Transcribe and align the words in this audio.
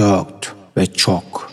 Dört 0.00 0.54
ve 0.76 0.86
çok. 0.86 1.50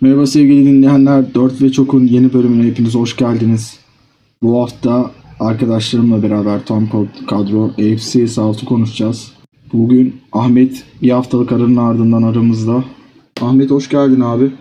Merhaba 0.00 0.26
sevgili 0.26 0.66
dinleyenler. 0.66 1.34
4 1.34 1.62
ve 1.62 1.72
Çok'un 1.72 2.06
yeni 2.06 2.32
bölümüne 2.32 2.66
hepiniz 2.66 2.94
hoş 2.94 3.16
geldiniz. 3.16 3.78
Bu 4.42 4.62
hafta 4.62 5.10
arkadaşlarımla 5.40 6.22
beraber 6.22 6.64
tam 6.66 6.88
kadro 7.28 7.64
AFC 7.64 8.28
South'u 8.28 8.66
konuşacağız. 8.66 9.32
Bugün 9.72 10.16
Ahmet 10.32 10.84
bir 11.02 11.10
haftalık 11.10 11.52
aranın 11.52 11.76
ardından 11.76 12.22
aramızda. 12.22 12.84
Ahmet 13.40 13.70
hoş 13.70 13.88
geldin 13.88 14.20
abi. 14.20 14.52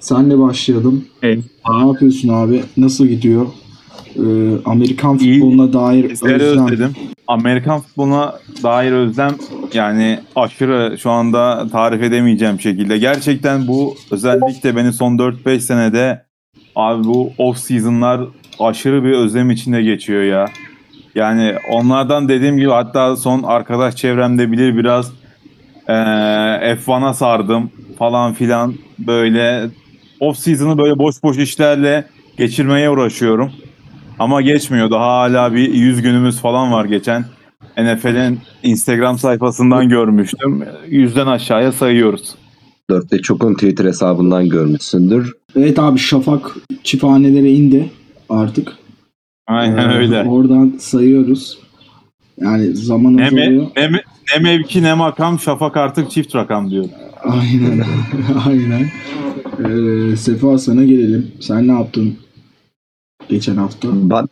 Senle 0.00 0.38
başlayalım. 0.38 1.04
Hey. 1.20 1.40
Ne 1.68 1.88
yapıyorsun 1.88 2.28
abi? 2.28 2.62
Nasıl 2.76 3.06
gidiyor? 3.06 3.46
Ee, 4.16 4.20
Amerikan 4.64 5.18
İyi. 5.18 5.34
futboluna 5.40 5.72
dair 5.72 6.10
Bizleri 6.10 6.34
özlem. 6.42 6.66
özledim. 6.66 6.92
Amerikan 7.28 7.80
futboluna 7.80 8.34
dair 8.62 8.92
özlem 8.92 9.34
yani 9.74 10.20
aşırı 10.36 10.98
şu 10.98 11.10
anda 11.10 11.66
tarif 11.72 12.02
edemeyeceğim 12.02 12.60
şekilde. 12.60 12.98
Gerçekten 12.98 13.66
bu 13.66 13.94
özellikle 14.10 14.76
beni 14.76 14.92
son 14.92 15.18
4-5 15.18 15.60
senede 15.60 16.22
abi 16.76 17.04
bu 17.04 17.32
off 17.38 17.58
season'lar 17.58 18.20
aşırı 18.60 19.04
bir 19.04 19.12
özlem 19.12 19.50
içinde 19.50 19.82
geçiyor 19.82 20.22
ya. 20.22 20.46
Yani 21.14 21.54
onlardan 21.72 22.28
dediğim 22.28 22.56
gibi 22.58 22.70
hatta 22.70 23.16
son 23.16 23.42
arkadaş 23.42 23.96
çevremde 23.96 24.52
bilir 24.52 24.76
biraz 24.76 25.12
eee 25.88 25.94
F1'a 26.86 27.14
sardım 27.14 27.70
falan 27.98 28.32
filan 28.32 28.74
böyle 28.98 29.66
off 30.20 30.38
season'ı 30.38 30.78
böyle 30.78 30.98
boş 30.98 31.22
boş 31.22 31.38
işlerle 31.38 32.04
geçirmeye 32.38 32.90
uğraşıyorum. 32.90 33.52
Ama 34.18 34.42
geçmiyor. 34.42 34.90
Daha 34.90 35.06
hala 35.18 35.54
bir 35.54 35.74
100 35.74 36.02
günümüz 36.02 36.40
falan 36.40 36.72
var 36.72 36.84
geçen. 36.84 37.24
NFL'in 37.78 38.38
Instagram 38.62 39.18
sayfasından 39.18 39.88
görmüştüm. 39.88 40.64
Yüzden 40.88 41.26
aşağıya 41.26 41.72
sayıyoruz. 41.72 42.34
Dörtte 42.90 43.18
çokun 43.18 43.54
Twitter 43.54 43.84
hesabından 43.84 44.48
görmüşsündür. 44.48 45.32
Evet 45.56 45.78
abi 45.78 45.98
Şafak 45.98 46.56
çifthanelere 46.82 47.50
indi 47.50 47.90
artık. 48.28 48.72
Aynen 49.46 49.90
Ee, 49.90 49.94
öyle. 49.94 50.22
Oradan 50.22 50.72
sayıyoruz. 50.80 51.58
Yani 52.40 52.76
zamanımız 52.76 53.32
Ne, 53.32 53.42
oluyor. 53.48 53.66
ne, 53.76 53.90
ne 53.92 54.42
mevki 54.42 54.82
ne 54.82 54.94
makam 54.94 55.40
Şafak 55.40 55.76
artık 55.76 56.10
çift 56.10 56.34
rakam 56.34 56.70
diyor. 56.70 56.84
Aynen. 57.24 57.84
Aynen. 58.46 58.86
Ee, 60.12 60.16
Sefa 60.16 60.58
sana 60.58 60.84
gelelim. 60.84 61.32
Sen 61.40 61.68
ne 61.68 61.72
yaptın 61.72 62.14
geçen 63.28 63.56
hafta? 63.56 63.88
Ben 63.92 64.28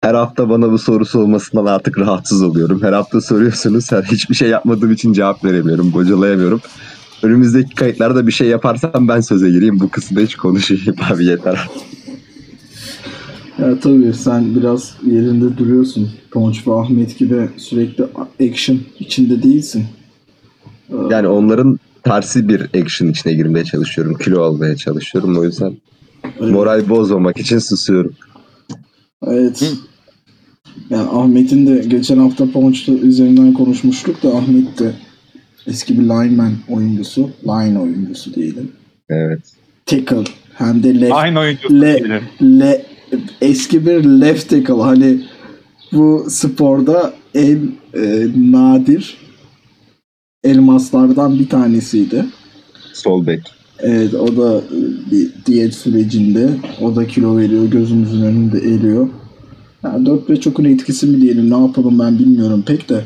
her 0.00 0.14
hafta 0.14 0.50
bana 0.50 0.72
bu 0.72 0.78
sorusu 0.78 1.20
olmasından 1.20 1.66
artık 1.66 1.98
rahatsız 1.98 2.42
oluyorum. 2.42 2.82
Her 2.82 2.92
hafta 2.92 3.20
soruyorsunuz. 3.20 3.92
Her 3.92 4.02
hiçbir 4.02 4.34
şey 4.34 4.48
yapmadığım 4.48 4.92
için 4.92 5.12
cevap 5.12 5.44
veremiyorum. 5.44 5.92
Bocalayamıyorum. 5.92 6.60
Önümüzdeki 7.22 7.74
kayıtlarda 7.74 8.26
bir 8.26 8.32
şey 8.32 8.48
yaparsam 8.48 9.08
ben 9.08 9.20
söze 9.20 9.50
gireyim. 9.50 9.80
Bu 9.80 9.88
kısımda 9.88 10.20
hiç 10.20 10.36
konuşayım 10.36 10.96
abi 11.12 11.24
yeter. 11.24 11.68
Ya 13.58 13.80
tabii 13.80 14.14
sen 14.14 14.54
biraz 14.56 14.94
yerinde 15.06 15.58
duruyorsun. 15.58 16.10
Ponç 16.30 16.66
ve 16.66 16.74
Ahmet 16.74 17.18
gibi 17.18 17.48
sürekli 17.56 18.04
action 18.50 18.78
içinde 18.98 19.42
değilsin. 19.42 19.84
Yani 21.10 21.28
onların 21.28 21.78
tersi 22.02 22.48
bir 22.48 22.60
action 22.82 23.08
içine 23.08 23.32
girmeye 23.32 23.64
çalışıyorum. 23.64 24.14
Kilo 24.14 24.42
almaya 24.42 24.76
çalışıyorum. 24.76 25.38
O 25.38 25.44
yüzden. 25.44 25.76
Moral 26.40 26.88
bozmamak 26.88 27.38
için 27.38 27.58
susuyorum. 27.58 28.14
Evet. 29.26 29.72
Yani 30.90 31.08
Ahmet'in 31.10 31.66
de 31.66 31.78
geçen 31.88 32.18
hafta 32.18 32.50
Ponç'ta 32.50 32.92
üzerinden 32.92 33.52
konuşmuştuk 33.52 34.22
da 34.22 34.28
Ahmet 34.36 34.78
de 34.78 34.92
eski 35.66 35.98
bir 35.98 36.02
lineman 36.04 36.52
oyuncusu. 36.68 37.30
Line 37.44 37.78
oyuncusu 37.78 38.34
diyelim. 38.34 38.72
Evet. 39.08 39.40
Tackle 39.86 40.24
hem 40.54 40.82
de 40.82 41.00
left 41.00 41.12
Aynı 41.12 41.40
oyuncu 41.40 41.80
Le- 41.80 41.98
diyelim. 41.98 42.22
le, 42.60 42.86
eski 43.40 43.86
bir 43.86 44.04
left 44.04 44.50
tackle 44.50 44.82
hani 44.82 45.24
bu 45.92 46.26
sporda 46.28 47.14
en 47.34 47.72
e, 47.94 48.26
nadir 48.36 49.16
elmaslardan 50.44 51.38
bir 51.38 51.48
tanesiydi. 51.48 52.24
Sol 52.92 53.26
bek. 53.26 53.40
Evet 53.86 54.14
o 54.14 54.36
da 54.36 54.56
e, 54.58 55.10
bir 55.10 55.32
diyet 55.46 55.74
sürecinde 55.74 56.50
o 56.80 56.96
da 56.96 57.06
kilo 57.06 57.36
veriyor 57.36 57.64
gözümüzün 57.64 58.22
önünde 58.22 58.58
eriyor. 58.58 59.08
Yani 59.82 60.06
4 60.06 60.30
ve 60.30 60.40
çokun 60.40 60.64
etkisi 60.64 61.06
mi 61.06 61.22
diyelim 61.22 61.50
ne 61.50 61.66
yapalım 61.66 61.98
ben 61.98 62.18
bilmiyorum 62.18 62.64
pek 62.66 62.88
de. 62.88 63.04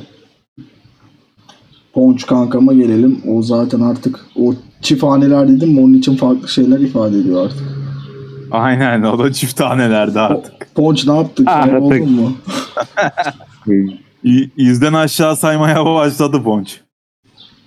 Ponç 1.93 2.27
kankama 2.27 2.73
gelelim. 2.73 3.21
O 3.29 3.43
zaten 3.43 3.81
artık 3.81 4.27
o 4.37 4.55
çifthaneler 4.83 5.49
dedim 5.49 5.71
mi 5.73 5.81
onun 5.81 5.95
için 5.95 6.17
farklı 6.17 6.49
şeyler 6.49 6.81
ifade 6.81 7.19
ediyor 7.19 7.45
artık. 7.45 7.79
Aynen 8.51 9.03
o 9.03 9.19
da 9.19 9.33
çift 9.33 9.57
tanelerde 9.57 10.21
artık. 10.21 10.75
Ponç 10.75 11.07
ne 11.07 11.17
yaptık? 11.17 11.49
Artık. 11.49 11.83
oldun 11.83 12.13
mu? 12.13 12.33
Yüzden 14.57 14.93
aşağı 14.93 15.37
saymaya 15.37 15.87
başladı 15.87 16.43
Ponç. 16.43 16.81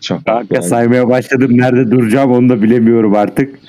Çok. 0.02 0.26
Kanka 0.26 0.62
saymaya 0.62 1.10
başladım. 1.10 1.58
Nerede 1.58 1.92
duracağım 1.92 2.32
onu 2.32 2.50
da 2.50 2.62
bilemiyorum 2.62 3.16
artık. 3.16 3.60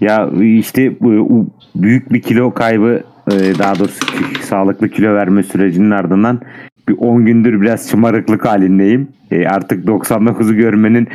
Ya 0.00 0.30
işte 0.40 1.00
bu 1.00 1.46
büyük 1.74 2.12
bir 2.12 2.22
kilo 2.22 2.54
kaybı 2.54 3.02
e, 3.32 3.58
daha 3.58 3.78
doğrusu 3.78 4.06
sağlıklı 4.42 4.88
kilo 4.88 5.14
verme 5.14 5.42
sürecinin 5.42 5.90
ardından 5.90 6.40
bir 6.88 6.94
10 6.98 7.26
gündür 7.26 7.60
biraz 7.60 7.90
şımarıklık 7.90 8.46
halindeyim. 8.46 9.08
E, 9.30 9.46
Artık 9.46 9.84
99'u 9.84 10.54
görmenin 10.54 11.08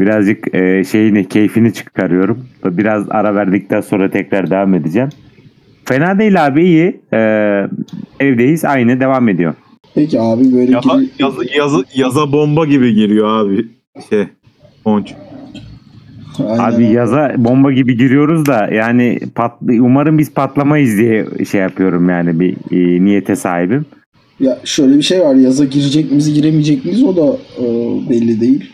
birazcık 0.00 0.54
e, 0.54 0.84
şeyini 0.84 1.28
keyfini 1.28 1.72
çıkarıyorum. 1.72 2.38
Biraz 2.64 3.04
ara 3.10 3.34
verdikten 3.34 3.80
sonra 3.80 4.10
tekrar 4.10 4.50
devam 4.50 4.74
edeceğim. 4.74 5.08
Fena 5.84 6.18
değil 6.18 6.46
abi 6.46 6.64
iyi. 6.64 7.00
Evdeyiz 8.20 8.64
aynı 8.64 9.00
devam 9.00 9.28
ediyor. 9.28 9.54
Peki 9.96 10.20
abi 10.20 10.52
böyle 10.52 10.72
Yaza, 10.72 10.98
ki- 10.98 11.10
yaza, 11.18 11.42
yaza, 11.56 11.84
yaza 11.94 12.32
bomba 12.32 12.66
gibi 12.66 12.94
giriyor 12.94 13.28
abi. 13.28 13.66
Şey 14.10 14.24
Ponç. 14.84 15.14
Aynen 16.48 16.58
Abi 16.58 16.84
yaza 16.84 17.34
bomba 17.38 17.72
gibi 17.72 17.96
giriyoruz 17.96 18.46
da 18.46 18.68
yani 18.72 19.18
pat, 19.34 19.52
umarım 19.62 20.18
biz 20.18 20.32
patlamayız 20.34 20.98
diye 20.98 21.26
şey 21.50 21.60
yapıyorum 21.60 22.08
yani 22.08 22.40
bir 22.40 22.56
e, 22.72 23.04
niyete 23.04 23.36
sahibim. 23.36 23.86
Ya 24.40 24.58
şöyle 24.64 24.96
bir 24.96 25.02
şey 25.02 25.20
var. 25.20 25.34
Yaza 25.34 25.64
girecek 25.64 26.10
miyiz, 26.10 26.34
giremeyecek 26.34 26.84
miyiz 26.84 27.02
o 27.04 27.16
da 27.16 27.36
e, 27.58 27.64
belli 28.10 28.40
değil. 28.40 28.70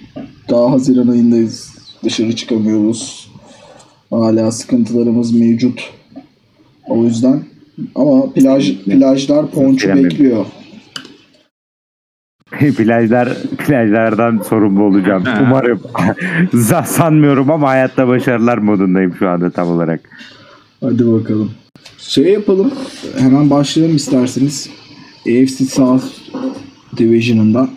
Daha 0.51 0.73
Haziran 0.73 1.09
ayındayız. 1.09 1.75
Dışarı 2.05 2.37
çıkamıyoruz. 2.37 3.31
Hala 4.11 4.51
sıkıntılarımız 4.51 5.35
mevcut. 5.35 5.91
O 6.89 7.05
yüzden 7.05 7.41
ama 7.95 8.33
plaj 8.33 8.85
plajlar 8.85 9.51
ponçu 9.51 9.89
bekliyor. 9.89 10.47
Plajlar 12.77 13.37
plajlardan 13.59 14.43
sorumlu 14.49 14.83
olacağım. 14.83 15.25
Umarım. 15.43 15.81
Sanmıyorum 16.87 17.51
ama 17.51 17.69
hayatta 17.69 18.09
başarılar 18.09 18.59
modundayım 18.59 19.15
şu 19.19 19.29
anda 19.29 19.51
tam 19.51 19.69
olarak. 19.69 20.01
Hadi 20.81 21.13
bakalım. 21.13 21.51
Şey 21.99 22.25
yapalım. 22.25 22.71
Hemen 23.19 23.51
başlayalım 23.51 23.97
isterseniz. 23.97 24.71
AFC 25.21 25.65
South 25.65 26.05
Division'ında. 26.97 27.69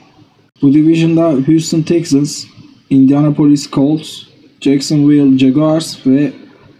Bu 0.61 0.73
division'da 0.73 1.35
Houston 1.47 1.81
Texans, 1.81 2.45
Indianapolis 2.89 3.71
Colts, 3.71 4.21
Jacksonville 4.61 5.37
Jaguars 5.37 6.07
ve 6.07 6.31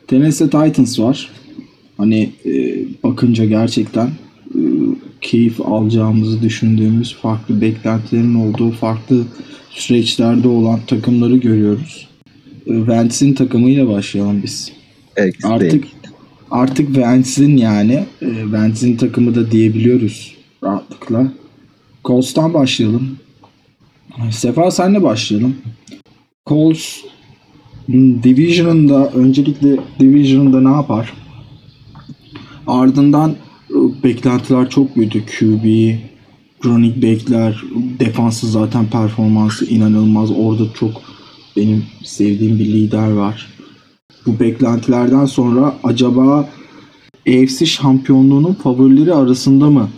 Tennessee 0.08 0.50
Titans 0.50 1.00
var. 1.00 1.32
Hani 1.98 2.32
e, 2.46 2.52
bakınca 3.04 3.46
gerçekten 3.46 4.10
keyif 5.26 5.62
alacağımızı 5.62 6.42
düşündüğümüz 6.42 7.16
farklı 7.16 7.62
beklentilerin 7.62 8.36
olduğu 8.36 8.72
farklı 8.72 9.24
süreçlerde 9.70 10.48
olan 10.48 10.80
takımları 10.88 11.38
görüyoruz. 11.38 12.08
E, 12.68 12.88
Vance'in 12.88 13.34
takımıyla 13.34 13.90
başlayalım 13.90 14.44
biz. 14.44 14.72
Ex 15.16 15.34
Artık 15.44 15.72
değil. 15.72 15.86
artık 16.52 16.98
Vance'in 16.98 17.58
yani 17.58 18.06
e, 18.22 18.52
Vance'in 18.52 18.98
takımı 18.98 19.36
da 19.36 19.52
diyebiliyoruz 19.52 20.36
rahatlıkla. 20.64 21.32
Colts'tan 22.06 22.54
başlayalım. 22.54 23.18
Sefa 24.32 24.72
senle 24.72 25.04
başlayalım. 25.04 25.56
Colts 26.46 26.98
hmm, 27.86 28.24
Division'ında 28.24 29.12
öncelikle 29.12 29.78
Division'ında 30.00 30.62
ne 30.62 30.76
yapar? 30.76 31.14
Ardından 32.68 33.36
beklentiler 34.06 34.70
çok 34.70 34.96
büyüdü. 34.96 35.24
QB, 35.26 35.96
running 36.66 36.96
back'ler, 36.96 37.64
defansı 38.00 38.48
zaten 38.48 38.86
performansı 38.86 39.66
inanılmaz. 39.66 40.32
Orada 40.32 40.64
çok 40.74 41.02
benim 41.58 41.84
sevdiğim 42.04 42.60
bir 42.60 42.66
lider 42.66 43.12
var 43.12 43.56
bu 44.26 44.40
beklentilerden 44.40 45.26
sonra 45.26 45.76
acaba 45.84 46.50
AFC 47.28 47.66
şampiyonluğunun 47.66 48.54
favorileri 48.54 49.14
arasında 49.14 49.70
mı 49.70 49.90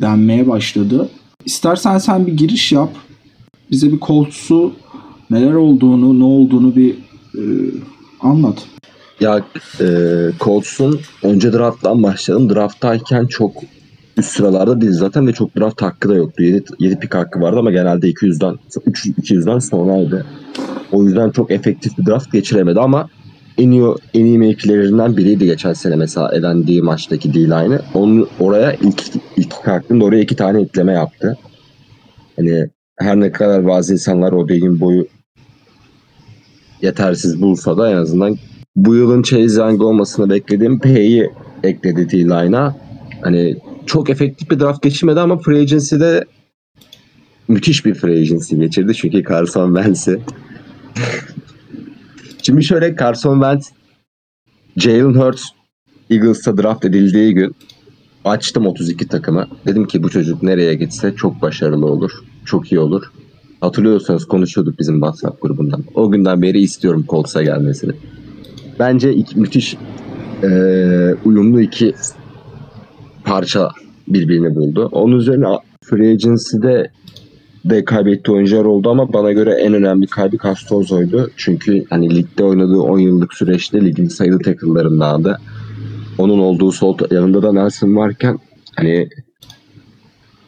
denmeye 0.00 0.48
başladı. 0.48 1.10
İstersen 1.44 1.98
sen 1.98 2.26
bir 2.26 2.32
giriş 2.32 2.72
yap. 2.72 2.94
Bize 3.70 3.92
bir 3.92 4.00
Colts'u 4.00 4.72
neler 5.30 5.52
olduğunu, 5.52 6.18
ne 6.18 6.24
olduğunu 6.24 6.76
bir 6.76 6.90
e, 7.34 7.42
anlat. 8.20 8.66
Ya 9.20 9.44
e, 9.80 9.86
Colts'un 10.40 11.00
önce 11.22 11.52
drafttan 11.52 12.02
başlayalım. 12.02 12.54
Drafttayken 12.54 13.26
çok 13.26 13.52
üst 14.16 14.30
sıralarda 14.30 14.80
değil 14.80 14.92
zaten 14.92 15.26
ve 15.26 15.32
çok 15.32 15.56
draft 15.56 15.82
hakkı 15.82 16.08
da 16.08 16.14
yoktu. 16.14 16.42
7, 16.42 16.64
7 16.78 16.98
pik 16.98 17.14
hakkı 17.14 17.40
vardı 17.40 17.58
ama 17.58 17.70
genelde 17.70 18.10
200'den 18.10 18.58
3 18.86 19.06
200'den 19.06 19.58
sonraydı. 19.58 20.26
O 20.92 21.04
yüzden 21.04 21.30
çok 21.30 21.50
efektif 21.50 21.98
bir 21.98 22.06
draft 22.06 22.32
geçiremedi 22.32 22.80
ama 22.80 23.08
en 23.58 23.70
iyi 23.70 23.84
en 24.14 24.24
iyi 24.24 24.38
mevkilerinden 24.38 25.16
biriydi 25.16 25.46
geçen 25.46 25.72
sene 25.72 25.96
mesela 25.96 26.34
elendiği 26.34 26.82
maçtaki 26.82 27.34
D-line'ı. 27.34 27.82
Onu 27.94 28.28
oraya 28.40 28.72
ilk 28.72 29.02
ilk 29.36 29.54
hakkında 29.54 30.04
oraya 30.04 30.22
iki 30.22 30.36
tane 30.36 30.62
ekleme 30.62 30.92
yaptı. 30.92 31.38
Hani 32.36 32.70
her 32.98 33.20
ne 33.20 33.32
kadar 33.32 33.66
bazı 33.66 33.92
insanlar 33.92 34.32
o 34.32 34.48
dediğin 34.48 34.80
boyu 34.80 35.06
yetersiz 36.82 37.42
bulsa 37.42 37.76
da 37.76 37.90
en 37.90 37.96
azından 37.96 38.36
bu 38.76 38.94
yılın 38.94 39.22
Chase 39.22 39.60
Young 39.60 39.82
olmasını 39.82 40.30
beklediğim 40.30 40.80
P'yi 40.80 41.30
ekledi 41.62 42.10
D-line'a. 42.10 42.76
Hani 43.22 43.56
çok 43.86 44.10
efektif 44.10 44.50
bir 44.50 44.60
draft 44.60 44.82
geçirmedi 44.82 45.20
ama 45.20 45.38
free 45.38 45.60
agency'de 45.60 46.24
müthiş 47.48 47.86
bir 47.86 47.94
free 47.94 48.20
agency 48.20 48.56
geçirdi. 48.56 48.94
Çünkü 48.94 49.24
Carson 49.24 49.74
Wentz'i 49.74 50.20
Şimdi 52.42 52.64
şöyle 52.64 52.96
Carson 52.96 53.34
Wentz 53.34 53.72
Jalen 54.76 55.14
Hurts 55.14 55.42
Eagles'a 56.10 56.58
draft 56.58 56.84
edildiği 56.84 57.34
gün 57.34 57.54
açtım 58.24 58.66
32 58.66 59.08
takımı. 59.08 59.46
Dedim 59.66 59.86
ki 59.86 60.02
bu 60.02 60.10
çocuk 60.10 60.42
nereye 60.42 60.74
gitse 60.74 61.14
çok 61.16 61.42
başarılı 61.42 61.86
olur. 61.86 62.10
Çok 62.44 62.72
iyi 62.72 62.78
olur. 62.78 63.12
Hatırlıyorsanız 63.60 64.24
konuşuyorduk 64.24 64.78
bizim 64.78 64.94
WhatsApp 64.94 65.42
grubundan. 65.42 65.84
O 65.94 66.10
günden 66.10 66.42
beri 66.42 66.60
istiyorum 66.60 67.04
Colts'a 67.08 67.42
gelmesini. 67.42 67.92
Bence 68.80 69.14
iki, 69.14 69.38
müthiş 69.40 69.76
eee, 70.42 71.14
uyumlu 71.24 71.60
iki 71.60 71.94
parça 73.24 73.70
birbirini 74.08 74.54
buldu. 74.54 74.88
Onun 74.92 75.16
üzerine 75.16 75.46
Free 75.84 76.10
Agency'de 76.10 76.90
de 77.64 77.84
kaybettiği 77.84 78.36
oyuncular 78.36 78.64
oldu 78.64 78.90
ama 78.90 79.12
bana 79.12 79.32
göre 79.32 79.52
en 79.52 79.74
önemli 79.74 80.06
kaybı 80.06 80.36
Castorzo'ydu. 80.42 81.30
Çünkü 81.36 81.84
hani 81.90 82.16
ligde 82.16 82.44
oynadığı 82.44 82.80
10 82.80 82.98
yıllık 82.98 83.34
süreçte 83.34 83.84
ligin 83.84 84.08
sayılı 84.08 84.38
tackle'larındandı. 84.38 85.38
Onun 86.18 86.38
olduğu 86.38 86.72
sol 86.72 86.98
yanında 87.10 87.42
da 87.42 87.52
Nelson 87.52 87.96
varken 87.96 88.38
hani 88.76 89.08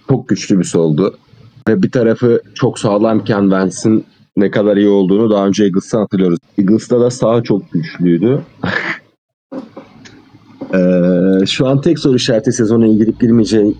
çok 0.08 0.28
güçlü 0.28 0.58
bir 0.58 0.64
soldu. 0.64 1.14
Ve 1.68 1.82
bir 1.82 1.90
tarafı 1.90 2.42
çok 2.54 2.78
sağlamken 2.78 3.50
Vance'in 3.50 4.04
ne 4.36 4.50
kadar 4.50 4.76
iyi 4.76 4.88
olduğunu 4.88 5.30
daha 5.30 5.46
önce 5.46 5.64
Eagles'tan 5.64 5.98
hatırlıyoruz. 5.98 6.38
Eagles'ta 6.58 7.00
da 7.00 7.10
sağ 7.10 7.42
çok 7.42 7.72
güçlüydü. 7.72 8.42
Ee, 10.74 11.46
şu 11.46 11.66
an 11.66 11.80
tek 11.80 11.98
soru 11.98 12.16
işareti 12.16 12.52
sezona 12.52 12.86
girip 12.86 13.20
girmeyeceği 13.20 13.76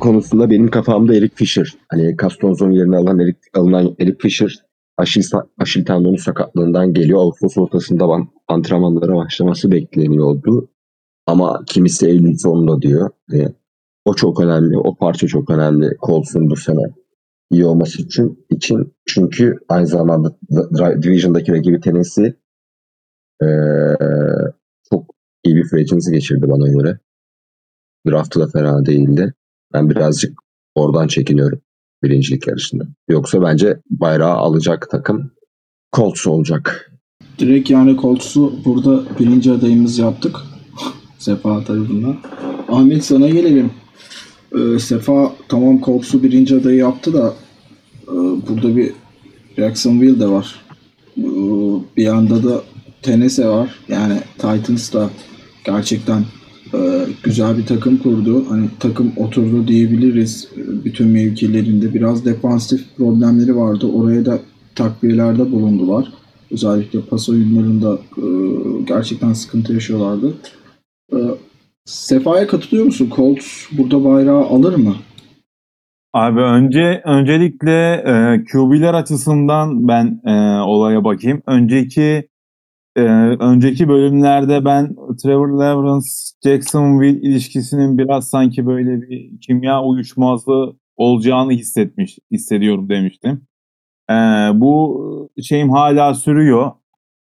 konusunda 0.00 0.50
benim 0.50 0.70
kafamda 0.70 1.14
Eric 1.14 1.34
Fisher. 1.34 1.74
Hani 1.88 2.16
Castonzo'nun 2.22 2.72
yerine 2.72 2.96
alan 2.96 3.18
Eric, 3.18 3.38
alınan 3.54 3.94
Eric 3.98 4.18
Fisher 4.20 4.66
Aşil, 4.98 5.22
Aşil 5.58 5.84
tendonu 5.84 6.18
sakatlığından 6.18 6.92
geliyor. 6.92 7.18
Ağustos 7.18 7.58
ortasında 7.58 8.04
ban- 8.04 8.28
antrenmanlara 8.48 9.16
başlaması 9.16 9.70
bekleniyordu. 9.70 10.68
Ama 11.26 11.62
kimisi 11.66 12.06
Eylül 12.06 12.38
sonunda 12.38 12.82
diyor. 12.82 13.10
Ve 13.30 13.52
o 14.04 14.14
çok 14.14 14.40
önemli. 14.40 14.78
O 14.78 14.94
parça 14.94 15.26
çok 15.26 15.50
önemli 15.50 15.96
Colts'un 16.06 16.50
bu 16.50 16.56
sene 16.56 16.82
iyi 17.50 17.66
olması 17.66 18.02
için. 18.02 18.46
için. 18.50 18.94
Çünkü 19.06 19.58
aynı 19.68 19.86
zamanda 19.86 20.36
Division'daki 21.02 21.52
rakibi 21.52 21.80
Tennessee 21.80 22.34
ee, 23.42 23.46
çok 24.90 25.14
iyi 25.44 25.56
bir 25.56 25.72
agency 25.72 26.10
geçirdi 26.10 26.48
bana 26.48 26.68
göre. 26.68 26.98
Draftı 28.08 28.40
da 28.40 28.46
fena 28.46 28.86
değildi. 28.86 29.34
Ben 29.72 29.90
birazcık 29.90 30.38
oradan 30.74 31.06
çekiniyorum 31.06 31.60
birincilik 32.02 32.46
yarışında. 32.46 32.84
Yoksa 33.08 33.42
bence 33.42 33.80
bayrağı 33.90 34.34
alacak 34.34 34.90
takım 34.90 35.30
Colts 35.96 36.26
olacak. 36.26 36.92
Direkt 37.38 37.70
yani 37.70 37.96
Colts'u 37.96 38.52
burada 38.64 39.18
birinci 39.18 39.52
adayımız 39.52 39.98
yaptık. 39.98 40.36
Sefa 41.18 41.64
tarafından. 41.64 42.16
Ahmet 42.68 43.04
sana 43.04 43.28
gelelim. 43.28 43.70
Ee, 44.56 44.78
Sefa 44.78 45.32
tamam 45.48 45.80
Colts'u 45.80 46.22
birinci 46.22 46.56
adayı 46.56 46.76
yaptı 46.78 47.12
da 47.12 47.34
e, 48.08 48.14
burada 48.48 48.76
bir 48.76 48.92
Jacksonville 49.56 50.20
de 50.20 50.28
var. 50.28 50.60
Ee, 51.18 51.22
bir 51.96 52.02
yanda 52.02 52.44
da 52.44 52.62
Tennessee 53.02 53.48
var. 53.48 53.78
Yani 53.88 54.20
Titans 54.38 54.92
da 54.92 55.10
gerçekten 55.64 56.24
e, 56.74 57.06
güzel 57.22 57.58
bir 57.58 57.66
takım 57.66 57.96
kurdu. 57.96 58.44
Hani 58.48 58.68
takım 58.80 59.12
oturdu 59.16 59.68
diyebiliriz. 59.68 60.48
E, 60.56 60.84
Bütün 60.84 61.08
mevkilerinde 61.08 61.94
biraz 61.94 62.24
defansif 62.24 62.96
problemleri 62.96 63.56
vardı. 63.56 63.86
Oraya 63.86 64.26
da 64.26 64.38
takviyelerde 64.74 65.52
bulundular. 65.52 66.12
Özellikle 66.50 67.00
pas 67.00 67.28
oyunlarında 67.28 67.98
e, 68.16 68.24
gerçekten 68.88 69.32
sıkıntı 69.32 69.72
yaşıyorlardı. 69.72 70.34
E, 71.12 71.16
Sefa'ya 71.86 72.46
katılıyor 72.46 72.84
musun? 72.84 73.12
Colts 73.16 73.46
burada 73.78 74.04
bayrağı 74.04 74.44
alır 74.46 74.74
mı? 74.74 74.96
Abi 76.12 76.40
önce 76.40 77.02
öncelikle 77.04 77.92
e, 77.92 78.44
QB'ler 78.52 78.94
açısından 78.94 79.88
ben 79.88 80.20
e, 80.24 80.60
olaya 80.60 81.04
bakayım. 81.04 81.42
Önceki 81.46 82.28
e, 82.96 83.02
önceki 83.40 83.88
bölümlerde 83.88 84.64
ben 84.64 84.96
Trevor 85.22 85.48
Lawrence 85.48 86.06
Jacksonville 86.44 87.20
ilişkisinin 87.20 87.98
biraz 87.98 88.28
sanki 88.28 88.66
böyle 88.66 89.02
bir 89.02 89.40
kimya 89.40 89.82
uyuşmazlığı 89.82 90.76
olacağını 90.96 91.52
hissetmiş 91.52 92.18
hissediyorum 92.32 92.88
demiştim. 92.88 93.46
E, 94.10 94.14
bu 94.54 95.30
şeyim 95.42 95.70
hala 95.70 96.14
sürüyor. 96.14 96.72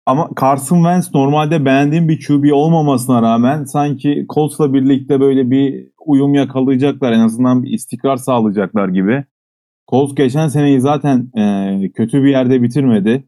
Ama 0.09 0.31
Carson 0.41 0.77
Wentz 0.77 1.15
normalde 1.15 1.65
beğendiğim 1.65 2.09
bir 2.09 2.27
QB 2.27 2.53
olmamasına 2.53 3.23
rağmen 3.23 3.65
sanki 3.65 4.27
Colts'la 4.35 4.75
birlikte 4.75 5.21
böyle 5.21 5.51
bir 5.51 5.89
uyum 6.07 6.35
yakalayacaklar. 6.35 7.13
En 7.13 7.21
azından 7.21 7.63
bir 7.63 7.71
istikrar 7.71 8.17
sağlayacaklar 8.17 8.89
gibi. 8.89 9.25
Colts 9.91 10.15
geçen 10.15 10.49
seneyi 10.49 10.81
zaten 10.81 11.31
e, 11.39 11.93
kötü 11.93 12.25
bir 12.25 12.31
yerde 12.31 12.63
bitirmedi. 12.63 13.25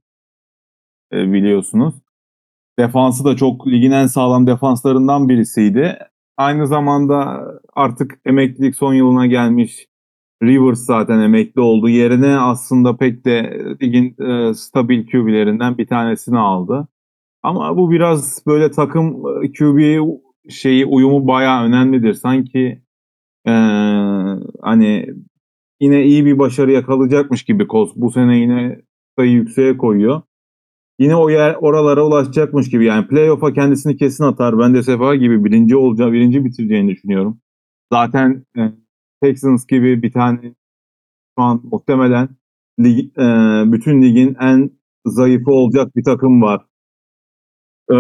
E, 1.12 1.32
biliyorsunuz. 1.32 1.94
Defansı 2.78 3.24
da 3.24 3.36
çok 3.36 3.66
ligin 3.66 3.90
en 3.90 4.06
sağlam 4.06 4.46
defanslarından 4.46 5.28
birisiydi. 5.28 5.98
Aynı 6.36 6.66
zamanda 6.66 7.40
artık 7.74 8.20
emeklilik 8.26 8.76
son 8.76 8.94
yılına 8.94 9.26
gelmiş 9.26 9.86
Rivers 10.42 10.78
zaten 10.78 11.20
emekli 11.20 11.60
oldu. 11.60 11.88
Yerine 11.88 12.38
aslında 12.38 12.96
pek 12.96 13.24
de 13.24 13.64
ligin 13.82 14.22
e, 14.24 14.54
stabil 14.54 15.06
QB'lerinden 15.06 15.78
bir 15.78 15.86
tanesini 15.86 16.38
aldı. 16.38 16.88
Ama 17.42 17.76
bu 17.76 17.90
biraz 17.90 18.46
böyle 18.46 18.70
takım 18.70 19.22
e, 19.44 19.52
QB 19.52 20.00
şeyi 20.48 20.86
uyumu 20.86 21.26
bayağı 21.26 21.64
önemlidir. 21.64 22.14
Sanki 22.14 22.82
e, 23.46 23.52
hani 24.62 25.06
yine 25.80 26.04
iyi 26.04 26.24
bir 26.24 26.38
başarı 26.38 26.72
yakalayacakmış 26.72 27.42
gibi 27.42 27.66
Colts 27.68 27.92
bu 27.96 28.10
sene 28.10 28.38
yine 28.38 28.80
sayı 29.18 29.32
yükseğe 29.32 29.76
koyuyor. 29.76 30.22
Yine 30.98 31.16
o 31.16 31.30
yer 31.30 31.54
oralara 31.54 32.06
ulaşacakmış 32.06 32.70
gibi 32.70 32.84
yani 32.84 33.06
playoff'a 33.06 33.52
kendisini 33.52 33.96
kesin 33.96 34.24
atar. 34.24 34.58
Ben 34.58 34.74
de 34.74 34.82
Sefa 34.82 35.14
gibi 35.14 35.44
birinci 35.44 35.76
olacağı, 35.76 36.12
birinci 36.12 36.44
bitireceğini 36.44 36.90
düşünüyorum. 36.90 37.40
Zaten 37.92 38.44
e, 38.58 38.60
Texans 39.22 39.66
gibi 39.66 40.02
bir 40.02 40.12
tane 40.12 40.54
şu 41.38 41.42
an 41.42 41.60
muhtemelen 41.64 42.28
lig, 42.80 43.18
e, 43.18 43.24
bütün 43.72 44.02
ligin 44.02 44.36
en 44.40 44.70
zayıfı 45.06 45.50
olacak 45.50 45.96
bir 45.96 46.04
takım 46.04 46.42
var. 46.42 46.66
E, 47.90 47.94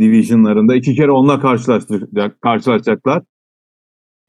divisionlarında. 0.00 0.74
iki 0.74 0.94
kere 0.94 1.10
onunla 1.10 1.40
karşılaştıracak, 1.40 2.40
karşılaşacaklar. 2.40 3.22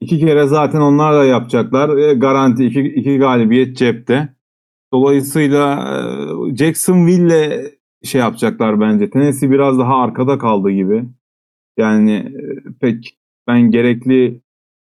İki 0.00 0.18
kere 0.18 0.46
zaten 0.46 0.80
onlar 0.80 1.14
da 1.14 1.24
yapacaklar. 1.24 1.96
E, 1.98 2.14
garanti 2.14 2.64
iki, 2.64 2.80
iki 2.80 3.18
galibiyet 3.18 3.76
cepte. 3.76 4.34
Dolayısıyla 4.92 5.74
e, 6.52 6.56
Jacksonville'le 6.56 7.74
şey 8.04 8.20
yapacaklar 8.20 8.80
bence. 8.80 9.10
Tennessee 9.10 9.50
biraz 9.50 9.78
daha 9.78 9.96
arkada 9.96 10.38
kaldı 10.38 10.70
gibi. 10.70 11.04
Yani 11.76 12.12
e, 12.12 12.32
pek 12.80 13.18
ben 13.46 13.70
gerekli 13.70 14.40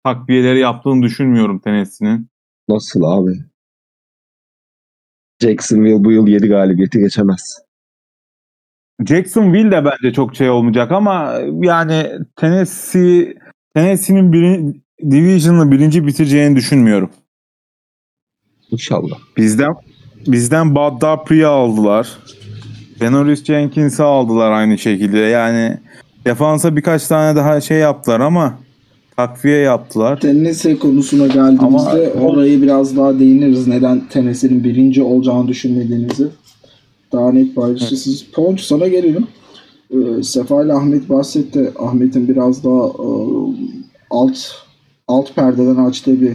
takviyeleri 0.07 0.59
yaptığını 0.59 1.03
düşünmüyorum 1.03 1.59
Tennessee'nin. 1.59 2.29
Nasıl 2.69 3.03
abi? 3.03 3.33
Jacksonville 5.43 6.05
bu 6.05 6.13
yıl 6.13 6.29
7 6.29 6.49
galibiyeti 6.49 6.99
geçemez. 6.99 7.59
Jacksonville 9.07 9.71
de 9.71 9.85
bence 9.85 10.13
çok 10.13 10.37
şey 10.37 10.51
olmayacak 10.51 10.93
ama 10.93 11.39
yani 11.63 12.11
Tennessee 12.37 13.35
Tennessee'nin 13.75 14.33
biri, 14.33 14.81
Division'ı 15.11 15.71
birinci 15.71 16.07
bitireceğini 16.07 16.57
düşünmüyorum. 16.57 17.11
İnşallah. 18.71 19.19
Bizden 19.37 19.75
bizden 20.27 20.75
Bud 20.75 21.01
Dupree'yi 21.01 21.47
aldılar. 21.47 22.19
Benoris 23.01 23.45
Jenkins'i 23.45 24.03
aldılar 24.03 24.51
aynı 24.51 24.79
şekilde. 24.79 25.19
Yani 25.19 25.79
defansa 26.25 26.77
birkaç 26.77 27.07
tane 27.07 27.37
daha 27.37 27.61
şey 27.61 27.79
yaptılar 27.79 28.21
ama 28.21 28.66
takviye 29.17 29.59
yaptılar. 29.59 30.21
Tennessee 30.21 30.79
konusuna 30.79 31.27
geldiğimizde 31.27 32.13
Ama- 32.17 32.27
orayı 32.27 32.63
biraz 32.63 32.97
daha 32.97 33.19
değiniriz. 33.19 33.67
Neden 33.67 34.09
Tennessee'nin 34.09 34.65
birinci 34.65 35.03
olacağını 35.03 35.49
düşünmediğinizi. 35.49 36.29
Daha 37.13 37.33
net 37.33 37.55
paylaşırsınız. 37.57 38.27
Ponç 38.33 38.61
sana 38.61 38.89
gelelim. 38.89 39.27
Ee, 39.91 40.23
Sefa 40.23 40.65
ile 40.65 40.73
Ahmet 40.73 41.09
bahsetti. 41.09 41.73
Ahmet'in 41.79 42.29
biraz 42.29 42.65
daha 42.65 42.87
e, 42.87 43.09
alt 44.11 44.39
alt 45.09 45.35
perdeden 45.35 45.77
açtığı 45.77 46.21
bir 46.21 46.33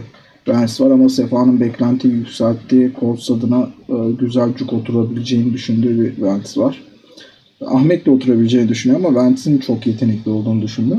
Vance 0.48 0.84
var 0.84 0.90
ama 0.90 1.08
Sefa'nın 1.08 1.60
beklentiyi 1.60 2.14
yükselttiği 2.14 2.92
Colts 3.00 3.30
adına 3.30 3.68
e, 3.88 3.94
güzel 4.20 4.54
cuk 4.54 4.72
oturabileceğini 4.72 5.52
düşündüğü 5.52 6.00
bir 6.00 6.22
Vance 6.22 6.60
var. 6.60 6.82
Ahmet 7.66 8.06
de 8.06 8.10
oturabileceğini 8.10 8.68
düşünüyor 8.68 9.00
ama 9.04 9.14
Vance'in 9.14 9.58
çok 9.58 9.86
yetenekli 9.86 10.30
olduğunu 10.30 10.62
düşündü. 10.62 10.98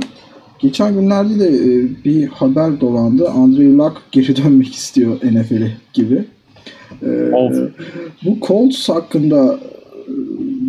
Geçen 0.63 0.93
günlerde 0.93 1.39
de 1.39 1.47
e, 1.47 1.87
bir 2.05 2.27
haber 2.27 2.81
dolandı. 2.81 3.29
Andrew 3.29 3.77
Luck 3.77 4.01
geri 4.11 4.35
dönmek 4.43 4.75
istiyor 4.75 5.15
NFL'e 5.15 5.71
gibi. 5.93 6.23
E, 7.01 7.31
Of. 7.33 7.55
bu 8.25 8.37
Colts 8.47 8.89
hakkında 8.89 9.59
e, 10.07 10.11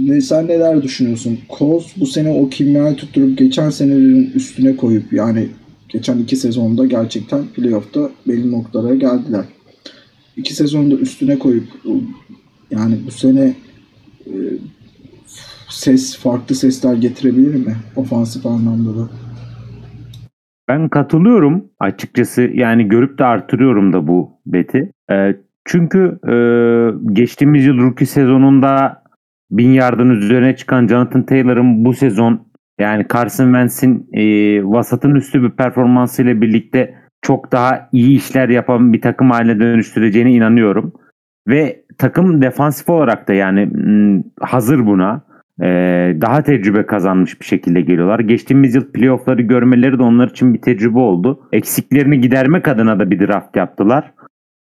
ne, 0.06 0.20
sen 0.20 0.46
neler 0.46 0.82
düşünüyorsun? 0.82 1.38
Colts 1.58 1.86
bu 1.96 2.06
sene 2.06 2.30
o 2.30 2.48
kimyayı 2.48 2.96
tutturup 2.96 3.38
geçen 3.38 3.70
senelerin 3.70 4.32
üstüne 4.34 4.76
koyup 4.76 5.12
yani 5.12 5.48
geçen 5.88 6.18
iki 6.18 6.36
sezonda 6.36 6.86
gerçekten 6.86 7.46
playoff'ta 7.46 8.10
belli 8.28 8.52
noktalara 8.52 8.94
geldiler. 8.94 9.44
İki 10.36 10.54
sezonda 10.54 10.94
üstüne 10.94 11.38
koyup 11.38 11.66
yani 12.70 12.98
bu 13.06 13.10
sene 13.10 13.54
e, 14.26 14.34
ses 15.70 16.16
farklı 16.16 16.54
sesler 16.54 16.94
getirebilir 16.94 17.54
mi? 17.54 17.76
Ofansif 17.96 18.46
anlamda 18.46 18.98
da. 19.00 19.08
Ben 20.68 20.88
katılıyorum 20.88 21.64
açıkçası 21.80 22.42
yani 22.42 22.88
görüp 22.88 23.18
de 23.18 23.24
artırıyorum 23.24 23.92
da 23.92 24.06
bu 24.06 24.40
beti. 24.46 24.90
Ee, 25.10 25.36
çünkü 25.64 26.18
e, 26.28 26.34
geçtiğimiz 27.12 27.66
yıl 27.66 27.78
rookie 27.78 28.06
sezonunda 28.06 29.02
bin 29.50 29.70
yardın 29.70 30.10
üzerine 30.10 30.56
çıkan 30.56 30.86
Jonathan 30.86 31.22
Taylor'ın 31.22 31.84
bu 31.84 31.92
sezon 31.94 32.46
yani 32.80 33.06
Carson 33.12 33.44
Wentz'in 33.44 34.08
e, 34.12 34.24
vasatın 34.64 35.14
üstü 35.14 35.42
bir 35.42 35.50
performansıyla 35.50 36.40
birlikte 36.40 36.94
çok 37.22 37.52
daha 37.52 37.88
iyi 37.92 38.16
işler 38.16 38.48
yapan 38.48 38.92
bir 38.92 39.00
takım 39.00 39.30
haline 39.30 39.60
dönüştüreceğine 39.60 40.32
inanıyorum. 40.32 40.92
Ve 41.48 41.84
takım 41.98 42.42
defansif 42.42 42.88
olarak 42.88 43.28
da 43.28 43.32
yani 43.32 43.66
mm, 43.66 44.22
hazır 44.40 44.86
buna. 44.86 45.22
Ee, 45.62 46.16
daha 46.20 46.42
tecrübe 46.42 46.86
kazanmış 46.86 47.40
bir 47.40 47.46
şekilde 47.46 47.80
geliyorlar. 47.80 48.20
Geçtiğimiz 48.20 48.74
yıl 48.74 48.92
playoffları 48.92 49.42
görmeleri 49.42 49.98
de 49.98 50.02
onlar 50.02 50.30
için 50.30 50.54
bir 50.54 50.62
tecrübe 50.62 50.98
oldu. 50.98 51.48
Eksiklerini 51.52 52.20
gidermek 52.20 52.68
adına 52.68 52.98
da 52.98 53.10
bir 53.10 53.20
draft 53.20 53.56
yaptılar. 53.56 54.12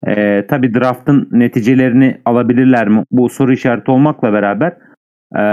Ee, 0.07 0.45
tabii 0.49 0.73
draftın 0.73 1.29
neticelerini 1.31 2.21
alabilirler 2.25 2.87
mi? 2.87 3.03
Bu 3.11 3.29
soru 3.29 3.53
işareti 3.53 3.91
olmakla 3.91 4.33
beraber 4.33 4.77
e, 5.35 5.43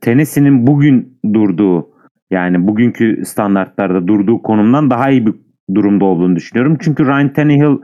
Tennessee'nin 0.00 0.66
bugün 0.66 1.18
durduğu 1.34 1.90
yani 2.30 2.66
bugünkü 2.68 3.22
standartlarda 3.24 4.08
durduğu 4.08 4.42
konumdan 4.42 4.90
daha 4.90 5.10
iyi 5.10 5.26
bir 5.26 5.34
durumda 5.74 6.04
olduğunu 6.04 6.36
düşünüyorum. 6.36 6.78
Çünkü 6.80 7.06
Ryan 7.06 7.32
Tannehill 7.32 7.78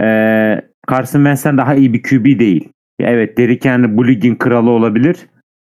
e, 0.00 0.06
Carson 0.90 1.18
Wentz'ten 1.18 1.58
daha 1.58 1.74
iyi 1.74 1.92
bir 1.92 2.02
QB 2.02 2.38
değil. 2.38 2.68
Evet 3.00 3.38
Derrick 3.38 3.70
Henry 3.70 3.96
bu 3.96 4.08
ligin 4.08 4.34
kralı 4.34 4.70
olabilir. 4.70 5.16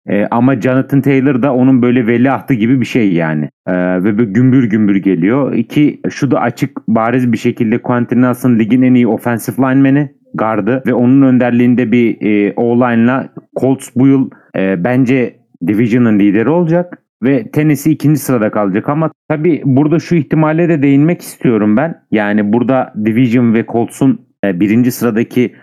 E, 0.10 0.28
ama 0.32 0.62
Jonathan 0.62 1.02
Taylor 1.02 1.42
da 1.42 1.54
onun 1.54 1.82
böyle 1.82 2.08
veliahtı 2.08 2.54
gibi 2.54 2.82
bir 2.82 2.86
şey 2.86 3.14
yani. 3.14 3.50
E, 3.68 3.74
ve 4.04 4.18
böyle 4.18 4.32
gümbür 4.32 4.64
gümbür 4.64 4.96
geliyor. 4.96 5.54
İki 5.54 6.02
şu 6.10 6.32
da 6.32 6.40
açık 6.40 6.88
bariz 6.88 7.32
bir 7.32 7.38
şekilde 7.38 7.78
Quentin 7.78 8.22
Nelson 8.22 8.60
ligin 8.60 8.82
en 8.82 8.94
iyi 8.94 9.08
offensive 9.08 9.56
lineman'i 9.58 10.12
gardı 10.34 10.84
ve 10.88 10.94
onun 10.94 11.22
önderliğinde 11.22 11.92
bir 11.92 12.18
e, 12.22 12.54
O-line'la 12.56 13.30
Colts 13.60 13.90
bu 13.96 14.08
yıl 14.08 14.30
e, 14.56 14.84
bence 14.84 15.36
Division'ın 15.68 16.20
lideri 16.20 16.50
olacak 16.50 16.98
ve 17.24 17.52
Tennessee 17.52 17.94
ikinci 17.94 18.20
sırada 18.20 18.52
kalacak 18.52 18.90
ama 18.90 19.12
tabii 19.30 19.62
burada 19.66 20.00
şu 20.00 20.16
ihtimale 20.16 20.70
de 20.70 20.84
değinmek 20.84 21.22
istiyorum 21.22 21.78
ben. 21.78 22.02
Yani 22.12 22.54
burada 22.54 22.94
Division 23.06 23.54
ve 23.54 23.66
Colts'un 23.66 24.22
e, 24.46 24.60
birinci 24.60 24.92
sıradaki 24.92 25.56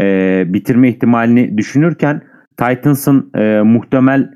e, 0.00 0.44
bitirme 0.48 0.88
ihtimalini 0.88 1.58
düşünürken 1.58 2.22
Titans'ın 2.60 3.30
e, 3.34 3.62
muhtemel 3.62 4.30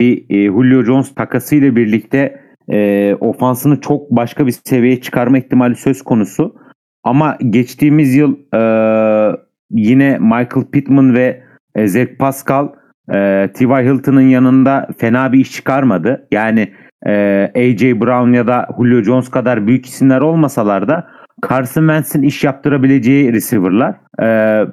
bir 0.00 0.24
e, 0.30 0.44
Julio 0.44 0.82
Jones 0.82 1.14
takasıyla 1.14 1.76
birlikte 1.76 2.40
e, 2.72 3.14
ofansını 3.20 3.80
çok 3.80 4.10
başka 4.10 4.46
bir 4.46 4.54
seviyeye 4.64 5.00
çıkarma 5.00 5.38
ihtimali 5.38 5.76
söz 5.76 6.02
konusu. 6.02 6.54
Ama 7.04 7.38
geçtiğimiz 7.50 8.14
yıl 8.14 8.36
e, 8.54 8.62
yine 9.70 10.18
Michael 10.18 10.66
Pittman 10.72 11.14
ve 11.14 11.42
e, 11.74 11.88
Zach 11.88 12.18
Pascal 12.18 12.68
e, 13.12 13.48
T.Y. 13.54 13.92
Hilton'ın 13.92 14.28
yanında 14.28 14.88
fena 14.98 15.32
bir 15.32 15.38
iş 15.38 15.52
çıkarmadı. 15.52 16.28
Yani 16.32 16.72
e, 17.06 17.12
A.J. 17.56 18.00
Brown 18.00 18.32
ya 18.32 18.46
da 18.46 18.68
Julio 18.78 19.02
Jones 19.02 19.28
kadar 19.28 19.66
büyük 19.66 19.86
isimler 19.86 20.20
olmasalar 20.20 20.88
da 20.88 21.08
Carson 21.48 21.80
Wentz'in 21.80 22.22
iş 22.22 22.44
yaptırabileceği 22.44 23.32
receiver'lar. 23.32 23.94
E, 24.22 24.66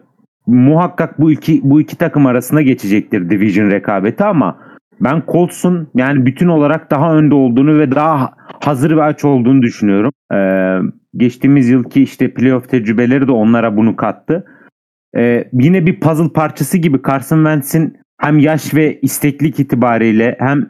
muhakkak 0.47 1.21
bu 1.21 1.31
iki 1.31 1.61
bu 1.63 1.81
iki 1.81 1.97
takım 1.97 2.25
arasında 2.25 2.61
geçecektir 2.61 3.29
division 3.29 3.71
rekabeti 3.71 4.23
ama 4.23 4.57
ben 5.01 5.23
Colts'un 5.31 5.87
yani 5.95 6.25
bütün 6.25 6.47
olarak 6.47 6.91
daha 6.91 7.15
önde 7.15 7.35
olduğunu 7.35 7.79
ve 7.79 7.91
daha 7.91 8.33
hazır 8.63 8.97
ve 8.97 9.03
aç 9.03 9.25
olduğunu 9.25 9.61
düşünüyorum. 9.61 10.11
Ee, 10.33 10.79
geçtiğimiz 11.17 11.69
yılki 11.69 12.03
işte 12.03 12.33
playoff 12.33 12.69
tecrübeleri 12.69 13.27
de 13.27 13.31
onlara 13.31 13.77
bunu 13.77 13.95
kattı. 13.95 14.45
Ee, 15.17 15.49
yine 15.53 15.85
bir 15.85 15.99
puzzle 15.99 16.33
parçası 16.33 16.77
gibi 16.77 16.99
Carson 17.07 17.37
Wentz'in 17.37 17.97
hem 18.21 18.39
yaş 18.39 18.73
ve 18.73 18.99
isteklik 19.01 19.59
itibariyle 19.59 20.35
hem 20.39 20.69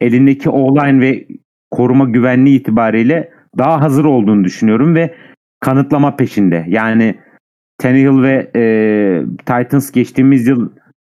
elindeki 0.00 0.50
O-line 0.50 1.00
ve 1.00 1.26
koruma 1.70 2.04
güvenliği 2.04 2.60
itibariyle 2.60 3.30
daha 3.58 3.80
hazır 3.80 4.04
olduğunu 4.04 4.44
düşünüyorum 4.44 4.94
ve 4.94 5.14
kanıtlama 5.60 6.16
peşinde. 6.16 6.64
Yani 6.68 7.18
Tannehill 7.78 8.22
ve 8.22 8.50
e, 8.56 8.64
Titans 9.38 9.90
geçtiğimiz 9.90 10.46
yıl 10.46 10.68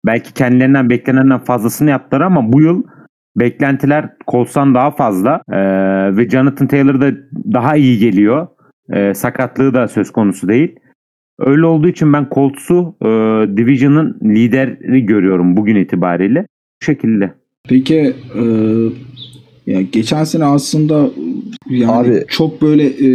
belki 0.06 0.32
kendilerinden 0.34 0.90
beklenenden 0.90 1.38
fazlasını 1.38 1.90
yaptılar 1.90 2.20
ama 2.20 2.52
bu 2.52 2.60
yıl 2.60 2.82
beklentiler 3.36 4.10
Colts'tan 4.28 4.74
daha 4.74 4.90
fazla 4.90 5.42
E, 5.52 5.58
ve 6.16 6.28
Jonathan 6.30 6.66
Taylor 6.66 7.00
da 7.00 7.10
daha 7.52 7.76
iyi 7.76 7.98
geliyor. 7.98 8.46
E, 8.92 9.14
sakatlığı 9.14 9.74
da 9.74 9.88
söz 9.88 10.10
konusu 10.10 10.48
değil. 10.48 10.76
Öyle 11.38 11.66
olduğu 11.66 11.88
için 11.88 12.12
ben 12.12 12.26
Colts'u 12.34 12.96
e, 13.02 13.06
Division'ın 13.56 14.18
lideri 14.22 15.06
görüyorum 15.06 15.56
bugün 15.56 15.76
itibariyle. 15.76 16.46
Bu 16.82 16.84
şekilde. 16.84 17.32
Peki 17.68 18.14
e, 18.34 18.42
ya 19.66 19.82
geçen 19.82 20.24
sene 20.24 20.44
aslında 20.44 21.08
yani 21.70 21.92
Abi- 21.92 22.24
çok 22.28 22.62
böyle 22.62 22.84
e, 22.86 23.08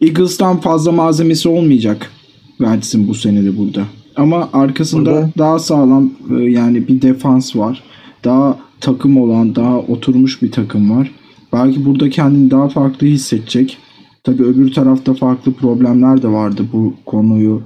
Eagles'tan 0.00 0.60
fazla 0.60 0.92
malzemesi 0.92 1.48
olmayacak 1.48 2.10
Wentz'in 2.58 3.08
bu 3.08 3.14
senede 3.14 3.58
burada. 3.58 3.82
Ama 4.16 4.48
arkasında 4.52 5.10
Burada- 5.10 5.30
daha 5.38 5.58
sağlam 5.58 6.10
e, 6.38 6.42
yani 6.42 6.88
bir 6.88 7.02
defans 7.02 7.56
var. 7.56 7.82
Daha 8.24 8.58
takım 8.80 9.16
olan, 9.20 9.54
daha 9.54 9.78
oturmuş 9.78 10.42
bir 10.42 10.52
takım 10.52 10.90
var. 10.90 11.10
Belki 11.52 11.84
burada 11.84 12.10
kendini 12.10 12.50
daha 12.50 12.68
farklı 12.68 13.06
hissedecek. 13.06 13.78
Tabii 14.24 14.42
öbür 14.42 14.72
tarafta 14.72 15.14
farklı 15.14 15.52
problemler 15.52 16.22
de 16.22 16.28
vardı 16.28 16.62
bu 16.72 16.94
konuyu 17.06 17.62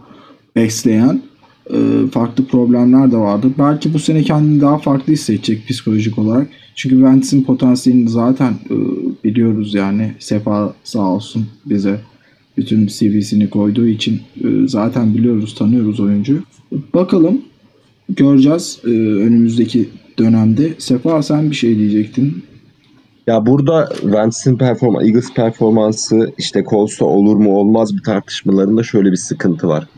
besleyen. 0.57 1.23
E, 1.71 1.79
farklı 2.13 2.45
problemler 2.45 3.13
de 3.13 3.17
vardı. 3.17 3.47
Belki 3.59 3.95
bu 3.95 3.99
sene 3.99 4.23
kendini 4.23 4.61
daha 4.61 4.79
farklı 4.79 5.13
hissedecek 5.13 5.69
psikolojik 5.69 6.19
olarak. 6.19 6.49
Çünkü 6.75 6.97
Wentz'in 6.97 7.43
potansiyelini 7.43 8.09
zaten 8.09 8.53
e, 8.53 8.75
biliyoruz 9.25 9.75
yani. 9.75 10.15
Sefa 10.19 10.75
sağ 10.85 11.07
olsun 11.07 11.47
bize 11.67 12.01
bütün 12.57 12.87
CV'sini 12.87 13.51
koyduğu 13.51 13.87
için 13.87 14.21
e, 14.45 14.69
zaten 14.69 15.15
biliyoruz, 15.15 15.55
tanıyoruz 15.55 16.01
oyuncuyu. 16.01 16.41
Bakalım 16.95 17.43
göreceğiz 18.09 18.81
e, 18.85 18.89
önümüzdeki 18.91 19.89
dönemde. 20.19 20.75
Sefa 20.79 21.23
sen 21.23 21.51
bir 21.51 21.57
şey 21.57 21.79
diyecektin. 21.79 22.43
Ya 23.27 23.47
burada 23.47 23.89
Wentz'in 24.01 24.57
performansı, 24.57 25.07
Eagles 25.07 25.35
performansı 25.35 26.33
işte 26.39 26.65
Colts'ta 26.71 27.05
olur 27.05 27.37
mu 27.37 27.59
olmaz 27.59 27.97
bir 27.97 28.03
tartışmalarında 28.03 28.83
şöyle 28.83 29.11
bir 29.13 29.17
sıkıntı 29.17 29.69
var. 29.69 29.89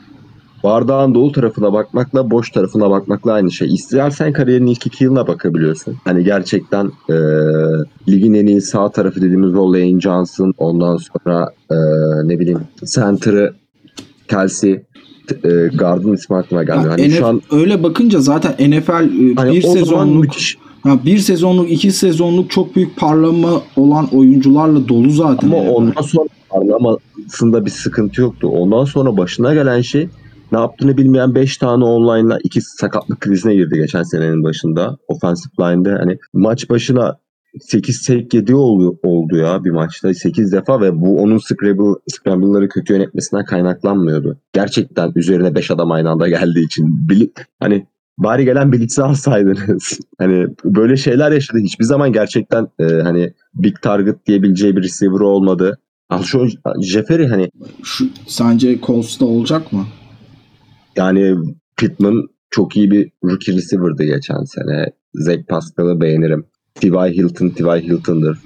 Bardağın 0.64 1.14
dolu 1.14 1.32
tarafına 1.32 1.72
bakmakla 1.72 2.30
boş 2.30 2.50
tarafına 2.50 2.90
bakmakla 2.90 3.32
aynı 3.32 3.50
şey. 3.50 3.74
İstersen 3.74 4.32
kariyerin 4.32 4.66
ilk 4.66 4.86
iki 4.86 5.04
yılına 5.04 5.26
bakabiliyorsun. 5.26 5.96
Hani 6.04 6.24
gerçekten 6.24 6.92
e, 7.08 7.14
ligin 8.08 8.34
en 8.34 8.46
iyi 8.46 8.60
sağ 8.60 8.88
tarafı 8.88 9.22
dediğimiz 9.22 9.54
Lane 9.54 10.00
Johnson 10.00 10.54
ondan 10.58 10.96
sonra 10.96 11.50
e, 11.70 11.76
ne 12.28 12.38
bileyim 12.38 12.60
center'ı 12.94 13.54
Kelsey 14.28 14.72
e, 15.44 15.68
Gard'ın 15.74 16.12
ismi 16.12 16.36
aklıma 16.36 16.64
gelmiyor. 16.64 16.90
Hani 16.90 17.08
NF 17.08 17.18
şu 17.18 17.26
an 17.26 17.42
öyle 17.52 17.82
bakınca 17.82 18.20
zaten 18.20 18.70
NFL 18.70 18.90
e, 18.90 19.34
hani 19.34 19.52
bir 19.52 19.62
sezonluk 19.62 20.24
müthiş 20.24 20.58
ya 20.84 20.98
bir 21.04 21.18
sezonluk 21.18 21.70
iki 21.70 21.92
sezonluk 21.92 22.50
çok 22.50 22.76
büyük 22.76 22.96
parlama 22.96 23.62
olan 23.76 24.08
oyuncularla 24.14 24.88
dolu 24.88 25.10
zaten. 25.10 25.48
Ama 25.48 25.62
NFL. 25.62 25.68
ondan 25.68 26.02
sonra 26.02 26.28
parlamasında 26.50 27.64
bir 27.64 27.70
sıkıntı 27.70 28.20
yoktu. 28.20 28.48
Ondan 28.48 28.84
sonra 28.84 29.16
başına 29.16 29.54
gelen 29.54 29.80
şey 29.80 30.08
ne 30.52 30.58
yaptığını 30.58 30.96
bilmeyen 30.96 31.34
5 31.34 31.56
tane 31.56 31.84
online'la 31.84 32.38
iki 32.44 32.60
sakatlık 32.60 33.20
krizine 33.20 33.54
girdi 33.54 33.76
geçen 33.76 34.02
senenin 34.02 34.44
başında. 34.44 34.96
Offensive 35.08 35.52
line'de 35.60 35.90
hani 35.90 36.18
maç 36.32 36.70
başına 36.70 37.18
8 37.60 38.06
tek 38.06 38.34
7 38.34 38.54
oldu, 38.54 38.98
oldu 39.02 39.36
ya 39.36 39.64
bir 39.64 39.70
maçta 39.70 40.14
8 40.14 40.52
defa 40.52 40.80
ve 40.80 41.00
bu 41.00 41.22
onun 41.22 41.38
scramble, 41.38 42.00
scramble'ları 42.08 42.68
kötü 42.68 42.92
yönetmesinden 42.92 43.44
kaynaklanmıyordu. 43.44 44.38
Gerçekten 44.52 45.12
üzerine 45.14 45.54
5 45.54 45.70
adam 45.70 45.90
aynı 45.90 46.10
anda 46.10 46.28
geldiği 46.28 46.64
için 46.64 47.08
bili, 47.08 47.32
hani 47.60 47.86
bari 48.18 48.44
gelen 48.44 48.72
blitz'i 48.72 49.02
alsaydınız. 49.02 50.00
hani 50.18 50.46
böyle 50.64 50.96
şeyler 50.96 51.32
yaşadı. 51.32 51.58
Hiçbir 51.58 51.84
zaman 51.84 52.12
gerçekten 52.12 52.68
e, 52.78 52.84
hani 52.84 53.32
big 53.54 53.82
target 53.82 54.26
diyebileceği 54.26 54.76
bir 54.76 54.82
receiver 54.82 55.20
olmadı. 55.20 55.78
Al 56.10 56.22
şu 56.22 56.48
Jeffery 56.82 57.26
hani 57.26 57.50
Şu, 57.82 58.08
sence 58.26 58.80
Colts'ta 58.80 59.24
olacak 59.24 59.72
mı? 59.72 59.86
Yani 60.96 61.34
Pittman 61.76 62.28
çok 62.50 62.76
iyi 62.76 62.90
bir 62.90 63.10
rookie 63.24 63.54
receiver'dı 63.54 64.04
geçen 64.04 64.44
sene. 64.44 64.86
Zach 65.14 65.38
Pascal'ı 65.48 66.00
beğenirim. 66.00 66.44
T.Y. 66.74 67.12
Hilton, 67.12 67.48
T.Y. 67.48 67.82
Hilton'dır. 67.82 68.38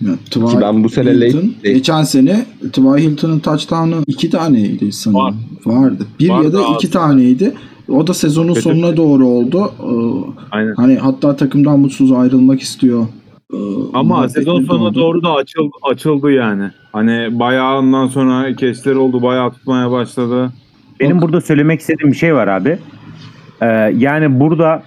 Ya, 0.00 0.12
Twy 0.24 0.46
Ki 0.46 0.58
ben 0.60 0.84
bu 0.84 0.88
sene 0.88 1.10
Hilton, 1.10 1.38
late- 1.38 1.72
geçen 1.72 2.02
sene 2.02 2.46
Twy 2.72 2.98
Hilton'ın 2.98 3.38
touchdown'ı 3.38 3.96
iki 4.06 4.30
taneydi 4.30 4.92
sanırım. 4.92 5.20
Var. 5.20 5.34
Vardı. 5.66 6.06
Bir 6.20 6.28
Vardı 6.28 6.44
ya 6.44 6.52
da 6.52 6.74
iki 6.74 6.90
taneydi. 6.90 7.54
O 7.88 8.06
da 8.06 8.14
sezonun 8.14 8.48
Kötü. 8.54 8.60
sonuna 8.60 8.96
doğru 8.96 9.26
oldu. 9.26 9.72
Ee, 9.80 10.40
Aynen. 10.50 10.74
Hani 10.74 10.96
hatta 10.96 11.36
takımdan 11.36 11.80
mutsuz 11.80 12.12
ayrılmak 12.12 12.60
istiyor. 12.60 13.06
Ee, 13.54 13.56
Ama 13.94 14.28
sezon 14.28 14.64
sonuna 14.64 14.84
oldu. 14.84 14.94
doğru 15.00 15.22
da 15.22 15.34
açıldı, 15.34 15.70
açıldı 15.90 16.30
yani. 16.30 16.70
Hani 16.92 17.38
bayağı 17.38 17.78
ondan 17.78 18.06
sonra 18.06 18.56
kesleri 18.56 18.96
oldu. 18.96 19.22
Bayağı 19.22 19.50
tutmaya 19.52 19.90
başladı. 19.90 20.52
Benim 21.00 21.20
burada 21.22 21.40
söylemek 21.40 21.80
istediğim 21.80 22.12
bir 22.12 22.16
şey 22.16 22.34
var 22.34 22.48
abi. 22.48 22.78
Ee, 23.62 23.66
yani 23.96 24.40
burada 24.40 24.82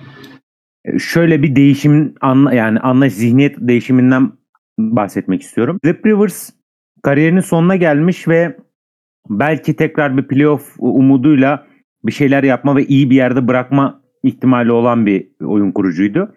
şöyle 0.99 1.43
bir 1.43 1.55
değişim 1.55 2.15
anla, 2.21 2.53
yani 2.53 2.79
anlayış 2.79 3.13
zihniyet 3.13 3.55
değişiminden 3.59 4.31
bahsetmek 4.79 5.41
istiyorum. 5.41 5.79
Flip 5.83 6.05
Rivers 6.05 6.49
kariyerinin 7.03 7.39
sonuna 7.41 7.75
gelmiş 7.75 8.27
ve 8.27 8.57
belki 9.29 9.75
tekrar 9.75 10.17
bir 10.17 10.27
playoff 10.27 10.75
umuduyla 10.79 11.67
bir 12.05 12.11
şeyler 12.11 12.43
yapma 12.43 12.75
ve 12.75 12.85
iyi 12.85 13.09
bir 13.09 13.15
yerde 13.15 13.47
bırakma 13.47 14.01
ihtimali 14.23 14.71
olan 14.71 15.05
bir 15.05 15.27
oyun 15.45 15.71
kurucuydu. 15.71 16.35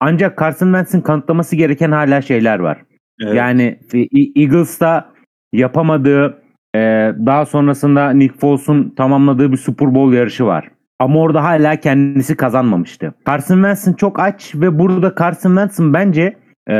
Ancak 0.00 0.38
Carson 0.38 0.66
Wentz'in 0.66 1.00
kanıtlaması 1.00 1.56
gereken 1.56 1.92
hala 1.92 2.22
şeyler 2.22 2.58
var. 2.58 2.82
Evet. 3.20 3.34
Yani 3.34 3.78
E- 3.94 4.42
Eagles'ta 4.42 5.12
yapamadığı 5.52 6.42
e, 6.78 7.12
daha 7.26 7.46
sonrasında 7.46 8.10
Nick 8.10 8.38
Foles'un 8.38 8.90
tamamladığı 8.96 9.52
bir 9.52 9.56
Super 9.56 9.94
Bowl 9.94 10.16
yarışı 10.16 10.46
var. 10.46 10.68
Ama 10.98 11.20
orada 11.20 11.44
hala 11.44 11.76
kendisi 11.76 12.36
kazanmamıştı. 12.36 13.14
Carson 13.26 13.54
Wentz'in 13.54 13.92
çok 13.92 14.20
aç 14.20 14.52
ve 14.54 14.78
burada 14.78 15.14
Carson 15.18 15.50
Wentz'in 15.50 15.94
bence 15.94 16.36
e, 16.68 16.74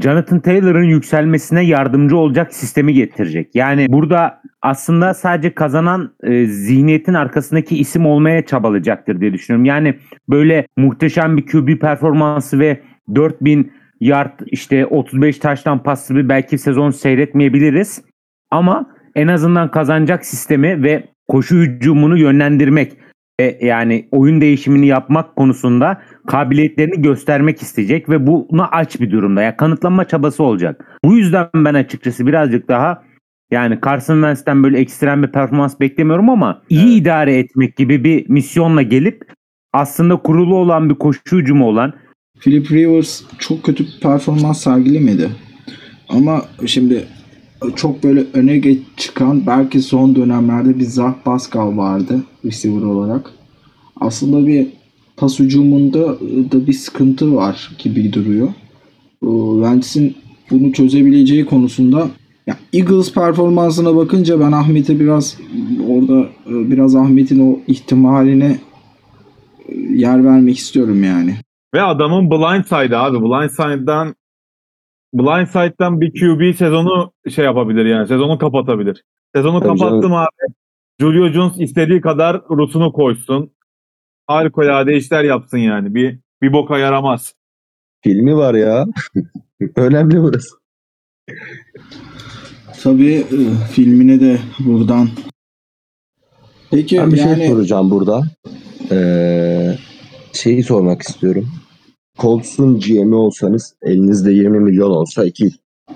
Jonathan 0.00 0.40
Taylor'ın 0.40 0.84
yükselmesine 0.84 1.64
yardımcı 1.64 2.16
olacak 2.16 2.54
sistemi 2.54 2.94
getirecek. 2.94 3.54
Yani 3.54 3.86
burada 3.88 4.42
aslında 4.62 5.14
sadece 5.14 5.54
kazanan 5.54 6.12
e, 6.22 6.46
zihniyetin 6.46 7.14
arkasındaki 7.14 7.78
isim 7.78 8.06
olmaya 8.06 8.46
çabalayacaktır 8.46 9.20
diye 9.20 9.32
düşünüyorum. 9.32 9.64
Yani 9.64 9.94
böyle 10.28 10.66
muhteşem 10.76 11.36
bir 11.36 11.46
QB 11.46 11.80
performansı 11.80 12.58
ve 12.58 12.80
4000 13.14 13.72
yard 14.00 14.40
işte 14.46 14.86
35 14.86 15.38
taştan 15.38 15.82
paslı 15.82 16.14
bir 16.14 16.28
belki 16.28 16.58
sezon 16.58 16.90
seyretmeyebiliriz. 16.90 18.02
Ama 18.50 18.95
en 19.16 19.28
azından 19.28 19.70
kazanacak 19.70 20.26
sistemi 20.26 20.82
ve 20.82 21.08
koşu 21.28 21.56
hücumunu 21.56 22.18
yönlendirmek 22.18 22.92
ve 23.40 23.58
yani 23.62 24.08
oyun 24.10 24.40
değişimini 24.40 24.86
yapmak 24.86 25.36
konusunda 25.36 26.02
kabiliyetlerini 26.26 27.02
göstermek 27.02 27.62
isteyecek 27.62 28.08
ve 28.08 28.26
buna 28.26 28.68
aç 28.68 29.00
bir 29.00 29.10
durumda. 29.10 29.42
Yani 29.42 29.56
kanıtlanma 29.56 30.04
çabası 30.04 30.42
olacak. 30.42 30.98
Bu 31.04 31.16
yüzden 31.16 31.48
ben 31.54 31.74
açıkçası 31.74 32.26
birazcık 32.26 32.68
daha 32.68 33.02
yani 33.50 33.78
Carson 33.84 34.14
Wentz'ten 34.14 34.62
böyle 34.62 34.78
ekstrem 34.78 35.22
bir 35.22 35.28
performans 35.28 35.80
beklemiyorum 35.80 36.30
ama 36.30 36.62
iyi 36.68 37.00
idare 37.00 37.38
etmek 37.38 37.76
gibi 37.76 38.04
bir 38.04 38.28
misyonla 38.28 38.82
gelip 38.82 39.22
aslında 39.72 40.16
kurulu 40.16 40.56
olan 40.56 40.90
bir 40.90 40.94
koşu 40.94 41.20
hücumu 41.32 41.66
olan 41.66 41.92
Philip 42.40 42.70
Rivers 42.70 43.22
çok 43.38 43.62
kötü 43.62 43.84
bir 43.84 44.00
performans 44.02 44.62
sergilemedi. 44.62 45.30
Ama 46.08 46.42
şimdi 46.66 47.06
çok 47.76 48.02
böyle 48.02 48.24
öne 48.32 48.58
geç 48.58 48.78
çıkan 48.96 49.46
belki 49.46 49.80
son 49.80 50.16
dönemlerde 50.16 50.78
bir 50.78 50.84
Zach 50.84 51.14
Pascal 51.24 51.76
vardı 51.76 52.22
receiver 52.44 52.82
olarak. 52.82 53.30
Aslında 54.00 54.46
bir 54.46 54.66
pas 55.16 55.38
hücumunda 55.38 56.08
da 56.52 56.66
bir 56.66 56.72
sıkıntı 56.72 57.34
var 57.34 57.76
gibi 57.78 58.12
duruyor. 58.12 58.48
Wentz'in 59.62 60.16
bunu 60.50 60.72
çözebileceği 60.72 61.46
konusunda 61.46 62.08
ya 62.46 62.56
Eagles 62.72 63.12
performansına 63.12 63.96
bakınca 63.96 64.40
ben 64.40 64.52
Ahmet'e 64.52 65.00
biraz 65.00 65.38
orada 65.88 66.20
e, 66.20 66.70
biraz 66.70 66.96
Ahmet'in 66.96 67.52
o 67.52 67.58
ihtimaline 67.66 68.58
e, 69.68 69.74
yer 69.74 70.24
vermek 70.24 70.58
istiyorum 70.58 71.04
yani. 71.04 71.34
Ve 71.74 71.82
adamın 71.82 72.30
blindside 72.30 72.96
abi. 72.96 73.20
Blindside'dan 73.20 74.14
Blindside'dan 75.14 76.00
bir 76.00 76.10
QB 76.20 76.56
sezonu 76.56 77.12
şey 77.30 77.44
yapabilir 77.44 77.84
yani. 77.86 78.08
Sezonu 78.08 78.38
kapatabilir. 78.38 79.04
Sezonu 79.34 79.60
Tabii 79.60 79.78
kapattım 79.78 80.00
canım. 80.02 80.14
abi. 80.14 80.52
Julio 81.00 81.28
Jones 81.28 81.60
istediği 81.60 82.00
kadar 82.00 82.42
Rus'unu 82.50 82.92
koysun. 82.92 83.52
Harikulade 84.26 84.96
işler 84.96 85.24
yapsın 85.24 85.58
yani. 85.58 85.94
Bir 85.94 86.18
bir 86.42 86.52
boka 86.52 86.78
yaramaz. 86.78 87.34
filmi 88.04 88.36
var 88.36 88.54
ya. 88.54 88.86
Önemli 89.76 90.22
burası. 90.22 90.56
Tabii 92.82 93.14
e, 93.14 93.38
filmine 93.72 94.20
de 94.20 94.38
buradan. 94.58 95.08
Peki 96.70 96.98
Ben 96.98 97.12
bir 97.12 97.16
yani 97.18 97.36
şey 97.36 97.48
soracağım 97.48 97.90
burada. 97.90 98.22
Ee, 98.90 99.78
şeyi 100.32 100.62
sormak 100.62 101.02
istiyorum. 101.02 101.48
Colts'un 102.18 102.80
GM'i 102.80 103.14
olsanız 103.14 103.74
elinizde 103.82 104.32
20 104.32 104.60
milyon 104.60 104.90
olsa 104.90 105.24
iki, 105.24 105.50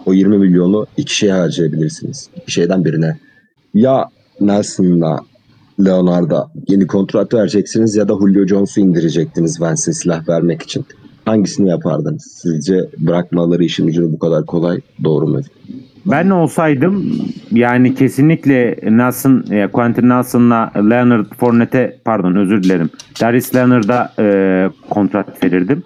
o 0.07 0.13
20 0.15 0.39
milyonu 0.39 0.87
iki 0.97 1.17
şeye 1.17 1.33
harcayabilirsiniz. 1.33 2.31
İki 2.37 2.53
şeyden 2.53 2.85
birine. 2.85 3.19
Ya 3.75 4.05
Nelson'la 4.41 5.21
Leonard'a 5.85 6.51
yeni 6.69 6.87
kontrat 6.87 7.35
vereceksiniz 7.35 7.97
ya 7.97 8.09
da 8.09 8.13
Julio 8.13 8.47
Jones'u 8.47 8.81
indirecektiniz 8.81 9.61
Vance'e 9.61 9.93
silah 9.93 10.29
vermek 10.29 10.63
için. 10.63 10.85
Hangisini 11.25 11.69
yapardınız? 11.69 12.39
Sizce 12.43 12.91
bırakmaları 12.99 13.65
işin 13.65 13.89
ucunu 13.89 14.13
bu 14.13 14.19
kadar 14.19 14.47
kolay 14.47 14.81
doğru 15.05 15.27
mu? 15.27 15.41
Ben 16.07 16.31
olsaydım 16.31 17.19
yani 17.51 17.95
kesinlikle 17.95 18.79
Nelson, 18.83 19.45
e, 19.51 19.67
Quentin 19.67 20.09
Nelson'la 20.09 20.73
Leonard 20.77 21.27
Fournette 21.39 21.99
pardon 22.05 22.35
özür 22.35 22.63
dilerim. 22.63 22.91
Darius 23.21 23.55
Leonard'a 23.55 24.13
e, 24.19 24.69
kontrat 24.91 25.45
verirdim. 25.45 25.83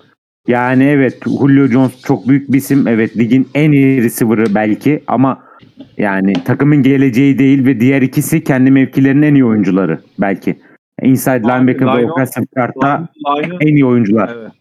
Yani 0.49 0.85
evet 0.85 1.25
Julio 1.25 1.67
Jones 1.67 2.03
çok 2.03 2.29
büyük 2.29 2.53
bir 2.53 2.59
isim. 2.59 2.89
Evet 2.89 3.17
ligin 3.17 3.49
en 3.55 3.73
iyi 3.73 4.03
receiver'ı 4.03 4.55
belki 4.55 5.03
ama 5.07 5.45
yani 5.97 6.33
takımın 6.33 6.83
geleceği 6.83 7.39
değil 7.39 7.67
ve 7.67 7.81
diğer 7.81 8.03
ikisi 8.03 8.45
kendi 8.45 8.71
mevkilerinin 8.71 9.23
en 9.23 9.35
iyi 9.35 9.45
oyuncuları 9.45 9.99
belki. 10.19 10.57
Inside 11.03 11.43
linebacker 11.43 11.99
ve 11.99 12.13
offensive 12.13 12.47
guard'da 12.57 13.09
en 13.61 13.77
iyi 13.77 13.87
oyuncular 13.87 14.31
Evet. 14.37 14.53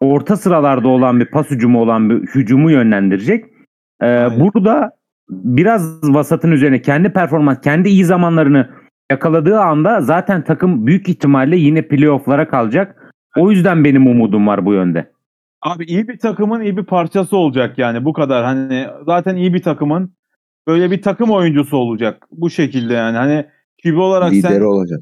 orta 0.00 0.36
sıralarda 0.36 0.88
olan 0.88 1.20
bir 1.20 1.26
pas 1.26 1.50
hücumu 1.50 1.80
olan 1.80 2.10
bir 2.10 2.14
hücumu 2.14 2.70
yönlendirecek. 2.70 3.44
Ee, 4.00 4.06
Aynen. 4.06 4.40
burada 4.40 4.90
biraz 5.30 6.14
vasatın 6.14 6.50
üzerine 6.50 6.82
kendi 6.82 7.12
performans, 7.12 7.60
kendi 7.60 7.88
iyi 7.88 8.04
zamanlarını 8.04 8.70
yakaladığı 9.10 9.60
anda 9.60 10.00
zaten 10.00 10.44
takım 10.44 10.86
büyük 10.86 11.08
ihtimalle 11.08 11.56
yine 11.56 11.82
playoff'lara 11.82 12.48
kalacak. 12.48 13.03
O 13.36 13.50
yüzden 13.50 13.84
benim 13.84 14.06
umudum 14.06 14.46
var 14.46 14.66
bu 14.66 14.72
yönde. 14.72 15.12
Abi 15.62 15.84
iyi 15.84 16.08
bir 16.08 16.18
takımın 16.18 16.60
iyi 16.60 16.76
bir 16.76 16.84
parçası 16.84 17.36
olacak 17.36 17.78
yani 17.78 18.04
bu 18.04 18.12
kadar. 18.12 18.44
Hani 18.44 18.86
zaten 19.06 19.36
iyi 19.36 19.54
bir 19.54 19.62
takımın 19.62 20.14
böyle 20.66 20.90
bir 20.90 21.02
takım 21.02 21.30
oyuncusu 21.30 21.76
olacak. 21.76 22.26
Bu 22.30 22.50
şekilde 22.50 22.94
yani. 22.94 23.16
Hani 23.16 23.46
QB 23.82 23.98
olarak 23.98 24.32
Lideri 24.32 24.52
sen 24.52 24.60
olacak. 24.60 25.00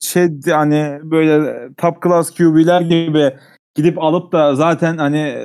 şey 0.00 0.28
hani 0.50 0.98
böyle 1.02 1.68
top 1.76 2.02
class 2.02 2.34
QB'ler 2.34 2.80
gibi 2.80 3.32
gidip 3.74 4.02
alıp 4.02 4.32
da 4.32 4.54
zaten 4.54 4.96
hani 4.96 5.36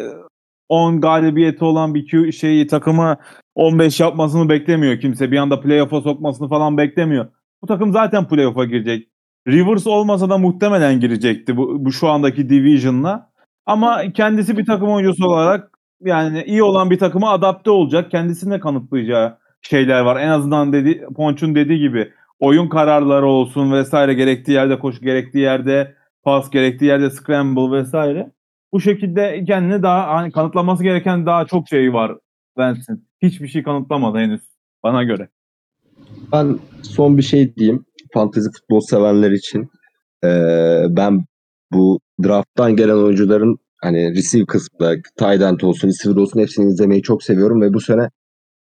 10 0.69 1.01
galibiyeti 1.01 1.65
olan 1.65 1.95
bir 1.95 2.07
Q 2.07 2.31
şeyi 2.31 2.67
takımı 2.67 3.17
15 3.55 3.99
yapmasını 3.99 4.49
beklemiyor 4.49 4.99
kimse. 4.99 5.31
Bir 5.31 5.37
anda 5.37 5.61
playoff'a 5.61 6.01
sokmasını 6.01 6.49
falan 6.49 6.77
beklemiyor. 6.77 7.27
Bu 7.61 7.67
takım 7.67 7.93
zaten 7.93 8.27
playoff'a 8.27 8.65
girecek. 8.65 9.09
Rivers 9.47 9.87
olmasa 9.87 10.29
da 10.29 10.37
muhtemelen 10.37 10.99
girecekti 10.99 11.57
bu, 11.57 11.85
bu 11.85 11.91
şu 11.91 12.07
andaki 12.07 12.49
division'la. 12.49 13.29
Ama 13.65 14.11
kendisi 14.13 14.57
bir 14.57 14.65
takım 14.65 14.89
oyuncusu 14.89 15.25
olarak 15.25 15.79
yani 16.01 16.43
iyi 16.43 16.63
olan 16.63 16.89
bir 16.89 16.99
takıma 16.99 17.31
adapte 17.31 17.71
olacak. 17.71 18.11
Kendisine 18.11 18.59
kanıtlayacağı 18.59 19.37
şeyler 19.61 20.01
var. 20.01 20.21
En 20.21 20.29
azından 20.29 20.73
dedi 20.73 21.05
Ponç'un 21.15 21.55
dediği 21.55 21.79
gibi 21.79 22.11
oyun 22.39 22.69
kararları 22.69 23.25
olsun 23.25 23.71
vesaire 23.71 24.13
gerektiği 24.13 24.51
yerde 24.51 24.79
koşu 24.79 25.01
gerektiği 25.01 25.39
yerde 25.39 25.95
pas 26.23 26.49
gerektiği 26.49 26.85
yerde 26.85 27.09
scramble 27.09 27.77
vesaire. 27.77 28.31
Bu 28.73 28.81
şekilde 28.81 29.43
kendini 29.47 29.83
daha 29.83 30.07
hani 30.15 30.31
kanıtlaması 30.31 30.83
gereken 30.83 31.25
daha 31.25 31.45
çok 31.45 31.67
şey 31.67 31.93
var 31.93 32.11
Vance'in. 32.57 33.07
Hiçbir 33.21 33.47
şey 33.47 33.63
kanıtlamadı 33.63 34.17
henüz 34.17 34.41
bana 34.83 35.03
göre. 35.03 35.29
Ben 36.31 36.59
son 36.81 37.17
bir 37.17 37.23
şey 37.23 37.55
diyeyim. 37.55 37.85
Fantezi 38.13 38.49
futbol 38.51 38.79
sevenler 38.79 39.31
için. 39.31 39.69
Ee, 40.23 40.83
ben 40.89 41.25
bu 41.71 41.99
drafttan 42.23 42.75
gelen 42.75 42.95
oyuncuların 42.95 43.57
hani 43.81 44.15
receive 44.15 44.45
kısmında 44.45 44.95
tight 44.95 45.41
end 45.41 45.59
olsun, 45.59 45.87
receiver 45.87 46.21
olsun 46.21 46.39
hepsini 46.39 46.71
izlemeyi 46.71 47.01
çok 47.01 47.23
seviyorum 47.23 47.61
ve 47.61 47.73
bu 47.73 47.81
sene 47.81 48.09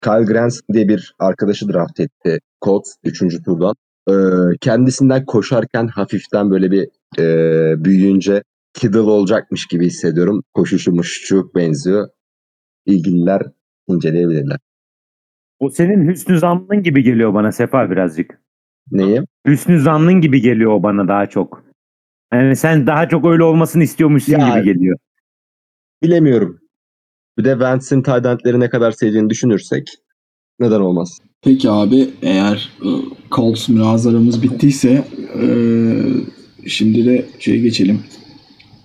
Kyle 0.03 0.25
Grant 0.25 0.53
diye 0.73 0.89
bir 0.89 1.15
arkadaşı 1.19 1.69
draft 1.69 2.01
etti. 2.01 2.39
Colts 2.65 2.95
3. 3.05 3.43
turdan. 3.45 3.75
Ee, 4.09 4.13
kendisinden 4.61 5.25
koşarken 5.25 5.87
hafiften 5.87 6.51
böyle 6.51 6.71
bir 6.71 6.89
e, 7.19 7.85
büyüyünce 7.85 8.43
Kittle 8.75 9.01
olacakmış 9.01 9.67
gibi 9.67 9.87
hissediyorum. 9.87 10.43
Koşuşu 10.55 10.93
muşçu 10.93 11.51
benziyor. 11.55 12.09
İlgililer 12.87 13.43
inceleyebilirler. 13.89 14.59
O 15.59 15.71
senin 15.71 16.09
hüsnü 16.09 16.39
zannın 16.39 16.83
gibi 16.83 17.03
geliyor 17.03 17.35
bana 17.35 17.53
Sefa 17.53 17.91
birazcık. 17.91 18.42
Neyi? 18.91 19.21
Hüsnü 19.47 19.81
zannın 19.81 20.21
gibi 20.21 20.41
geliyor 20.41 20.73
o 20.73 20.83
bana 20.83 21.09
daha 21.09 21.27
çok. 21.27 21.65
Yani 22.33 22.57
sen 22.57 22.87
daha 22.87 23.09
çok 23.09 23.27
öyle 23.27 23.43
olmasını 23.45 23.83
istiyormuşsun 23.83 24.33
Ya- 24.33 24.49
gibi 24.59 24.65
geliyor. 24.65 24.99
Bilemiyorum. 26.03 26.59
Bir 27.39 27.45
de 27.45 27.61
Vance'in 27.61 28.03
tight 28.03 28.27
endleri 28.27 28.61
ne 28.61 28.69
kadar 28.71 28.93
sevdiğini 28.93 29.31
düşünürsek 29.31 29.89
neden 30.61 30.81
olmaz? 30.81 31.19
Peki 31.43 31.71
abi 31.71 32.11
eğer 32.23 32.73
e, 32.83 32.89
Colts 33.31 33.69
münazaramız 33.69 34.43
bittiyse 34.43 35.05
e, 35.43 35.47
şimdi 36.69 37.07
de 37.07 37.27
şeye 37.39 37.59
geçelim. 37.59 38.01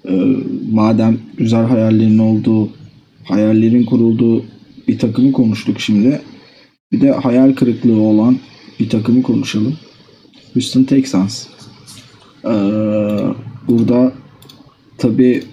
E, 0.06 0.36
madem 0.72 1.18
güzel 1.38 1.66
hayallerin 1.66 2.18
olduğu, 2.18 2.70
hayallerin 3.24 3.86
kurulduğu 3.86 4.46
bir 4.88 5.00
takımı 5.00 5.32
konuştuk 5.32 5.80
şimdi. 5.80 6.22
Bir 6.92 7.02
de 7.02 7.12
hayal 7.12 7.54
kırıklığı 7.56 8.02
olan 8.02 8.38
bir 8.80 8.90
takımı 8.90 9.24
konuşalım. 9.24 9.78
Houston 10.58 10.84
Texans. 10.84 11.48
E, 12.46 12.54
burada 13.67 14.12
tabii 14.98 15.43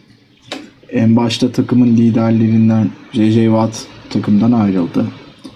en 0.93 1.17
başta 1.17 1.53
takımın 1.53 1.97
liderlerinden 1.97 2.91
J.J. 3.13 3.45
Watt 3.45 3.87
takımdan 4.11 4.53
ayrıldı. 4.53 5.07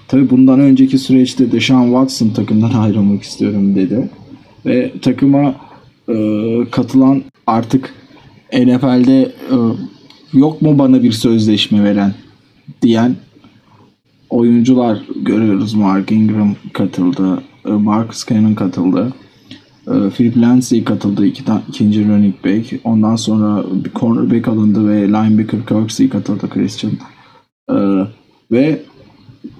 Tabii 0.08 0.30
bundan 0.30 0.60
önceki 0.60 0.98
süreçte 0.98 1.52
Deshaun 1.52 1.86
Watson 1.86 2.28
takımdan 2.28 2.72
ayrılmak 2.82 3.22
istiyorum 3.22 3.74
dedi. 3.74 4.10
Ve 4.66 4.92
takıma 5.02 5.54
e, 6.08 6.14
katılan 6.70 7.22
artık 7.46 7.94
NFL'de 8.52 9.22
e, 9.22 9.56
yok 10.32 10.62
mu 10.62 10.78
bana 10.78 11.02
bir 11.02 11.12
sözleşme 11.12 11.84
veren 11.84 12.14
diyen 12.82 13.16
oyuncular 14.30 14.98
görüyoruz. 15.16 15.74
Mark 15.74 16.12
Ingram 16.12 16.54
katıldı. 16.72 17.42
e, 17.66 17.70
Marcus 17.70 18.26
Cannon 18.26 18.54
katıldı. 18.54 19.12
E, 19.94 20.10
Philip 20.10 20.36
Lindsay 20.36 20.84
katıldı. 20.84 21.26
iki 21.26 21.42
ikinci 21.68 22.08
running 22.08 22.34
back. 22.44 22.80
Ondan 22.84 23.16
sonra 23.16 23.64
bir 23.84 23.90
cornerback 23.90 24.48
alındı 24.48 24.88
ve 24.88 25.08
linebacker 25.08 25.66
Kirksey 25.66 26.08
katıldı 26.08 26.48
Christian. 26.50 26.92
E, 27.70 27.76
ve 28.52 28.82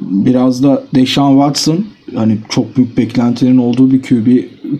biraz 0.00 0.62
da 0.62 0.84
Deshaun 0.94 1.32
Watson 1.32 1.84
hani 2.14 2.38
çok 2.48 2.76
büyük 2.76 2.96
beklentilerin 2.96 3.58
olduğu 3.58 3.90
bir 3.90 4.02
QB 4.02 4.28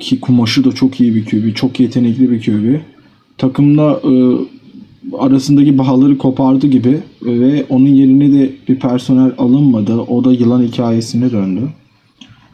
ki 0.00 0.20
kumaşı 0.20 0.64
da 0.64 0.72
çok 0.72 1.00
iyi 1.00 1.14
bir 1.14 1.24
QB, 1.24 1.54
çok 1.54 1.80
yetenekli 1.80 2.30
bir 2.30 2.42
QB. 2.42 2.80
Takımla 3.38 4.00
e, 4.04 4.12
arasındaki 5.18 5.78
bağları 5.78 6.18
kopardı 6.18 6.66
gibi 6.66 6.98
ve 7.22 7.64
onun 7.68 7.88
yerine 7.88 8.32
de 8.32 8.52
bir 8.68 8.78
personel 8.78 9.32
alınmadı. 9.38 9.96
O 10.00 10.24
da 10.24 10.32
yılan 10.32 10.62
hikayesine 10.62 11.32
döndü. 11.32 11.60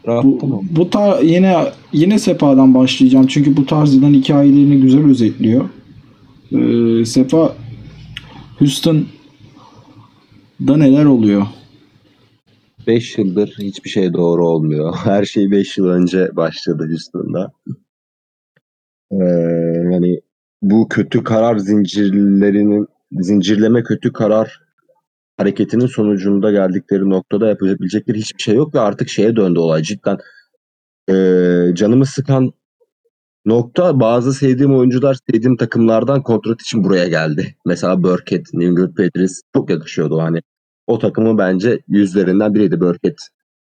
Bu, 0.07 0.63
bu 0.71 0.89
tar 0.89 1.21
yine 1.21 1.55
yine 1.93 2.19
Sepa'dan 2.19 2.73
başlayacağım 2.73 3.27
çünkü 3.27 3.57
bu 3.57 3.65
tarz 3.65 3.95
yılan 3.95 4.13
hikayelerini 4.13 4.81
güzel 4.81 5.05
özetliyor. 5.09 5.69
Ee, 6.51 7.05
Sepa 7.05 7.55
Houston'da 8.59 9.07
neler 10.77 11.05
oluyor? 11.05 11.47
5 12.87 13.17
yıldır 13.17 13.55
hiçbir 13.59 13.89
şey 13.89 14.13
doğru 14.13 14.47
olmuyor. 14.47 14.95
Her 15.03 15.25
şey 15.25 15.51
5 15.51 15.77
yıl 15.77 15.87
önce 15.87 16.35
başladı 16.35 16.87
Houston'da. 16.89 17.51
Ee, 19.11 19.15
yani 19.91 20.21
bu 20.61 20.87
kötü 20.89 21.23
karar 21.23 21.57
zincirlerinin 21.57 22.87
zincirleme 23.11 23.83
kötü 23.83 24.13
karar 24.13 24.64
hareketinin 25.37 25.87
sonucunda 25.87 26.51
geldikleri 26.51 27.09
noktada 27.09 27.47
yapabilecekleri 27.47 28.17
hiçbir 28.17 28.43
şey 28.43 28.55
yok 28.55 28.75
ve 28.75 28.79
artık 28.79 29.09
şeye 29.09 29.35
döndü 29.35 29.59
olay 29.59 29.81
cidden 29.81 30.17
ee, 31.09 31.75
canımı 31.75 32.05
sıkan 32.05 32.53
nokta 33.45 33.99
bazı 33.99 34.33
sevdiğim 34.33 34.75
oyuncular 34.77 35.17
sevdiğim 35.29 35.57
takımlardan 35.57 36.21
kontrat 36.23 36.61
için 36.61 36.83
buraya 36.83 37.07
geldi. 37.07 37.55
Mesela 37.65 38.03
Burkett, 38.03 38.53
New 38.53 38.69
England 38.69 38.95
Patriots 38.95 39.41
çok 39.55 39.69
yakışıyordu 39.69 40.21
hani. 40.21 40.41
O 40.87 40.99
takımın 40.99 41.37
bence 41.37 41.79
yüzlerinden 41.87 42.53
biriydi 42.55 42.79
Burkett. 42.79 43.19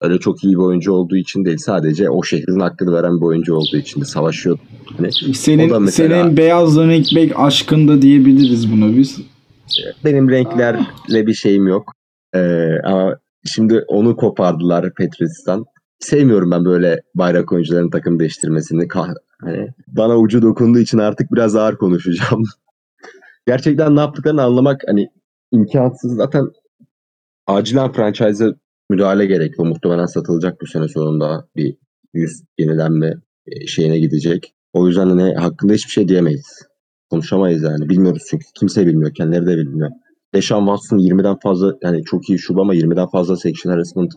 Öyle 0.00 0.18
çok 0.18 0.44
iyi 0.44 0.52
bir 0.52 0.60
oyuncu 0.62 0.92
olduğu 0.92 1.16
için 1.16 1.44
değil 1.44 1.58
sadece 1.58 2.10
o 2.10 2.22
şehrin 2.22 2.60
hakkını 2.60 2.92
veren 2.92 3.20
bir 3.20 3.26
oyuncu 3.26 3.54
olduğu 3.54 3.76
için 3.76 4.00
de 4.00 4.04
savaşıyordu. 4.04 4.60
Hani 4.96 5.12
Senin 5.34 5.82
mesela- 5.82 5.90
senin 5.90 6.36
beyaz 6.36 6.76
running 6.76 7.06
back 7.16 7.32
aşkında 7.36 8.02
diyebiliriz 8.02 8.72
buna 8.72 8.96
biz. 8.96 9.20
Benim 10.04 10.30
renklerle 10.30 11.26
bir 11.26 11.34
şeyim 11.34 11.66
yok. 11.66 11.92
Ee, 12.34 12.80
ama 12.84 13.18
şimdi 13.44 13.84
onu 13.88 14.16
kopardılar 14.16 14.94
Patriots'tan. 14.94 15.64
Sevmiyorum 15.98 16.50
ben 16.50 16.64
böyle 16.64 17.02
bayrak 17.14 17.52
oyuncuların 17.52 17.90
takım 17.90 18.20
değiştirmesini. 18.20 18.82
Kah- 18.88 19.14
hani 19.40 19.68
bana 19.86 20.18
ucu 20.18 20.42
dokunduğu 20.42 20.78
için 20.78 20.98
artık 20.98 21.32
biraz 21.32 21.56
ağır 21.56 21.76
konuşacağım. 21.76 22.42
Gerçekten 23.46 23.96
ne 23.96 24.00
yaptıklarını 24.00 24.42
anlamak 24.42 24.80
hani 24.86 25.08
imkansız. 25.52 26.16
Zaten 26.16 26.44
acilen 27.46 27.92
franchise'a 27.92 28.54
müdahale 28.90 29.26
gerekiyor. 29.26 29.68
Muhtemelen 29.68 30.06
satılacak 30.06 30.60
bu 30.60 30.66
sene 30.66 30.88
sonunda 30.88 31.48
bir 31.56 31.76
yüz 32.14 32.42
yenilenme 32.58 33.14
e, 33.46 33.66
şeyine 33.66 33.98
gidecek. 33.98 34.54
O 34.72 34.88
yüzden 34.88 35.08
hani 35.08 35.34
hakkında 35.34 35.72
hiçbir 35.72 35.92
şey 35.92 36.08
diyemeyiz. 36.08 36.66
Konuşamayız 37.14 37.62
yani. 37.62 37.88
Bilmiyoruz 37.88 38.22
çünkü. 38.30 38.44
Kimse 38.58 38.86
bilmiyor. 38.86 39.14
Kendileri 39.14 39.46
de 39.46 39.56
bilmiyor. 39.56 39.90
Deshaun 40.34 40.66
Watson 40.66 40.98
20'den 40.98 41.38
fazla 41.38 41.76
yani 41.82 42.04
çok 42.04 42.30
iyi 42.30 42.38
şube 42.38 42.60
ama 42.60 42.74
20'den 42.74 43.06
fazla 43.06 43.36
sexual 43.36 43.72
harassment 43.72 44.12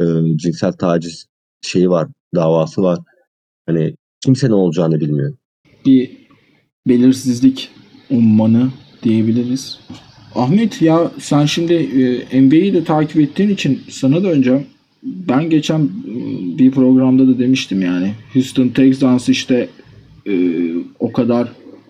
e, 0.00 0.04
cinsel 0.36 0.72
taciz 0.72 1.26
şeyi 1.62 1.90
var. 1.90 2.08
Davası 2.34 2.82
var. 2.82 2.98
Hani 3.66 3.94
kimse 4.24 4.48
ne 4.48 4.54
olacağını 4.54 5.00
bilmiyor. 5.00 5.34
bir 5.86 6.10
belirsizlik 6.88 7.70
ummanı 8.10 8.68
diyebiliriz. 9.02 9.80
Ahmet 10.34 10.82
ya 10.82 11.10
sen 11.20 11.44
şimdi 11.44 11.74
e, 12.32 12.40
NBA'yi 12.42 12.74
de 12.74 12.84
takip 12.84 13.20
ettiğin 13.20 13.50
için 13.50 13.80
sana 13.90 14.22
döneceğim. 14.22 14.66
Ben 15.02 15.50
geçen 15.50 15.80
e, 15.80 15.88
bir 16.58 16.70
programda 16.70 17.28
da 17.28 17.38
demiştim 17.38 17.82
yani. 17.82 18.14
Houston 18.34 18.68
Texans 18.68 19.28
işte 19.28 19.68
e, 20.26 20.32
o 20.98 21.12
kadar 21.12 21.48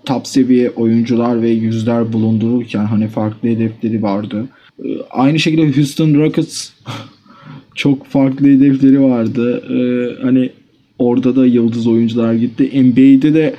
top 0.09 0.27
seviye 0.27 0.71
oyuncular 0.71 1.43
ve 1.43 1.51
yüzler 1.51 2.13
bulundururken 2.13 2.85
hani 2.85 3.09
farklı 3.09 3.49
hedefleri 3.49 4.03
vardı. 4.03 4.45
E, 4.85 4.89
aynı 5.11 5.39
şekilde 5.39 5.77
Houston 5.77 6.15
Rockets 6.15 6.71
çok 7.75 8.07
farklı 8.07 8.47
hedefleri 8.47 9.03
vardı. 9.03 9.63
E, 9.71 9.79
hani 10.23 10.51
orada 10.99 11.37
da 11.37 11.47
yıldız 11.47 11.87
oyuncular 11.87 12.33
gitti. 12.33 12.83
NBA'de 12.83 13.35
de 13.35 13.55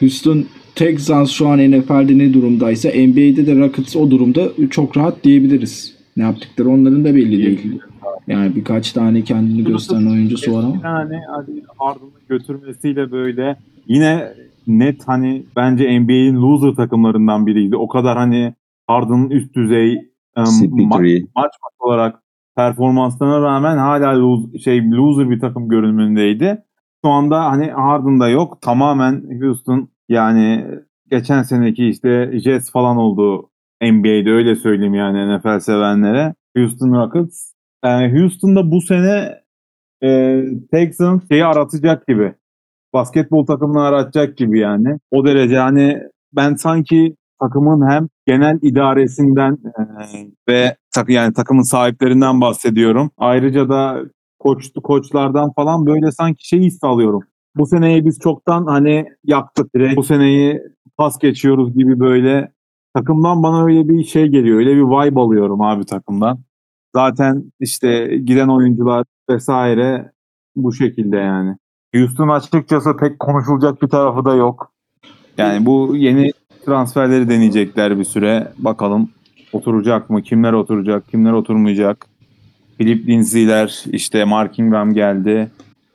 Houston 0.00 0.44
Texans 0.74 1.30
şu 1.30 1.48
an 1.48 1.58
NFL'de 1.58 2.18
ne 2.18 2.32
durumdaysa 2.32 2.88
NBA'de 2.88 3.46
de 3.46 3.56
Rockets 3.56 3.96
o 3.96 4.10
durumda 4.10 4.48
çok 4.70 4.96
rahat 4.96 5.24
diyebiliriz. 5.24 5.94
Ne 6.16 6.22
yaptıkları 6.22 6.68
onların 6.68 7.04
da 7.04 7.14
belli 7.14 7.46
değil. 7.46 7.80
Yani 8.26 8.56
birkaç 8.56 8.92
tane 8.92 9.22
kendini 9.22 9.64
gösteren 9.64 10.06
oyuncusu 10.06 10.52
var 10.52 10.64
ama. 10.64 10.80
Yani 10.84 11.20
hani 11.26 11.62
Harden'ın 11.78 12.12
götürmesiyle 12.28 13.12
böyle 13.12 13.56
yine 13.88 14.28
net 14.66 15.08
hani 15.08 15.46
bence 15.56 16.00
NBA'in 16.00 16.36
loser 16.36 16.74
takımlarından 16.74 17.46
biriydi. 17.46 17.76
O 17.76 17.88
kadar 17.88 18.18
hani 18.18 18.54
Harden'ın 18.86 19.30
üst 19.30 19.54
düzey 19.54 19.92
e, 20.36 20.40
ma- 20.40 20.66
CP3. 20.66 21.22
maç 21.34 21.52
maç 21.62 21.74
olarak 21.78 22.22
performanslarına 22.56 23.40
rağmen 23.40 23.76
hala 23.76 24.20
lose, 24.20 24.58
şey 24.58 24.90
loser 24.90 25.30
bir 25.30 25.40
takım 25.40 25.68
görünümündeydi. 25.68 26.64
Şu 27.04 27.10
anda 27.10 27.44
hani 27.44 27.70
Harden'da 27.70 28.28
yok. 28.28 28.62
Tamamen 28.62 29.40
Houston 29.40 29.88
yani 30.08 30.64
geçen 31.10 31.42
seneki 31.42 31.88
işte 31.88 32.40
Jazz 32.44 32.72
falan 32.72 32.96
oldu 32.96 33.50
NBA'de 33.82 34.30
öyle 34.30 34.56
söyleyeyim 34.56 34.94
yani 34.94 35.36
NFL 35.36 35.58
sevenlere. 35.60 36.34
Houston 36.56 36.92
Rockets. 36.92 37.52
Yani 37.84 38.20
Houston'da 38.20 38.70
bu 38.70 38.80
sene 38.80 39.42
e, 40.02 40.42
Texans 40.70 41.28
şeyi 41.28 41.44
aratacak 41.44 42.06
gibi. 42.06 42.34
Basketbol 42.92 43.46
takımını 43.46 43.82
aratacak 43.82 44.36
gibi 44.36 44.58
yani. 44.58 44.98
O 45.10 45.26
derece 45.26 45.58
hani 45.58 45.98
ben 46.32 46.54
sanki 46.54 47.16
takımın 47.40 47.90
hem 47.90 48.08
genel 48.26 48.58
idaresinden 48.62 49.58
e, 49.78 49.82
ve 50.48 50.76
tak, 50.94 51.08
yani 51.08 51.32
takımın 51.32 51.62
sahiplerinden 51.62 52.40
bahsediyorum. 52.40 53.10
Ayrıca 53.16 53.68
da 53.68 54.00
koç 54.38 54.72
koçlardan 54.82 55.52
falan 55.52 55.86
böyle 55.86 56.12
sanki 56.12 56.48
şey 56.48 56.60
his 56.60 56.84
alıyorum. 56.84 57.22
Bu 57.56 57.66
seneyi 57.66 58.06
biz 58.06 58.18
çoktan 58.18 58.66
hani 58.66 59.06
yaktık 59.24 59.74
direkt. 59.74 59.96
Bu 59.96 60.02
seneyi 60.02 60.60
pas 60.96 61.18
geçiyoruz 61.18 61.74
gibi 61.74 62.00
böyle 62.00 62.52
takımdan 62.94 63.42
bana 63.42 63.64
öyle 63.64 63.88
bir 63.88 64.04
şey 64.04 64.26
geliyor. 64.26 64.58
Öyle 64.58 64.76
bir 64.76 64.82
vibe 64.82 65.20
alıyorum 65.20 65.60
abi 65.60 65.84
takımdan. 65.84 66.38
Zaten 66.94 67.52
işte 67.60 68.16
giden 68.24 68.48
oyuncular 68.48 69.04
vesaire 69.30 70.12
bu 70.56 70.72
şekilde 70.72 71.16
yani. 71.16 71.56
Houston 71.94 72.28
açıkçası 72.28 72.96
pek 72.96 73.18
konuşulacak 73.18 73.82
bir 73.82 73.88
tarafı 73.88 74.24
da 74.24 74.34
yok. 74.34 74.72
Yani 75.38 75.66
bu 75.66 75.96
yeni 75.96 76.32
transferleri 76.66 77.28
deneyecekler 77.28 77.98
bir 77.98 78.04
süre. 78.04 78.52
Bakalım 78.58 79.10
oturacak 79.52 80.10
mı? 80.10 80.22
Kimler 80.22 80.52
oturacak? 80.52 81.08
Kimler 81.10 81.32
oturmayacak? 81.32 82.06
Philip 82.78 83.08
Lindsay'ler 83.08 83.84
işte 83.92 84.24
Mark 84.24 84.58
Ingram 84.58 84.94
geldi. 84.94 85.50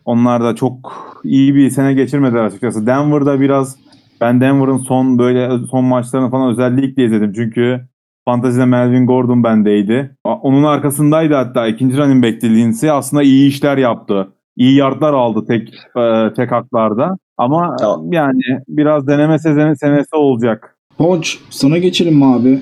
Onlar 0.06 0.44
da 0.44 0.56
çok 0.56 0.76
iyi 1.24 1.56
bir 1.56 1.70
sene 1.70 1.94
geçirmediler 1.94 2.44
açıkçası. 2.44 2.88
Denver'da 2.88 3.42
biraz 3.42 3.76
ben 4.22 4.42
Denver'ın 4.42 4.78
son 4.78 5.20
böyle 5.20 5.68
son 5.72 5.86
maçlarını 5.86 6.30
falan 6.30 6.52
özellikle 6.52 7.06
izledim. 7.06 7.34
Çünkü 7.34 7.88
Fantasy'de 8.26 8.66
Melvin 8.66 9.06
Gordon 9.06 9.44
bendeydi. 9.44 10.16
Onun 10.24 10.64
arkasındaydı 10.64 11.34
hatta 11.34 11.68
ikinci 11.68 11.98
running 11.98 12.24
back'ti 12.24 12.56
Lindsay. 12.56 12.92
Aslında 12.92 13.24
iyi 13.24 13.50
işler 13.50 13.78
yaptı. 13.78 14.28
İyi 14.58 14.76
yardlar 14.76 15.14
aldı 15.14 15.46
tek 15.48 15.74
e, 15.98 16.34
tek 16.36 16.52
haklarda. 16.52 17.18
Ama 17.38 17.76
Ya. 17.82 17.96
yani 18.12 18.42
biraz 18.68 19.08
deneme 19.08 19.40
sezeni 19.40 19.78
senesi 19.78 20.16
olacak. 20.16 20.78
Hoç 20.98 21.38
sana 21.50 21.78
geçelim 21.78 22.24
abi? 22.24 22.60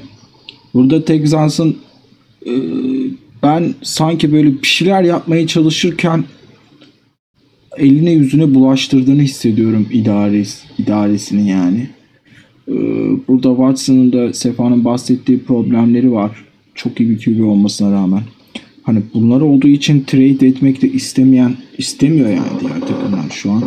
Burada 0.74 1.06
Texans'ın 1.06 1.78
e, 2.46 2.54
ben 3.44 3.74
sanki 3.82 4.34
böyle 4.34 4.48
bir 4.62 4.68
şeyler 4.68 5.04
yapmaya 5.04 5.48
çalışırken 5.48 6.24
eline 7.78 8.12
yüzüne 8.12 8.56
bulaştırdığını 8.56 9.22
hissediyorum 9.22 9.88
idares, 9.92 10.64
idaresinin 10.78 11.46
yani. 11.46 11.90
E, 12.68 12.74
burada 13.28 13.50
Watson'ın 13.50 14.14
da 14.14 14.34
Sefa'nın 14.34 14.86
bahsettiği 14.86 15.44
problemleri 15.44 16.12
var. 16.12 16.46
Çok 16.76 17.00
iyi 17.00 17.10
bir 17.10 17.26
QB 17.26 17.44
olmasına 17.44 17.92
rağmen. 17.92 18.22
Hani 18.86 19.02
bunlar 19.14 19.42
olduğu 19.42 19.68
için 19.68 20.04
trade 20.04 20.48
etmek 20.48 20.82
de 20.82 20.88
istemeyen 20.88 21.54
istemiyor 21.78 22.30
yani 22.30 22.60
diğer 22.62 22.80
takımlar 22.80 23.30
şu 23.32 23.52
an. 23.52 23.64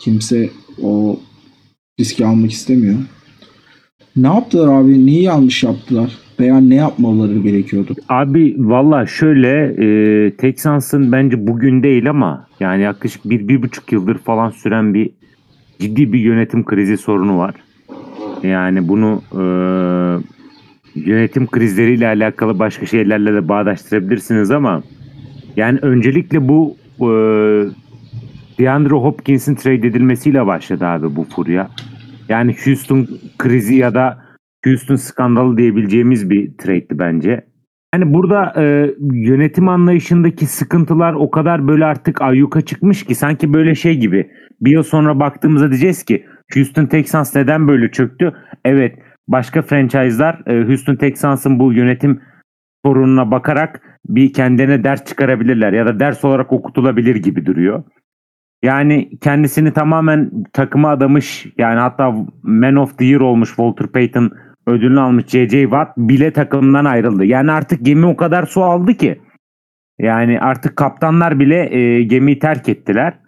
Kimse 0.00 0.50
o 0.82 1.20
riski 2.00 2.26
almak 2.26 2.50
istemiyor. 2.50 2.94
Ne 4.16 4.26
yaptılar 4.26 4.80
abi? 4.80 5.06
Neyi 5.06 5.22
yanlış 5.22 5.62
yaptılar? 5.62 6.18
Veya 6.40 6.60
ne 6.60 6.74
yapmaları 6.74 7.38
gerekiyordu? 7.38 7.94
Abi 8.08 8.54
valla 8.58 9.06
şöyle 9.06 9.74
e, 9.78 10.30
Texans'ın 10.36 11.12
bence 11.12 11.46
bugün 11.46 11.82
değil 11.82 12.10
ama 12.10 12.46
yani 12.60 12.82
yaklaşık 12.82 13.30
bir, 13.30 13.48
bir 13.48 13.62
buçuk 13.62 13.92
yıldır 13.92 14.18
falan 14.18 14.50
süren 14.50 14.94
bir 14.94 15.10
ciddi 15.78 16.12
bir 16.12 16.20
yönetim 16.20 16.64
krizi 16.64 16.96
sorunu 16.96 17.38
var. 17.38 17.54
Yani 18.42 18.88
bunu 18.88 19.22
e, 19.32 19.42
yönetim 20.94 21.46
krizleriyle 21.46 22.06
alakalı 22.06 22.58
başka 22.58 22.86
şeylerle 22.86 23.34
de 23.34 23.48
bağdaştırabilirsiniz 23.48 24.50
ama 24.50 24.82
yani 25.56 25.78
öncelikle 25.82 26.48
bu 26.48 26.76
e, 27.00 27.06
DeAndre 28.58 28.94
Hopkins'in 28.94 29.54
trade 29.54 29.86
edilmesiyle 29.86 30.46
başladı 30.46 30.86
abi 30.86 31.16
bu 31.16 31.24
furya. 31.24 31.70
Yani 32.28 32.56
Houston 32.64 33.08
krizi 33.38 33.74
ya 33.74 33.94
da 33.94 34.18
Houston 34.64 34.96
skandalı 34.96 35.56
diyebileceğimiz 35.56 36.30
bir 36.30 36.56
trade'ti 36.58 36.98
bence. 36.98 37.44
Yani 37.94 38.14
burada 38.14 38.62
e, 38.62 38.94
yönetim 39.12 39.68
anlayışındaki 39.68 40.46
sıkıntılar 40.46 41.12
o 41.12 41.30
kadar 41.30 41.68
böyle 41.68 41.84
artık 41.84 42.22
ayyuka 42.22 42.60
çıkmış 42.60 43.04
ki 43.04 43.14
sanki 43.14 43.54
böyle 43.54 43.74
şey 43.74 43.98
gibi. 43.98 44.30
Bir 44.60 44.70
yıl 44.70 44.82
sonra 44.82 45.20
baktığımızda 45.20 45.70
diyeceğiz 45.70 46.02
ki 46.02 46.26
Houston 46.54 46.86
Texans 46.86 47.34
neden 47.34 47.68
böyle 47.68 47.90
çöktü? 47.90 48.32
Evet 48.64 48.98
başka 49.28 49.62
franchise'lar 49.62 50.42
e, 50.46 50.64
Houston 50.66 50.96
Texans'ın 50.96 51.58
bu 51.58 51.72
yönetim 51.72 52.20
sorununa 52.84 53.30
bakarak 53.30 53.98
bir 54.08 54.32
kendine 54.32 54.84
ders 54.84 55.04
çıkarabilirler 55.04 55.72
ya 55.72 55.86
da 55.86 56.00
ders 56.00 56.24
olarak 56.24 56.52
okutulabilir 56.52 57.16
gibi 57.16 57.46
duruyor. 57.46 57.84
Yani 58.62 59.18
kendisini 59.20 59.72
tamamen 59.72 60.30
takıma 60.52 60.90
adamış 60.90 61.46
yani 61.58 61.80
hatta 61.80 62.14
Man 62.42 62.76
of 62.76 62.98
the 62.98 63.04
Year 63.04 63.20
olmuş 63.20 63.48
Walter 63.48 63.86
Payton 63.86 64.30
ödülünü 64.66 65.00
almış 65.00 65.26
J.J. 65.26 65.62
Watt 65.62 65.96
bile 65.96 66.32
takımdan 66.32 66.84
ayrıldı. 66.84 67.24
Yani 67.24 67.52
artık 67.52 67.84
gemi 67.84 68.06
o 68.06 68.16
kadar 68.16 68.46
su 68.46 68.62
aldı 68.62 68.94
ki. 68.94 69.20
Yani 69.98 70.40
artık 70.40 70.76
kaptanlar 70.76 71.38
bile 71.38 71.76
e, 71.76 72.02
gemiyi 72.02 72.38
terk 72.38 72.68
ettiler. 72.68 73.18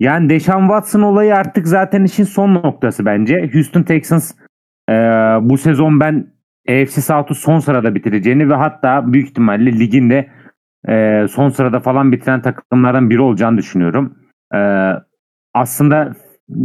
Yani 0.00 0.28
Deshaun 0.28 0.66
Watson 0.66 1.02
olayı 1.02 1.34
artık 1.34 1.68
zaten 1.68 2.04
işin 2.04 2.24
son 2.24 2.54
noktası 2.54 3.04
bence. 3.04 3.50
Houston 3.52 3.82
Texans 3.82 4.32
e, 4.90 4.94
bu 5.40 5.58
sezon 5.58 6.00
ben 6.00 6.34
AFC 6.68 7.00
South'u 7.00 7.34
son 7.34 7.58
sırada 7.58 7.94
bitireceğini 7.94 8.48
ve 8.48 8.54
hatta 8.54 9.12
büyük 9.12 9.28
ihtimalle 9.28 9.72
liginde 9.72 10.30
e, 10.88 11.26
son 11.30 11.48
sırada 11.48 11.80
falan 11.80 12.12
bitiren 12.12 12.42
takımlardan 12.42 13.10
biri 13.10 13.20
olacağını 13.20 13.58
düşünüyorum. 13.58 14.14
E, 14.54 14.90
aslında 15.54 16.12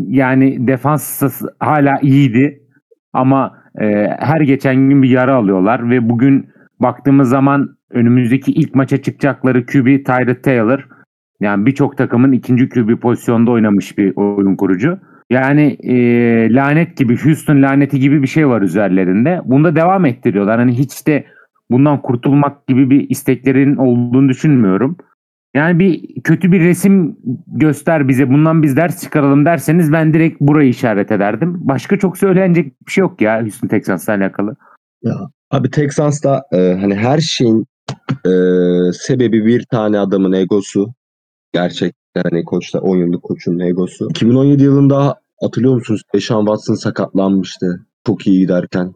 yani 0.07 0.67
defans 0.67 1.21
hala 1.59 1.99
iyiydi 1.99 2.61
ama 3.13 3.63
e, 3.81 4.07
her 4.19 4.41
geçen 4.41 4.75
gün 4.75 5.03
bir 5.03 5.09
yara 5.09 5.35
alıyorlar 5.35 5.89
ve 5.89 6.09
bugün 6.09 6.49
baktığımız 6.79 7.29
zaman 7.29 7.77
önümüzdeki 7.91 8.51
ilk 8.51 8.75
maça 8.75 9.01
çıkacakları 9.01 9.65
QB 9.65 10.05
Tyrod 10.05 10.41
Taylor. 10.43 10.87
Yani 11.39 11.65
birçok 11.65 11.97
takımın 11.97 12.31
ikinci 12.31 12.69
QB 12.69 12.99
pozisyonda 12.99 13.51
oynamış 13.51 13.97
bir 13.97 14.15
oyun 14.15 14.55
kurucu. 14.55 14.99
Yani 15.29 15.77
e, 15.83 15.93
lanet 16.53 16.97
gibi 16.97 17.17
Houston 17.17 17.61
laneti 17.61 17.99
gibi 17.99 18.21
bir 18.21 18.27
şey 18.27 18.47
var 18.47 18.61
üzerlerinde. 18.61 19.41
Bunda 19.45 19.75
devam 19.75 20.05
ettiriyorlar. 20.05 20.59
Hani 20.59 20.77
hiç 20.77 21.07
de 21.07 21.25
bundan 21.71 22.01
kurtulmak 22.01 22.67
gibi 22.67 22.89
bir 22.89 23.09
isteklerin 23.09 23.75
olduğunu 23.75 24.29
düşünmüyorum. 24.29 24.97
Yani 25.55 25.79
bir 25.79 26.21
kötü 26.23 26.51
bir 26.51 26.59
resim 26.59 27.17
göster 27.47 28.07
bize 28.07 28.29
bundan 28.29 28.63
biz 28.63 28.77
ders 28.77 29.01
çıkaralım 29.01 29.45
derseniz 29.45 29.91
ben 29.91 30.13
direkt 30.13 30.41
burayı 30.41 30.69
işaret 30.69 31.11
ederdim. 31.11 31.57
Başka 31.59 31.99
çok 31.99 32.17
söylenecek 32.17 32.87
bir 32.87 32.91
şey 32.91 33.01
yok 33.01 33.21
ya 33.21 33.41
Houston 33.41 33.67
Texans'la 33.67 34.13
alakalı. 34.13 34.55
Abi 35.51 35.69
Texans'ta 35.69 36.43
e, 36.51 36.57
hani 36.57 36.95
her 36.95 37.19
şeyin 37.19 37.65
e, 38.25 38.31
sebebi 38.93 39.45
bir 39.45 39.65
tane 39.65 39.99
adamın 39.99 40.33
egosu. 40.33 40.93
Gerçekten 41.53 41.98
hani 42.23 42.45
koçta 42.45 42.79
10 42.79 42.97
yıllık 42.97 43.23
koçun 43.23 43.59
egosu. 43.59 44.09
2017 44.09 44.63
yılında 44.63 45.15
hatırlıyor 45.41 45.75
musunuz? 45.75 46.01
Deshaun 46.13 46.45
Watson 46.45 46.75
sakatlanmıştı. 46.75 47.85
Çok 48.07 48.27
iyi 48.27 48.39
giderken 48.39 48.93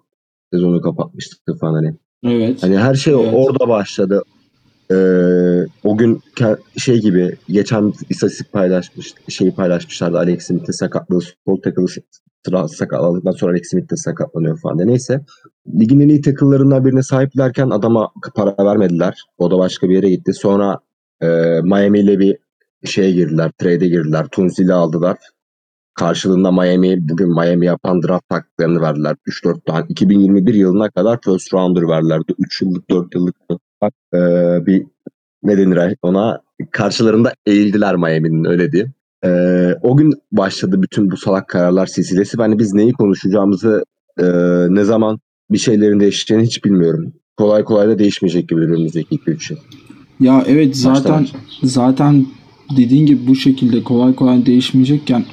sezonu 0.53 0.81
kapatmıştı 0.81 1.57
falan 1.61 1.73
hani. 1.73 1.95
Evet. 2.23 2.63
Hani 2.63 2.77
her 2.77 2.95
şey 2.95 3.13
Evet. 3.13 3.33
orada 3.33 3.69
başladı. 3.69 4.23
Ee, 4.91 4.95
o 5.83 5.97
gün 5.97 6.21
şey 6.77 7.01
gibi 7.01 7.35
geçen 7.49 7.93
istatistik 8.09 8.51
paylaşmış 8.51 9.13
şeyi 9.29 9.55
paylaşmışlardı 9.55 10.17
Alex 10.17 10.45
Smith'in 10.45 10.71
sakatlığı 10.71 11.21
sol 11.21 11.61
tackle'ı 11.61 11.87
sıra 12.45 12.67
sakatladıktan 12.67 13.31
sonra 13.31 13.51
Alex 13.51 13.69
Smith 13.69 13.91
de 13.91 13.95
sakatlanıyor 13.95 14.59
falan 14.59 14.77
diye. 14.77 14.87
Neyse. 14.87 15.21
Ligin 15.79 15.99
en 15.99 16.09
iyi 16.09 16.21
tackle'larından 16.21 16.85
birine 16.85 17.03
sahiplerken 17.03 17.69
adama 17.69 18.11
para 18.35 18.65
vermediler. 18.65 19.21
O 19.37 19.51
da 19.51 19.57
başka 19.57 19.89
bir 19.89 19.95
yere 19.95 20.09
gitti. 20.09 20.33
Sonra 20.33 20.79
e, 21.21 21.27
Miami 21.63 21.99
ile 21.99 22.19
bir 22.19 22.37
şeye 22.87 23.11
girdiler. 23.11 23.51
Trade'e 23.57 23.87
girdiler. 23.87 24.27
Tunzil'i 24.27 24.73
aldılar. 24.73 25.17
Karşılığında 25.95 26.51
Miami 26.51 27.09
bugün 27.09 27.29
Miami 27.29 27.65
yapan 27.65 28.03
draft 28.03 28.25
haklarını 28.29 28.81
verdiler. 28.81 29.15
3-4 29.27 29.65
tane. 29.65 29.85
2021 29.89 30.53
yılına 30.53 30.89
kadar 30.89 31.19
first 31.25 31.53
rounder 31.53 31.87
verdilerdi. 31.87 32.33
3 32.39 32.61
yıllık 32.61 32.89
4 32.89 33.15
yıllık 33.15 33.35
bak, 33.81 33.93
e, 34.13 34.19
bir 34.65 34.83
ne 35.43 35.57
denir 35.57 35.97
ona 36.01 36.41
karşılarında 36.71 37.33
eğildiler 37.45 37.95
Miami'nin 37.95 38.45
öyle 38.45 38.71
diyeyim. 38.71 38.93
Ee, 39.25 39.75
o 39.81 39.97
gün 39.97 40.13
başladı 40.31 40.81
bütün 40.81 41.11
bu 41.11 41.17
salak 41.17 41.47
kararlar 41.47 41.85
silsilesi. 41.85 42.37
Ben 42.37 42.51
de 42.51 42.59
biz 42.59 42.73
neyi 42.73 42.93
konuşacağımızı 42.93 43.85
e, 44.17 44.25
ne 44.69 44.83
zaman 44.83 45.19
bir 45.51 45.57
şeylerin 45.57 45.99
değişeceğini 45.99 46.45
hiç 46.45 46.65
bilmiyorum. 46.65 47.13
Kolay 47.37 47.63
kolay 47.63 47.87
da 47.87 47.99
değişmeyecek 47.99 48.49
gibi 48.49 48.61
önümüzdeki 48.61 49.15
2-3 49.15 49.53
yıl. 49.53 49.59
Ya 50.19 50.43
evet 50.47 50.77
zaten 50.77 51.27
zaten 51.63 52.25
dediğin 52.77 53.05
gibi 53.05 53.27
bu 53.27 53.35
şekilde 53.35 53.83
kolay 53.83 54.15
kolay 54.15 54.45
değişmeyecekken 54.45 55.25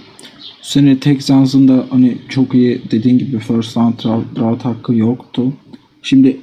bu 0.60 0.66
sene 0.66 0.98
Texans'ın 0.98 1.68
da 1.68 1.86
hani 1.90 2.18
çok 2.28 2.54
iyi 2.54 2.80
dediğin 2.90 3.18
gibi 3.18 3.38
first 3.38 3.76
round 3.76 3.94
draft, 4.36 4.64
hakkı 4.64 4.94
yoktu. 4.94 5.52
Şimdi 6.02 6.36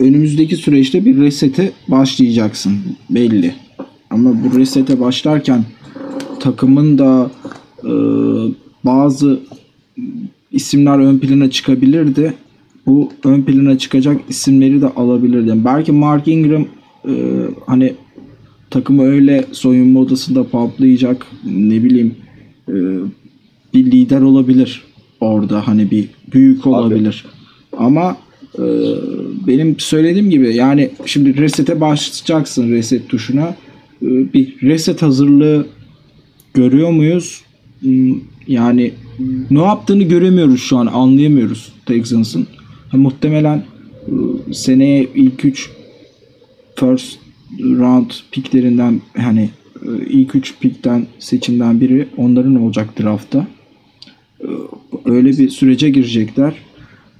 önümüzdeki 0.00 0.56
süreçte 0.56 1.04
bir 1.04 1.16
resete 1.16 1.72
başlayacaksın 1.88 2.78
belli. 3.10 3.54
Ama 4.10 4.44
bu 4.44 4.58
resete 4.58 5.00
başlarken 5.00 5.64
takımın 6.40 6.98
da 6.98 7.30
e, 7.84 7.92
bazı 8.84 9.40
isimler 10.52 10.98
ön 10.98 11.18
plana 11.18 11.50
çıkabilirdi. 11.50 12.34
Bu 12.86 13.10
ön 13.24 13.42
plana 13.42 13.78
çıkacak 13.78 14.20
isimleri 14.28 14.82
de 14.82 14.86
alabilirdi. 14.86 15.64
Belki 15.64 15.92
Mark 15.92 16.28
Ingram 16.28 16.66
e, 17.08 17.12
hani 17.66 17.94
takımı 18.70 19.02
öyle 19.02 19.44
soyunma 19.52 20.00
odasında 20.00 20.44
pamplayacak 20.44 21.26
ne 21.44 21.84
bileyim 21.84 22.14
e, 22.68 22.74
bir 23.74 23.90
lider 23.90 24.20
olabilir 24.20 24.82
orada 25.20 25.68
hani 25.68 25.90
bir 25.90 26.08
büyük 26.32 26.66
olabilir. 26.66 27.24
Ama 27.76 28.16
e, 28.58 28.64
benim 29.46 29.78
söylediğim 29.78 30.30
gibi 30.30 30.54
yani 30.54 30.90
şimdi 31.06 31.36
resete 31.36 31.80
başlayacaksın 31.80 32.72
reset 32.72 33.08
tuşuna. 33.08 33.48
E, 34.02 34.32
bir 34.32 34.60
reset 34.62 35.02
hazırlığı 35.02 35.66
görüyor 36.54 36.90
muyuz? 36.90 37.40
Hmm, 37.80 38.14
Yani 38.48 38.92
ne 39.50 39.62
yaptığını 39.62 40.02
göremiyoruz 40.02 40.60
şu 40.60 40.76
an 40.76 40.86
anlayamıyoruz 40.86 41.72
Texans'ın. 41.86 42.46
Muhtemelen 42.92 43.64
e, 44.06 44.12
seneye 44.54 45.08
ilk 45.14 45.44
3 45.44 45.70
first 46.76 47.18
round 47.60 48.10
picklerinden 48.32 49.00
hani 49.16 49.50
e, 49.82 49.88
ilk 50.06 50.34
3 50.34 50.54
pickten 50.60 51.06
seçimden 51.18 51.80
biri 51.80 52.08
onların 52.16 52.62
olacak 52.62 52.88
draftta. 53.02 53.46
E, 54.40 54.46
Öyle 55.04 55.28
bir 55.28 55.48
sürece 55.48 55.90
girecekler. 55.90 56.54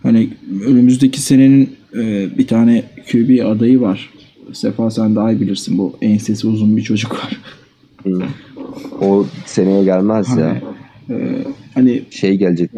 Hani 0.03 0.29
önümüzdeki 0.67 1.21
senenin 1.21 1.77
e, 1.95 2.29
bir 2.39 2.47
tane 2.47 2.85
QB 3.13 3.47
adayı 3.47 3.81
var. 3.81 4.11
Sefa 4.53 4.91
sen 4.91 5.17
daha 5.17 5.33
iyi 5.33 5.41
bilirsin 5.41 5.79
bu 5.79 5.97
ensesi 6.03 6.47
uzun 6.47 6.77
bir 6.77 6.83
çocuk 6.83 7.13
var. 7.25 7.41
O 9.01 9.27
seneye 9.47 9.85
gelmez 9.85 10.29
Hani, 10.29 10.41
ya. 10.41 10.63
e, 11.11 11.45
hani 11.75 12.03
Şey 12.11 12.37
gelecek. 12.37 12.71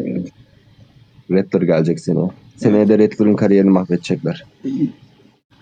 Rattler 1.31 1.61
gelecek 1.61 1.99
seneye. 1.99 2.27
Seneye 2.57 2.87
de 2.87 2.99
Rattler'ın 2.99 3.35
kariyerini 3.35 3.69
mahvedecekler. 3.69 4.45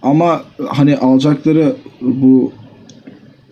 Ama 0.01 0.43
hani 0.67 0.97
alacakları 0.97 1.75
bu 2.01 2.51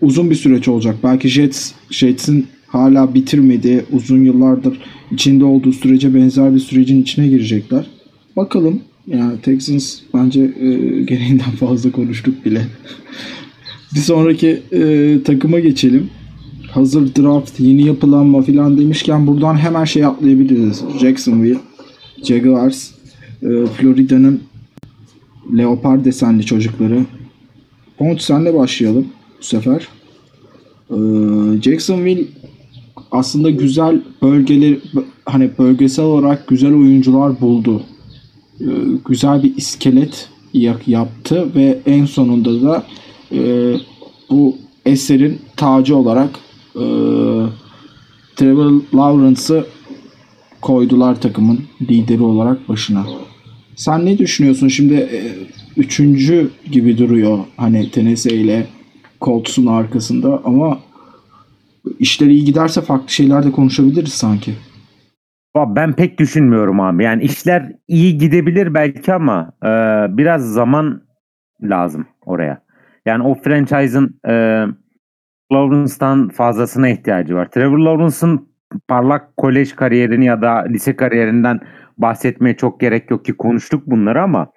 uzun 0.02 0.30
bir 0.30 0.36
süreç 0.36 0.68
olacak. 0.68 0.96
Belki 1.04 1.30
Jets 1.30 1.72
Jets'in 1.90 2.48
hala 2.68 3.14
bitirmediği 3.14 3.82
uzun 3.92 4.26
yıllardır 4.26 4.78
içinde 5.12 5.46
olduğu 5.46 5.72
sürece 5.72 6.16
benzer 6.16 6.56
bir 6.56 6.60
sürecin 6.60 7.02
içine 7.02 7.28
girecekler. 7.28 7.86
Bakalım. 8.36 8.82
Yani 9.08 9.42
Texans 9.42 10.00
bence 10.14 10.42
e, 10.42 10.68
gereğinden 11.02 11.52
fazla 11.60 11.92
konuştuk 11.92 12.46
bile. 12.46 12.62
bir 13.96 14.00
sonraki 14.00 14.62
e, 14.72 15.18
takıma 15.24 15.60
geçelim. 15.60 16.10
Hazır 16.72 17.16
draft, 17.16 17.60
yeni 17.60 17.86
yapılanma 17.86 18.42
falan 18.42 18.78
demişken 18.78 19.28
buradan 19.28 19.56
hemen 19.56 19.84
şey 19.86 20.06
atlayabiliriz. 20.06 20.84
Jacksonville, 21.02 21.60
Jaguars, 22.24 22.92
e, 23.42 23.48
Florida'nın 23.78 24.42
leopar 25.58 26.06
desenli 26.06 26.46
çocukları. 26.46 27.06
Pont 27.98 28.22
senle 28.22 28.54
başlayalım 28.54 29.08
bu 29.40 29.44
sefer. 29.44 29.88
Ee, 30.90 30.96
Jacksonville 31.62 32.26
aslında 33.12 33.50
güzel 33.50 34.02
bölgeler 34.22 34.78
hani 35.26 35.50
bölgesel 35.60 36.06
olarak 36.06 36.48
güzel 36.48 36.74
oyuncular 36.74 37.42
buldu. 37.42 37.84
Ee, 38.62 38.66
güzel 39.06 39.44
bir 39.44 39.58
iskelet 39.58 40.30
ya- 40.54 40.80
yaptı 40.88 41.56
ve 41.56 41.80
en 41.86 42.06
sonunda 42.06 42.62
da 42.62 42.84
e, 43.32 43.74
bu 44.30 44.56
eserin 44.86 45.40
tacı 45.58 45.96
olarak 45.98 46.30
e, 46.76 46.84
Trevor 48.36 48.82
Lawrence'ı 48.96 49.66
koydular 50.62 51.22
takımın 51.22 51.60
lideri 51.82 52.24
olarak 52.24 52.70
başına. 52.70 53.06
Sen 53.76 54.06
ne 54.06 54.18
düşünüyorsun? 54.18 54.68
Şimdi 54.68 54.94
e, 54.94 55.20
üçüncü 55.78 56.50
gibi 56.72 56.98
duruyor 56.98 57.40
hani 57.58 57.92
Tennessee 57.92 58.36
ile 58.36 58.66
Colts'un 59.22 59.66
arkasında 59.66 60.42
ama 60.44 60.80
işleri 62.00 62.32
iyi 62.32 62.46
giderse 62.46 62.82
farklı 62.82 63.10
şeyler 63.10 63.44
de 63.44 63.52
konuşabiliriz 63.52 64.14
sanki. 64.14 64.54
Ben 65.56 65.94
pek 65.94 66.20
düşünmüyorum 66.20 66.80
abi. 66.80 67.04
Yani 67.04 67.24
işler 67.24 67.72
iyi 67.88 68.18
gidebilir 68.18 68.74
belki 68.74 69.14
ama 69.14 69.52
e, 69.64 69.70
biraz 70.18 70.54
zaman 70.54 71.02
lazım 71.64 72.06
oraya. 72.26 72.62
Yani 73.06 73.24
o 73.24 73.36
franchise'ın 73.36 74.20
e, 74.28 74.34
Lawrence'dan 75.54 76.30
fazlasına 76.30 76.90
ihtiyacı 76.90 77.36
var. 77.36 77.52
Trevor 77.52 77.78
Lawrence'ın 77.78 78.48
parlak 78.88 79.38
kolej 79.38 79.76
kariyerini 79.76 80.26
ya 80.26 80.42
da 80.42 80.66
lise 80.70 80.96
kariyerinden 80.96 81.60
bahsetmeye 81.98 82.56
çok 82.58 82.80
gerek 82.80 83.12
yok 83.12 83.26
ki 83.26 83.34
konuştuk 83.34 83.84
bunları 83.88 84.22
ama 84.22 84.52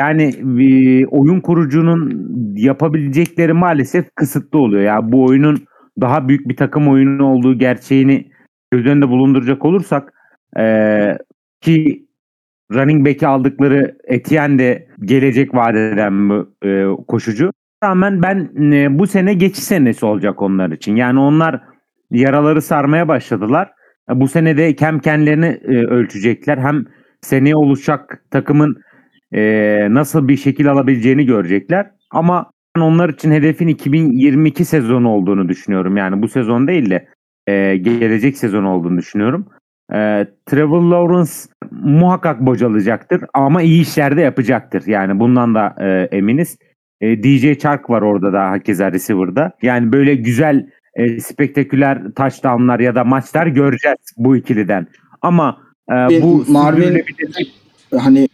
yani 0.00 0.22
e, 0.62 1.06
oyun 1.06 1.40
kurucunun 1.40 2.26
yapabilecekleri 2.56 3.52
maalesef 3.52 4.14
kısıtlı 4.14 4.58
oluyor. 4.58 4.82
Ya 4.82 5.12
bu 5.12 5.24
oyunun 5.24 5.64
daha 6.00 6.28
büyük 6.28 6.48
bir 6.48 6.56
takım 6.56 6.88
oyunu 6.88 7.24
olduğu 7.24 7.58
gerçeğini 7.58 8.30
göz 8.70 8.86
önünde 8.86 9.08
bulunduracak 9.08 9.64
olursak 9.64 10.12
eee, 10.56 11.18
ki 11.60 12.06
running 12.72 13.06
back'i 13.06 13.26
aldıkları 13.26 13.98
Etienne 14.04 14.58
de 14.58 14.88
gelecek 15.00 15.54
vaat 15.54 15.74
eden 15.76 16.30
bir 16.30 16.44
eee, 16.64 16.96
koşucu. 17.08 17.50
Rağmen 17.84 18.22
ben 18.22 18.50
e, 18.72 18.98
bu 18.98 19.06
sene 19.06 19.34
geçiş 19.34 19.64
senesi 19.64 20.06
olacak 20.06 20.42
onlar 20.42 20.70
için. 20.70 20.96
Yani 20.96 21.20
onlar 21.20 21.60
yaraları 22.10 22.62
sarmaya 22.62 23.08
başladılar. 23.08 23.72
Bu 24.08 24.28
sene 24.28 24.56
de 24.56 24.76
hem 24.78 24.98
kendilerini 24.98 25.46
e, 25.46 25.86
ölçecekler 25.86 26.58
hem 26.58 26.84
seneye 27.20 27.56
oluşacak 27.56 28.24
takımın 28.30 28.76
e, 29.32 29.42
nasıl 29.90 30.28
bir 30.28 30.36
şekil 30.36 30.70
alabileceğini 30.70 31.26
görecekler. 31.26 31.90
Ama 32.10 32.50
ben 32.76 32.80
onlar 32.80 33.08
için 33.08 33.30
hedefin 33.30 33.68
2022 33.68 34.64
sezonu 34.64 35.08
olduğunu 35.08 35.48
düşünüyorum. 35.48 35.96
Yani 35.96 36.22
bu 36.22 36.28
sezon 36.28 36.68
değil 36.68 36.90
de 36.90 37.08
e, 37.46 37.76
gelecek 37.76 38.38
sezon 38.38 38.64
olduğunu 38.64 38.98
düşünüyorum. 38.98 39.46
E, 39.92 40.26
Trevor 40.46 40.82
Lawrence 40.82 41.32
muhakkak 41.70 42.40
bocalayacaktır 42.40 43.24
ama 43.34 43.62
iyi 43.62 43.82
işler 43.82 44.16
de 44.16 44.20
yapacaktır. 44.20 44.86
Yani 44.86 45.20
bundan 45.20 45.54
da 45.54 45.74
e, 45.80 46.16
eminiz. 46.16 46.58
E, 47.00 47.22
DJ 47.22 47.58
Chark 47.58 47.90
var 47.90 48.02
orada 48.02 48.32
da 48.32 48.50
hakeza 48.50 48.92
receiver'da. 48.92 49.52
Yani 49.62 49.92
böyle 49.92 50.14
güzel 50.14 50.70
e, 50.96 51.20
spektaküler 51.20 52.02
touchdownlar 52.16 52.80
ya 52.80 52.94
da 52.94 53.04
maçlar 53.04 53.46
göreceğiz 53.46 53.98
bu 54.16 54.36
ikiliden. 54.36 54.86
Ama 55.22 55.58
e, 55.90 55.94
bu 56.22 56.44
Marvin- 56.48 56.82
sürdürülebilir- 56.82 57.46
Hani 57.98 58.28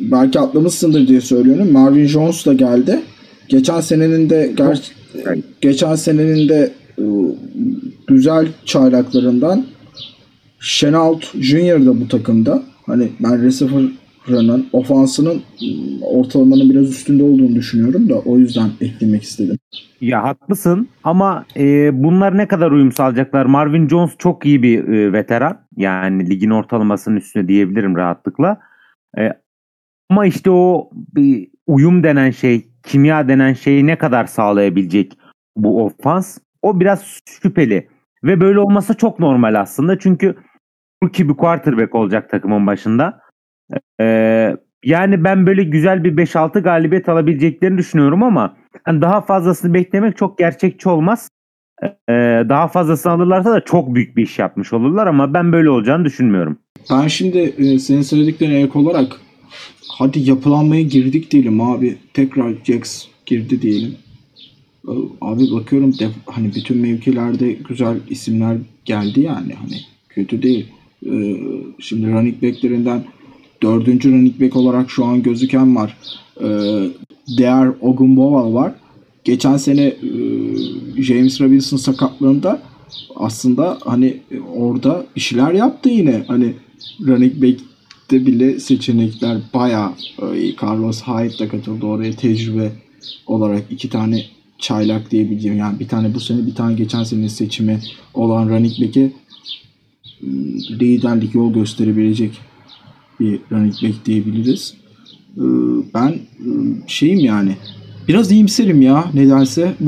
belki 0.00 0.40
atlamışsındır 0.40 1.08
diye 1.08 1.20
söylüyorum. 1.20 1.72
Marvin 1.72 2.06
Jones 2.06 2.46
da 2.46 2.52
geldi. 2.52 3.00
Geçen 3.48 3.80
senenin 3.80 4.30
de 4.30 4.52
ger- 4.56 4.90
Evet. 5.26 5.44
geçen 5.60 5.94
senenin 5.94 6.48
de 6.48 6.72
e, 6.98 7.04
güzel 8.06 8.48
çaylaklarından 8.64 9.66
Chenault 10.60 11.24
Junior 11.40 11.86
da 11.86 12.00
bu 12.00 12.08
takımda. 12.08 12.62
Hani 12.86 13.08
ben 13.20 13.42
receiver'ının 13.42 14.66
ofansının 14.72 15.42
ortalamanın 16.02 16.70
biraz 16.70 16.90
üstünde 16.90 17.22
olduğunu 17.22 17.54
düşünüyorum 17.54 18.08
da 18.08 18.14
o 18.18 18.38
yüzden 18.38 18.70
eklemek 18.80 19.22
istedim. 19.22 19.55
Ya 20.00 20.22
haklısın 20.22 20.88
ama 21.04 21.44
e, 21.56 21.90
bunlar 22.04 22.38
ne 22.38 22.48
kadar 22.48 22.70
uyum 22.70 22.92
sağlayacaklar? 22.92 23.46
Marvin 23.46 23.88
Jones 23.88 24.16
çok 24.18 24.46
iyi 24.46 24.62
bir 24.62 24.88
e, 24.88 25.12
veteran. 25.12 25.66
Yani 25.76 26.30
ligin 26.30 26.50
ortalamasının 26.50 27.16
üstüne 27.16 27.48
diyebilirim 27.48 27.96
rahatlıkla. 27.96 28.60
E, 29.18 29.32
ama 30.10 30.26
işte 30.26 30.50
o 30.50 30.90
bir 30.94 31.48
uyum 31.66 32.02
denen 32.02 32.30
şey, 32.30 32.68
kimya 32.82 33.28
denen 33.28 33.52
şeyi 33.52 33.86
ne 33.86 33.98
kadar 33.98 34.26
sağlayabilecek 34.26 35.18
bu 35.56 35.84
ofans? 35.84 36.38
O 36.62 36.80
biraz 36.80 37.20
şüpheli. 37.42 37.88
Ve 38.24 38.40
böyle 38.40 38.58
olması 38.58 38.94
çok 38.94 39.18
normal 39.18 39.60
aslında. 39.60 39.98
Çünkü 39.98 40.36
rookie 41.02 41.28
bir 41.28 41.34
quarterback 41.34 41.94
olacak 41.94 42.30
takımın 42.30 42.66
başında. 42.66 43.20
E, 44.00 44.56
yani 44.86 45.24
ben 45.24 45.46
böyle 45.46 45.64
güzel 45.64 46.04
bir 46.04 46.16
5-6 46.16 46.60
galibiyet 46.62 47.08
alabileceklerini 47.08 47.78
düşünüyorum 47.78 48.22
ama 48.22 48.56
yani 48.86 49.02
daha 49.02 49.20
fazlasını 49.20 49.74
beklemek 49.74 50.16
çok 50.16 50.38
gerçekçi 50.38 50.88
olmaz. 50.88 51.28
e, 51.82 52.12
daha 52.48 52.68
fazlasını 52.68 53.12
alırlarsa 53.12 53.52
da 53.52 53.60
çok 53.60 53.94
büyük 53.94 54.16
bir 54.16 54.22
iş 54.22 54.38
yapmış 54.38 54.72
olurlar 54.72 55.06
ama 55.06 55.34
ben 55.34 55.52
böyle 55.52 55.70
olacağını 55.70 56.04
düşünmüyorum. 56.04 56.58
Ben 56.90 57.08
şimdi 57.08 57.38
e, 57.38 57.78
senin 57.78 58.02
söylediklerine 58.02 58.60
ek 58.62 58.78
olarak 58.78 59.20
hadi 59.98 60.20
yapılanmaya 60.30 60.82
girdik 60.82 61.30
diyelim 61.30 61.60
abi. 61.60 61.96
Tekrar 62.14 62.52
Jax 62.64 63.06
girdi 63.26 63.62
diyelim. 63.62 63.94
Abi 65.20 65.42
bakıyorum 65.52 65.90
def- 65.90 66.10
hani 66.26 66.54
bütün 66.54 66.78
mevkilerde 66.78 67.52
güzel 67.52 67.96
isimler 68.10 68.56
geldi 68.84 69.20
yani 69.20 69.52
hani 69.54 69.80
kötü 70.08 70.42
değil. 70.42 70.66
E, 71.06 71.12
şimdi 71.78 72.12
running 72.12 72.42
back'lerinden 72.42 73.04
dördüncü 73.62 74.12
running 74.12 74.40
back 74.40 74.56
olarak 74.56 74.90
şu 74.90 75.04
an 75.04 75.22
gözüken 75.22 75.76
var. 75.76 75.96
E, 76.40 76.46
Değer 77.38 77.68
Ogunbowal 77.80 78.54
var. 78.54 78.74
Geçen 79.24 79.56
sene 79.56 79.82
e, 79.82 81.02
James 81.02 81.40
Robinson 81.40 81.76
sakatlığında 81.76 82.62
aslında 83.16 83.78
hani 83.84 84.16
orada 84.56 85.06
bir 85.16 85.20
şeyler 85.20 85.52
yaptı 85.52 85.88
yine. 85.88 86.24
Hani 86.28 86.54
running 87.06 87.42
back'te 87.42 88.26
bile 88.26 88.60
seçenekler 88.60 89.38
bayağı 89.54 89.90
e. 90.34 90.56
Carlos 90.62 91.02
Hyde 91.02 91.38
da 91.38 91.48
katıldı 91.48 91.86
oraya 91.86 92.12
tecrübe 92.12 92.72
olarak 93.26 93.62
iki 93.70 93.88
tane 93.88 94.24
çaylak 94.58 95.10
diyebileceğim 95.10 95.58
yani 95.58 95.80
bir 95.80 95.88
tane 95.88 96.14
bu 96.14 96.20
sene 96.20 96.46
bir 96.46 96.54
tane 96.54 96.74
geçen 96.74 97.04
sene 97.04 97.28
seçimi 97.28 97.80
olan 98.14 98.48
running 98.48 98.80
back'e 98.82 99.12
m, 100.20 100.32
liderlik 100.70 101.34
yol 101.34 101.52
gösterebilecek 101.52 102.32
bir 103.20 103.40
running 103.52 103.74
back 103.82 104.06
diyebiliriz. 104.06 104.74
Ee, 105.36 105.40
Ben 105.94 106.08
e, 106.08 106.48
şeyim 106.86 107.18
yani 107.18 107.56
biraz 108.08 108.30
iyimserim 108.30 108.82
ya 108.82 109.04
nedense. 109.14 109.62
Ee, 109.80 109.86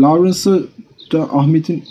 Lawrence'ı 0.00 0.66
da 1.12 1.22
Ahmet'in 1.32 1.82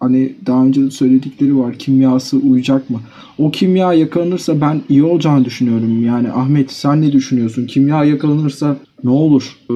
hani 0.00 0.34
daha 0.46 0.64
önce 0.64 0.90
söyledikleri 0.90 1.58
var. 1.58 1.78
Kimyası 1.78 2.36
uyacak 2.36 2.90
mı? 2.90 3.00
O 3.38 3.50
kimya 3.50 3.92
yakalanırsa 3.92 4.60
ben 4.60 4.82
iyi 4.88 5.02
olacağını 5.02 5.44
düşünüyorum. 5.44 6.04
Yani 6.04 6.32
Ahmet 6.32 6.72
sen 6.72 7.02
ne 7.02 7.12
düşünüyorsun? 7.12 7.66
Kimya 7.66 8.04
yakalanırsa 8.04 8.76
ne 9.04 9.10
olur? 9.10 9.56
Ee, 9.70 9.74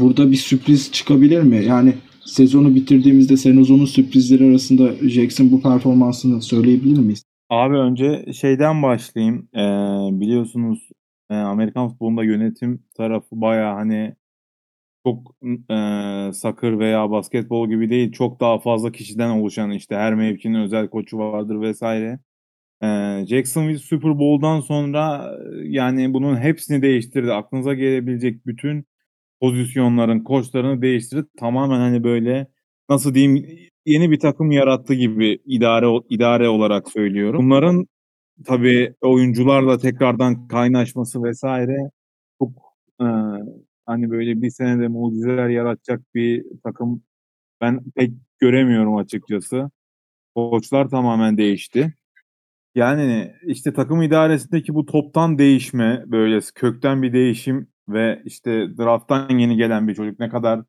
burada 0.00 0.30
bir 0.30 0.36
sürpriz 0.36 0.92
çıkabilir 0.92 1.42
mi? 1.42 1.64
Yani 1.68 1.94
sezonu 2.24 2.74
bitirdiğimizde 2.74 3.36
sezonun 3.36 3.86
sürprizleri 3.86 4.50
arasında 4.50 5.08
Jackson 5.08 5.52
bu 5.52 5.62
performansını 5.62 6.42
söyleyebilir 6.42 6.98
miyiz? 6.98 7.25
Abi 7.50 7.74
önce 7.76 8.32
şeyden 8.32 8.82
başlayayım. 8.82 9.48
Ee, 9.54 10.20
biliyorsunuz 10.20 10.88
e, 11.30 11.34
Amerikan 11.34 11.88
futbolunda 11.88 12.24
yönetim 12.24 12.84
tarafı 12.96 13.26
baya 13.40 13.74
hani 13.76 14.16
çok 15.06 15.36
e, 15.70 16.32
sakır 16.34 16.78
veya 16.78 17.10
basketbol 17.10 17.68
gibi 17.68 17.90
değil. 17.90 18.12
Çok 18.12 18.40
daha 18.40 18.58
fazla 18.60 18.92
kişiden 18.92 19.30
oluşan 19.30 19.70
işte 19.70 19.96
her 19.96 20.14
mevkinin 20.14 20.60
özel 20.62 20.88
koçu 20.90 21.18
vardır 21.18 21.60
vesaire. 21.60 22.20
E, 22.82 22.86
Jacksonville 23.28 23.78
Super 23.78 24.18
Bowl'dan 24.18 24.60
sonra 24.60 25.32
e, 25.64 25.68
yani 25.68 26.14
bunun 26.14 26.36
hepsini 26.36 26.82
değiştirdi. 26.82 27.32
Aklınıza 27.32 27.74
gelebilecek 27.74 28.46
bütün 28.46 28.86
pozisyonların, 29.40 30.20
koçlarını 30.24 30.82
değiştirdi. 30.82 31.28
Tamamen 31.38 31.78
hani 31.80 32.04
böyle 32.04 32.46
nasıl 32.90 33.14
diyeyim 33.14 33.48
yeni 33.86 34.10
bir 34.10 34.20
takım 34.20 34.50
yarattı 34.50 34.94
gibi 34.94 35.38
idare 35.46 35.86
idare 36.10 36.48
olarak 36.48 36.88
söylüyorum. 36.88 37.46
Bunların 37.46 37.86
tabii 38.46 38.94
oyuncularla 39.00 39.78
tekrardan 39.78 40.48
kaynaşması 40.48 41.22
vesaire 41.22 41.90
çok 42.38 42.50
e, 43.00 43.06
hani 43.86 44.10
böyle 44.10 44.42
bir 44.42 44.50
senede 44.50 44.88
mucizeler 44.88 45.48
yaratacak 45.48 46.02
bir 46.14 46.44
takım 46.64 47.02
ben 47.60 47.80
pek 47.96 48.12
göremiyorum 48.38 48.96
açıkçası. 48.96 49.70
Koçlar 50.34 50.88
tamamen 50.88 51.38
değişti. 51.38 51.94
Yani 52.74 53.34
işte 53.42 53.72
takım 53.72 54.02
idaresindeki 54.02 54.74
bu 54.74 54.86
toptan 54.86 55.38
değişme 55.38 56.04
böyle 56.06 56.40
kökten 56.54 57.02
bir 57.02 57.12
değişim 57.12 57.68
ve 57.88 58.22
işte 58.24 58.50
drafttan 58.78 59.38
yeni 59.38 59.56
gelen 59.56 59.88
bir 59.88 59.94
çocuk 59.94 60.20
ne 60.20 60.28
kadar 60.28 60.62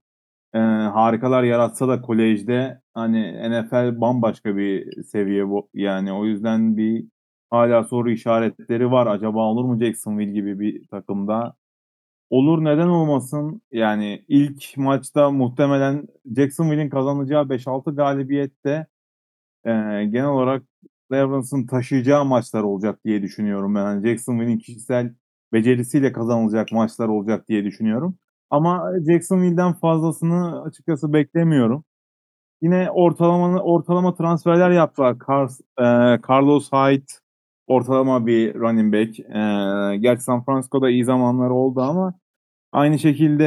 e, 0.54 0.58
harikalar 0.60 1.44
yaratsa 1.44 1.88
da 1.88 2.02
kolejde 2.02 2.82
hani 2.94 3.50
NFL 3.50 4.02
bambaşka 4.02 4.58
bir 4.58 5.04
seviye 5.04 5.48
bu. 5.50 5.70
Yani 5.74 6.14
o 6.14 6.26
yüzden 6.26 6.78
bir 6.78 7.06
hala 7.50 7.84
soru 7.84 8.12
işaretleri 8.12 8.92
var. 8.92 9.08
Acaba 9.08 9.40
olur 9.40 9.66
mu 9.66 9.80
Jacksonville 9.80 10.32
gibi 10.32 10.60
bir 10.60 10.88
takımda? 10.88 11.56
Olur 12.30 12.66
neden 12.66 12.88
olmasın? 12.88 13.62
Yani 13.72 14.26
ilk 14.28 14.78
maçta 14.78 15.32
muhtemelen 15.32 16.08
Jacksonville'in 16.38 16.90
kazanacağı 16.90 17.50
5-6 17.50 17.96
galibiyette 17.96 18.88
e, 19.66 19.72
genel 20.06 20.26
olarak 20.28 20.64
Lawrence'ın 21.12 21.68
taşıyacağı 21.68 22.26
maçlar 22.26 22.64
olacak 22.64 23.06
diye 23.06 23.22
düşünüyorum. 23.22 23.76
Yani 23.76 24.08
Jacksonville'in 24.08 24.58
kişisel 24.60 25.16
becerisiyle 25.54 26.12
kazanılacak 26.12 26.72
maçlar 26.72 27.08
olacak 27.08 27.48
diye 27.50 27.64
düşünüyorum. 27.66 28.18
Ama 28.50 28.92
Jacksonville'den 29.08 29.74
fazlasını 29.74 30.62
açıkçası 30.64 31.14
beklemiyorum. 31.14 31.84
Yine 32.62 32.92
ortalama 32.92 33.60
ortalama 33.62 34.16
transferler 34.16 34.72
yaptılar. 34.72 35.14
Car- 35.14 35.62
e, 35.80 36.20
Carlos 36.30 36.72
Hyde 36.72 37.06
ortalama 37.68 38.28
bir 38.28 38.56
running 38.56 38.94
back. 38.94 39.20
E, 39.20 39.98
gerçi 39.98 40.24
San 40.24 40.46
Francisco'da 40.46 40.90
iyi 40.90 41.06
zamanları 41.06 41.54
oldu 41.54 41.82
ama 41.82 42.14
aynı 42.72 43.00
şekilde 43.00 43.46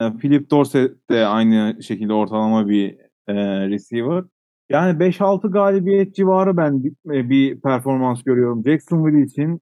e, 0.00 0.18
Philip 0.18 0.50
Dorsett 0.50 1.10
de 1.10 1.26
aynı 1.26 1.82
şekilde 1.82 2.12
ortalama 2.12 2.68
bir 2.68 2.98
e, 3.28 3.34
receiver. 3.68 4.24
Yani 4.70 4.98
5-6 4.98 5.50
galibiyet 5.50 6.14
civarı 6.14 6.56
ben 6.56 6.84
bir, 6.84 6.92
bir 7.04 7.60
performans 7.60 8.22
görüyorum 8.22 8.64
Jacksonville 8.66 9.24
için. 9.24 9.60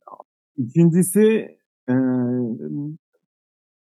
İkincisi 0.57 1.59
e, 1.89 1.95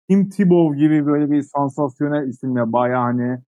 Tim 0.08 0.28
Tebow 0.28 0.78
gibi 0.78 1.06
böyle 1.06 1.30
bir 1.30 1.42
sansasyonel 1.42 2.28
isimle 2.28 2.72
bayağı 2.72 3.02
hani 3.02 3.38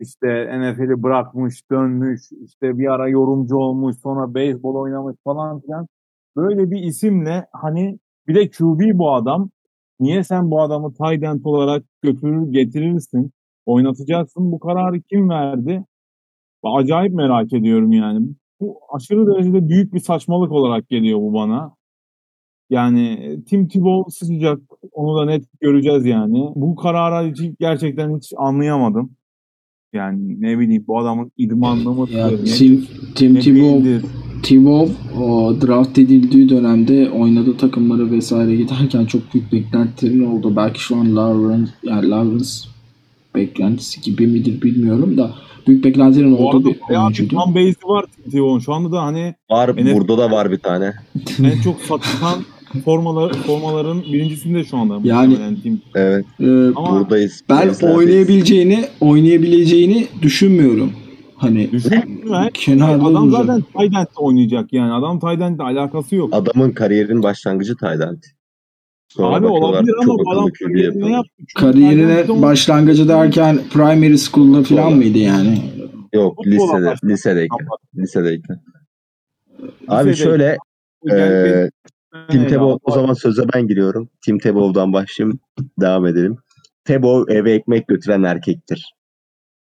işte 0.00 0.28
NFL'i 0.60 1.02
bırakmış, 1.02 1.70
dönmüş, 1.70 2.22
işte 2.44 2.78
bir 2.78 2.92
ara 2.94 3.08
yorumcu 3.08 3.56
olmuş, 3.56 3.96
sonra 4.02 4.34
beyzbol 4.34 4.74
oynamış 4.74 5.16
falan 5.24 5.60
filan. 5.60 5.88
Böyle 6.36 6.70
bir 6.70 6.78
isimle 6.82 7.46
hani 7.52 7.98
bir 8.28 8.34
de 8.34 8.50
QB 8.50 8.98
bu 8.98 9.14
adam. 9.14 9.50
Niye 10.00 10.24
sen 10.24 10.50
bu 10.50 10.62
adamı 10.62 10.94
tight 10.94 11.24
end 11.24 11.44
olarak 11.44 11.84
götürür 12.02 12.52
getirirsin, 12.52 13.32
oynatacaksın? 13.66 14.52
Bu 14.52 14.58
kararı 14.60 15.02
kim 15.02 15.30
verdi? 15.30 15.84
Acayip 16.64 17.14
merak 17.14 17.52
ediyorum 17.52 17.92
yani. 17.92 18.28
Bu 18.60 18.80
aşırı 18.92 19.26
derecede 19.26 19.68
büyük 19.68 19.94
bir 19.94 20.00
saçmalık 20.00 20.52
olarak 20.52 20.88
geliyor 20.88 21.18
bu 21.20 21.34
bana. 21.34 21.76
Yani 22.70 23.38
Tim 23.48 23.68
Tebow 23.68 24.10
sıcak. 24.10 24.58
Onu 24.92 25.18
da 25.20 25.24
net 25.24 25.44
göreceğiz 25.60 26.06
yani. 26.06 26.48
Bu 26.54 26.76
karara 26.76 27.32
gerçekten 27.60 28.16
hiç 28.16 28.32
anlayamadım. 28.36 29.10
Yani 29.92 30.40
ne 30.40 30.58
bileyim 30.58 30.84
bu 30.86 30.98
adamın 30.98 31.32
idmanlı 31.36 31.92
mı? 31.94 32.06
Ya 32.10 32.30
ne- 32.30 32.36
Tim, 32.36 32.86
Tim 33.14 33.34
ne 33.34 33.40
Tebow? 33.40 34.00
Tebow 34.42 34.94
o 35.22 35.54
draft 35.60 35.98
edildiği 35.98 36.48
dönemde 36.48 37.10
oynadığı 37.10 37.56
takımlara 37.56 38.10
vesaire 38.10 38.56
giderken 38.56 39.06
çok 39.06 39.34
büyük 39.34 39.52
beklentilerin 39.52 40.24
oldu. 40.24 40.56
Belki 40.56 40.80
şu 40.80 40.96
an 40.96 41.16
Lawrence, 41.16 41.70
yani 41.82 42.10
Lawrence 42.10 42.50
beklentisi 43.34 44.00
gibi 44.00 44.26
midir 44.26 44.62
bilmiyorum 44.62 45.16
da 45.16 45.34
büyük 45.66 45.84
beklentilerin 45.84 46.32
Bu 46.38 46.48
olduğu 46.48 46.64
bir 46.64 46.76
oyuncuydu. 46.90 47.34
fan 47.34 47.54
base'i 47.54 47.88
var 47.88 48.04
Tim 48.14 48.30
Tebow'un. 48.30 48.58
Şu 48.58 48.72
anda 48.74 48.92
da 48.92 49.02
hani 49.02 49.34
Var 49.50 49.70
NFL 49.76 49.94
burada 49.94 50.18
da 50.18 50.30
var 50.30 50.50
bir 50.50 50.58
tane. 50.58 50.92
en 51.38 51.62
çok 51.62 51.80
satılan 51.80 52.38
formalar, 52.84 53.32
formaların 53.32 54.02
birincisinde 54.02 54.64
şu 54.64 54.76
anda. 54.76 54.98
Yani- 55.04 55.62
Tim. 55.62 55.82
Evet 55.94 56.24
Ee, 56.40 56.44
Ama 56.76 57.00
buradayız. 57.00 57.40
ben 57.48 57.74
oynayabileceğini 57.86 58.84
oynayabileceğini 59.00 60.06
düşünmüyorum. 60.22 60.92
Hani 61.36 61.72
düşünme. 61.72 62.50
kenarda 62.54 63.04
Adam 63.04 63.32
duracak. 63.32 63.46
zaten 63.46 63.62
end'de 63.84 64.08
oynayacak 64.16 64.72
yani. 64.72 64.92
Adam 64.92 65.20
end'le 65.42 65.58
alakası 65.60 66.16
yok. 66.16 66.28
Adamın 66.34 66.70
kariyerinin 66.70 67.22
başlangıcı 67.22 67.76
Tayland. 67.76 68.18
Sonra 69.08 69.36
Abi 69.36 69.46
olabilir 69.46 69.92
ama 69.94 70.04
çok 70.04 70.20
adam 70.32 70.48
kariyerine 70.62 71.10
yaptı? 71.10 71.30
Kariyerine 71.56 72.42
başlangıcı 72.42 73.08
derken 73.08 73.58
primary 73.72 74.16
school'da 74.16 74.62
falan 74.62 74.92
mıydı 74.92 75.18
yani? 75.18 75.58
Yok 76.14 76.46
lisede, 76.46 76.94
lisedeyken. 77.04 77.66
Lisedeyken. 77.98 78.60
Abi 79.88 80.10
Lisedeyken. 80.10 80.12
şöyle 80.24 80.56
Yani 81.04 81.20
eee 81.20 81.70
Tim 82.30 82.40
Evet, 82.40 82.50
Tebow 82.50 82.78
o 82.82 82.92
zaman 82.92 83.14
söze 83.14 83.42
ben 83.54 83.66
giriyorum. 83.66 84.08
Tim 84.24 84.38
Tebow'dan 84.38 84.92
başlayayım. 84.92 85.40
Devam 85.80 86.06
edelim. 86.06 86.36
Tebow 86.84 87.34
eve 87.34 87.52
ekmek 87.52 87.88
götüren 87.88 88.22
erkektir. 88.22 88.94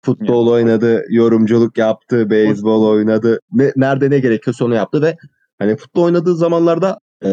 Futbol 0.05 0.47
oynadı, 0.47 1.05
yorumculuk 1.11 1.79
yaptı, 1.79 2.31
beyzbol 2.31 2.89
oynadı. 2.89 3.41
Ne, 3.53 3.73
nerede 3.77 4.11
ne 4.11 4.19
gerekiyorsa 4.19 4.65
onu 4.65 4.75
yaptı 4.75 5.03
ve 5.03 5.17
hani 5.59 5.77
futbol 5.77 6.03
oynadığı 6.03 6.37
zamanlarda 6.37 6.99
Ee, 7.25 7.29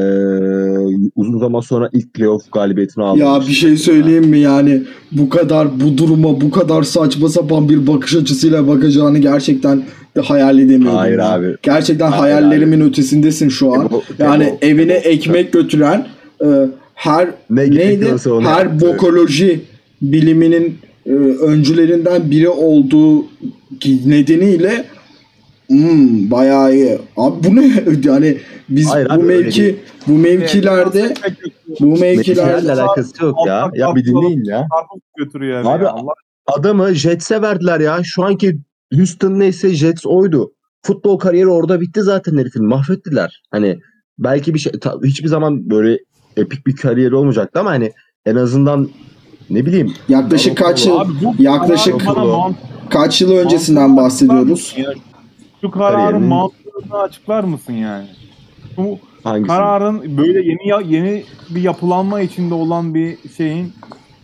uzun 1.16 1.40
zaman 1.40 1.60
sonra 1.60 1.90
ilk 1.94 2.14
playoff 2.14 2.52
galibiyetini 2.52 3.04
aldı. 3.04 3.20
Ya 3.20 3.40
bir 3.48 3.54
şey 3.54 3.78
söyleyeyim 3.78 4.26
mi 4.26 4.40
yani 4.40 4.82
bu 5.12 5.30
kadar 5.30 5.80
bu 5.80 5.98
duruma 5.98 6.42
bu 6.42 6.52
kadar 6.52 6.84
saçma 6.84 7.30
sapan 7.30 7.70
bir 7.70 7.88
bakış 7.88 8.16
açısıyla 8.16 8.68
bakacağını 8.68 9.18
gerçekten 9.20 9.84
hayal 10.24 10.60
edemiyorum. 10.60 10.98
Hayır 10.98 11.18
ya. 11.20 11.34
abi. 11.34 11.56
Gerçekten 11.64 12.12
Hayır 12.12 12.34
hayallerimin 12.34 12.82
ötesindesin 12.82 13.50
şu 13.50 13.74
an. 13.74 13.86
Tebo- 13.88 14.02
Yani 14.20 14.44
Tebo- 14.44 14.66
evine 14.66 14.94
ekmek 14.94 15.54
götüren 15.54 16.06
e, 16.42 16.48
her 16.94 17.30
Ne 17.50 17.62
neydi? 17.72 18.06
Her 18.44 18.66
yaptı. 18.66 18.88
bokoloji 18.88 19.62
biliminin 20.02 20.78
e, 21.06 21.12
öncülerinden 21.42 22.32
biri 22.32 22.50
olduğu 22.50 23.26
nedeniyle 24.06 24.86
hmm, 25.68 26.32
bayağı 26.32 26.74
iyi. 26.76 27.00
Abi 27.18 27.48
bu 27.48 27.56
ne? 27.56 27.84
Yani 28.04 28.38
biz 28.70 28.90
Hayır 28.90 29.10
bu 29.10 29.14
abi, 29.14 29.24
öyle 29.24 29.44
mevki 29.44 29.62
değil. 29.62 29.78
bu 30.08 30.12
mevkilerde 30.12 31.14
bu 31.80 31.86
Mevkilerle 32.00 32.52
mevkilerde 32.52 32.82
alakası 32.82 33.24
yok 33.26 33.36
ya. 33.48 33.72
Ya 33.74 33.96
bir 33.96 34.06
dinleyin 34.06 34.44
ya. 34.44 34.68
Götürüyor 35.18 35.62
eve 35.62 35.68
Abi, 35.70 35.84
ya. 35.84 35.90
Allah 35.90 36.14
Adamı 36.48 36.94
Jets'e 36.94 37.42
verdiler 37.42 37.80
ya. 37.80 38.00
Şu 38.04 38.24
anki 38.24 38.58
Houston 38.94 39.40
neyse 39.40 39.70
Jets 39.70 40.06
oydu. 40.06 40.52
Futbol 40.84 41.20
kariyeri 41.20 41.48
orada 41.48 41.82
bitti 41.82 42.02
zaten 42.04 42.38
herifin. 42.38 42.66
Mahvettiler. 42.66 43.42
Hani 43.52 43.80
belki 44.20 44.54
bir 44.54 44.60
şey 44.60 44.72
ta- 44.72 45.00
hiçbir 45.04 45.28
zaman 45.28 45.70
böyle 45.70 46.00
epik 46.38 46.68
bir 46.68 46.76
kariyeri 46.76 47.16
olmayacaktı 47.16 47.60
ama 47.60 47.70
hani 47.70 47.92
en 48.26 48.36
azından 48.36 48.90
ne 49.50 49.66
bileyim 49.66 49.94
yaklaşık 50.10 50.58
kaç 50.58 50.86
yıl 50.86 51.00
Abi 51.00 51.12
bu 51.24 51.44
yaklaşık 51.44 52.06
bana 52.08 52.52
kaç 52.90 53.22
yıl 53.22 53.32
öncesinden 53.32 53.98
bahsediyoruz? 53.98 54.76
Ya 54.78 54.94
Şu 55.66 55.72
kararın 55.72 56.24
mantığını 56.24 57.00
açıklar 57.02 57.44
mısın 57.44 57.74
yani? 57.74 58.08
Bu 58.78 59.00
hangisi? 59.24 59.48
kararın 59.48 60.18
böyle 60.18 60.40
yeni 60.40 60.68
ya- 60.68 60.82
yeni 60.86 61.24
bir 61.50 61.62
yapılanma 61.62 62.22
içinde 62.22 62.54
olan 62.54 62.96
bir 62.96 63.18
şeyin 63.38 63.74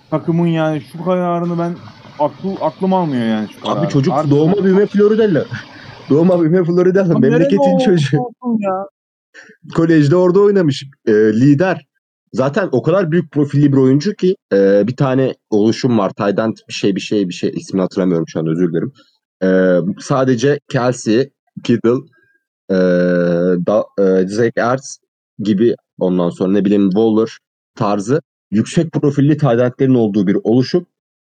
takımın 0.10 0.48
yani 0.48 0.82
şu 0.92 1.04
kararını 1.04 1.60
ben 1.60 1.76
aklı 2.20 2.50
aklım 2.66 2.94
almıyor 2.94 3.26
yani 3.26 3.48
şu 3.56 3.62
kararı. 3.62 3.80
Abi 3.80 3.90
çocuk 3.90 4.14
Harbi- 4.14 4.30
doğma 4.32 4.64
büyüme 4.64 4.86
Florida'lı. 4.86 5.46
doğma 6.10 6.42
büyüme 6.42 6.64
Florida'lı. 6.64 7.14
Abi 7.14 7.22
nereye 7.22 7.30
Memleketin 7.32 7.58
olursa 7.72 7.86
çocuğu. 7.86 8.18
olsun 8.20 8.60
ya. 8.60 8.86
Kolejde 9.76 10.16
orada 10.16 10.40
oynamış. 10.40 10.84
E, 11.08 11.12
lider. 11.14 11.86
Zaten 12.34 12.70
o 12.72 12.82
kadar 12.82 13.12
büyük 13.12 13.32
profilli 13.32 13.72
bir 13.72 13.78
oyuncu 13.78 14.14
ki 14.14 14.36
e, 14.54 14.88
bir 14.88 14.96
tane 14.96 15.34
oluşum 15.50 15.98
var. 15.98 16.10
Tydent 16.18 16.60
bir 16.70 16.74
şey 16.74 16.96
bir 16.96 17.02
şey 17.02 17.28
bir 17.30 17.34
şey 17.34 17.50
ismini 17.56 17.82
hatırlamıyorum 17.82 18.28
şu 18.28 18.40
an 18.40 18.48
özür 18.48 18.70
dilerim. 18.72 18.94
E, 19.44 19.78
sadece 20.00 20.60
Kelsey, 20.72 21.30
Kittle, 21.64 21.98
e, 22.70 22.76
da, 23.68 23.86
e, 24.00 24.28
Zach 24.28 24.52
Ertz 24.58 25.00
gibi 25.40 25.76
ondan 26.00 26.30
sonra 26.30 26.52
ne 26.52 26.66
bileyim 26.66 26.90
Waller 26.90 27.38
tarzı 27.76 28.22
yüksek 28.52 28.92
profilli 28.92 29.38
Tydentlerin 29.38 29.96
olduğu 29.96 30.28
bir 30.28 30.38
oluşum 30.44 30.86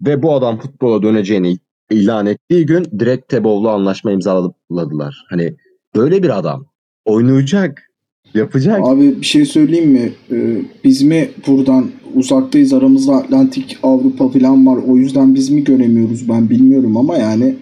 ve 0.07 0.23
bu 0.23 0.35
adam 0.35 0.59
futbola 0.59 1.03
döneceğini 1.03 1.59
ilan 1.91 2.27
ettiği 2.27 2.67
gün 2.67 2.85
direkt 2.99 3.29
Tebow'la 3.29 3.71
anlaşma 3.71 4.13
imzaladılar. 4.13 5.25
Hani 5.29 5.55
böyle 5.95 6.23
bir 6.23 6.39
adam 6.39 6.67
oynayacak, 7.05 7.83
yapacak. 8.35 8.81
Abi 8.85 9.21
bir 9.21 9.27
şey 9.27 9.45
söyleyeyim 9.45 9.91
mi? 9.91 10.13
Ee, 10.31 10.63
biz 10.85 11.03
mi 11.03 11.31
buradan 11.47 11.91
uzaktayız 12.15 12.73
aramızda 12.73 13.13
Atlantik 13.13 13.79
Avrupa 13.83 14.29
falan 14.29 14.67
var. 14.67 14.79
O 14.89 14.97
yüzden 14.97 15.35
biz 15.35 15.51
mi 15.51 15.65
göremiyoruz 15.65 16.29
ben 16.29 16.51
bilmiyorum 16.51 16.97
ama 16.97 17.17
yani 17.17 17.57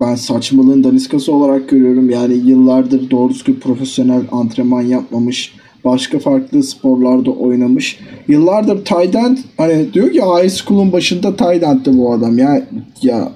ben 0.00 0.14
saçmalığın 0.14 0.84
daniskası 0.84 1.32
olarak 1.34 1.68
görüyorum. 1.68 2.10
Yani 2.10 2.34
yıllardır 2.34 3.10
doğru 3.10 3.30
düzgün 3.30 3.54
profesyonel 3.54 4.22
antrenman 4.32 4.82
yapmamış. 4.82 5.54
Başka 5.84 6.18
farklı 6.18 6.62
sporlarda 6.62 7.30
oynamış. 7.30 8.00
Yıllardır 8.28 8.78
end 9.14 9.38
hani 9.56 9.92
diyor 9.94 10.12
ki 10.12 10.20
high 10.20 10.50
school'un 10.50 10.92
başında 10.92 11.28
end'ti 11.50 11.98
bu 11.98 12.12
adam. 12.12 12.38
Ya 12.38 12.66
ya 13.02 13.32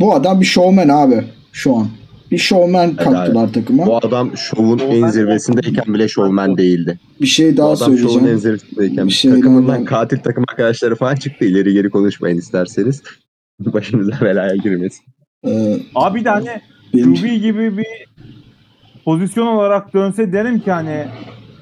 bu 0.00 0.14
adam 0.14 0.40
bir 0.40 0.46
showman 0.46 0.88
abi 0.88 1.24
şu 1.52 1.76
an. 1.76 1.86
Bir 2.30 2.38
showman 2.38 2.96
kattılar 2.96 3.52
takıma. 3.52 3.86
Bu 3.86 3.96
adam 3.96 4.36
şovun 4.36 4.78
en 4.78 5.08
zirvesindeyken 5.08 5.94
bile 5.94 6.08
şovmen 6.08 6.56
değildi. 6.56 6.98
Bir 7.20 7.26
şey 7.26 7.52
Bu 7.52 7.56
daha 7.56 7.68
adam 7.70 7.98
şovun 7.98 8.08
en 8.08 8.08
söyleyeceğim. 8.12 8.38
zirvesindeyken 8.38 9.06
Bir 9.06 9.12
şey 9.12 9.30
takımından 9.30 9.68
daha- 9.68 9.84
katil 9.84 10.18
takım 10.18 10.44
arkadaşları 10.48 10.96
falan 10.96 11.14
çıktı. 11.14 11.44
İleri 11.44 11.72
geri 11.72 11.90
konuşmayın 11.90 12.38
isterseniz. 12.38 13.02
Başınıza 13.60 14.12
belaya 14.20 14.56
girmesin. 14.56 15.04
Ee, 15.46 15.76
Abi 15.94 16.24
de 16.24 16.28
hani 16.30 16.48
benim- 16.94 17.14
QB 17.14 17.40
gibi 17.40 17.78
bir 17.78 17.86
pozisyon 19.04 19.46
olarak 19.46 19.94
dönse 19.94 20.32
derim 20.32 20.60
ki 20.60 20.70
hani 20.70 21.06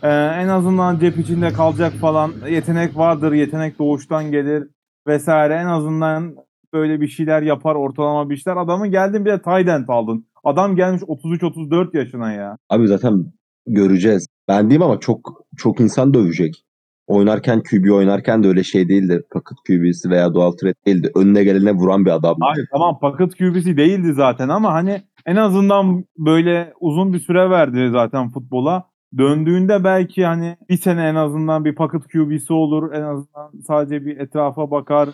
e, 0.02 0.08
en 0.12 0.48
azından 0.48 0.98
cep 0.98 1.18
içinde 1.18 1.52
kalacak 1.52 1.92
falan 1.92 2.32
yetenek 2.50 2.96
vardır, 2.96 3.32
yetenek 3.32 3.78
doğuştan 3.78 4.30
gelir 4.30 4.68
vesaire 5.06 5.54
en 5.54 5.66
azından 5.66 6.36
böyle 6.72 7.00
bir 7.00 7.08
şeyler 7.08 7.42
yapar 7.42 7.74
ortalama 7.74 8.30
bir 8.30 8.36
şeyler. 8.36 8.60
Adamı 8.60 8.86
geldin 8.86 9.24
bir 9.24 9.30
de 9.30 9.70
end 9.72 9.88
aldın. 9.88 10.26
Adam 10.44 10.76
gelmiş 10.76 11.02
33-34 11.02 11.96
yaşına 11.96 12.32
ya. 12.32 12.56
Abi 12.68 12.88
zaten 12.88 13.32
göreceğiz. 13.66 14.26
Ben 14.48 14.70
diyeyim 14.70 14.82
ama 14.82 15.00
çok 15.00 15.44
çok 15.56 15.80
insan 15.80 16.14
dövecek. 16.14 16.64
Oynarken 17.10 17.62
QB 17.62 17.90
oynarken 17.90 18.42
de 18.42 18.48
öyle 18.48 18.64
şey 18.64 18.88
değildi. 18.88 19.22
Pocket 19.30 19.58
QB'si 19.66 20.10
veya 20.10 20.34
dual 20.34 20.52
threat 20.52 20.86
değildi. 20.86 21.10
Önüne 21.14 21.44
gelene 21.44 21.72
vuran 21.72 22.04
bir 22.04 22.10
adam. 22.10 22.36
Abi 22.42 22.60
tamam 22.72 22.98
paket 22.98 23.38
QB'si 23.38 23.76
değildi 23.76 24.12
zaten 24.12 24.48
ama 24.48 24.72
hani 24.72 25.02
en 25.26 25.36
azından 25.36 26.04
böyle 26.18 26.72
uzun 26.80 27.12
bir 27.12 27.18
süre 27.18 27.50
verdi 27.50 27.88
zaten 27.92 28.30
futbola. 28.30 28.84
Döndüğünde 29.18 29.84
belki 29.84 30.24
hani 30.24 30.56
bir 30.68 30.76
sene 30.76 31.02
en 31.02 31.14
azından 31.14 31.64
bir 31.64 31.74
paket 31.74 32.02
QB'si 32.02 32.52
olur. 32.52 32.92
En 32.92 33.02
azından 33.02 33.50
sadece 33.66 34.06
bir 34.06 34.16
etrafa 34.16 34.70
bakar. 34.70 35.08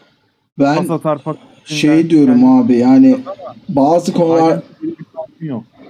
ben 0.58 0.76
pas 0.76 0.90
atar 0.90 1.18
şey 1.64 2.10
diyorum 2.10 2.44
abi 2.44 2.76
yani 2.76 3.16
bazı 3.68 4.12
konular. 4.12 4.60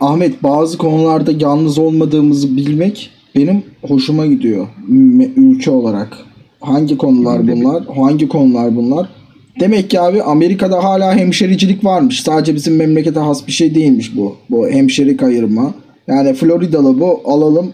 Ahmet 0.00 0.42
bazı 0.42 0.78
konularda 0.78 1.30
yalnız 1.38 1.78
olmadığımızı 1.78 2.57
bilmek 2.57 3.11
benim 3.37 3.62
hoşuma 3.82 4.26
gidiyor 4.26 4.66
ülke 5.37 5.70
olarak. 5.70 6.18
Hangi 6.61 6.99
konular 6.99 7.49
bunlar? 7.49 7.84
Hangi 7.97 8.28
konular 8.28 8.76
bunlar? 8.76 9.09
Demek 9.61 9.91
ki 9.91 10.01
abi 10.01 10.22
Amerika'da 10.22 10.84
hala 10.84 11.16
hemşericilik 11.16 11.84
varmış. 11.84 12.22
Sadece 12.22 12.55
bizim 12.55 12.76
memlekete 12.76 13.20
has 13.20 13.47
bir 13.47 13.53
şey 13.53 13.74
değilmiş 13.74 14.16
bu. 14.16 14.37
Bu 14.51 14.68
hemşeri 14.68 15.16
kayırma. 15.16 15.74
Yani 16.07 16.34
Floridalı 16.34 17.01
bu 17.01 17.20
alalım. 17.24 17.72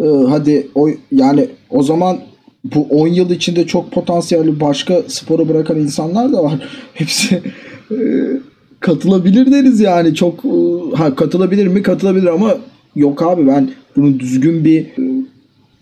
Ee, 0.00 0.04
hadi 0.28 0.66
o 0.74 0.88
yani 1.12 1.48
o 1.70 1.82
zaman 1.82 2.18
bu 2.64 2.86
10 2.90 3.06
yıl 3.06 3.30
içinde 3.30 3.66
çok 3.66 3.92
potansiyelli 3.92 4.60
başka 4.60 5.02
sporu 5.08 5.48
bırakan 5.48 5.78
insanlar 5.78 6.32
da 6.32 6.44
var. 6.44 6.68
Hepsi 6.94 7.42
e, 7.90 7.96
katılabilir 8.80 9.52
deriz 9.52 9.80
yani. 9.80 10.14
Çok 10.14 10.44
e, 10.44 10.50
ha 10.96 11.14
katılabilir 11.14 11.66
mi? 11.66 11.82
Katılabilir 11.82 12.26
ama 12.26 12.54
yok 12.96 13.22
abi 13.22 13.46
ben 13.46 13.70
bunun 13.96 14.20
düzgün 14.20 14.64
bir 14.64 14.80
e, 14.80 15.24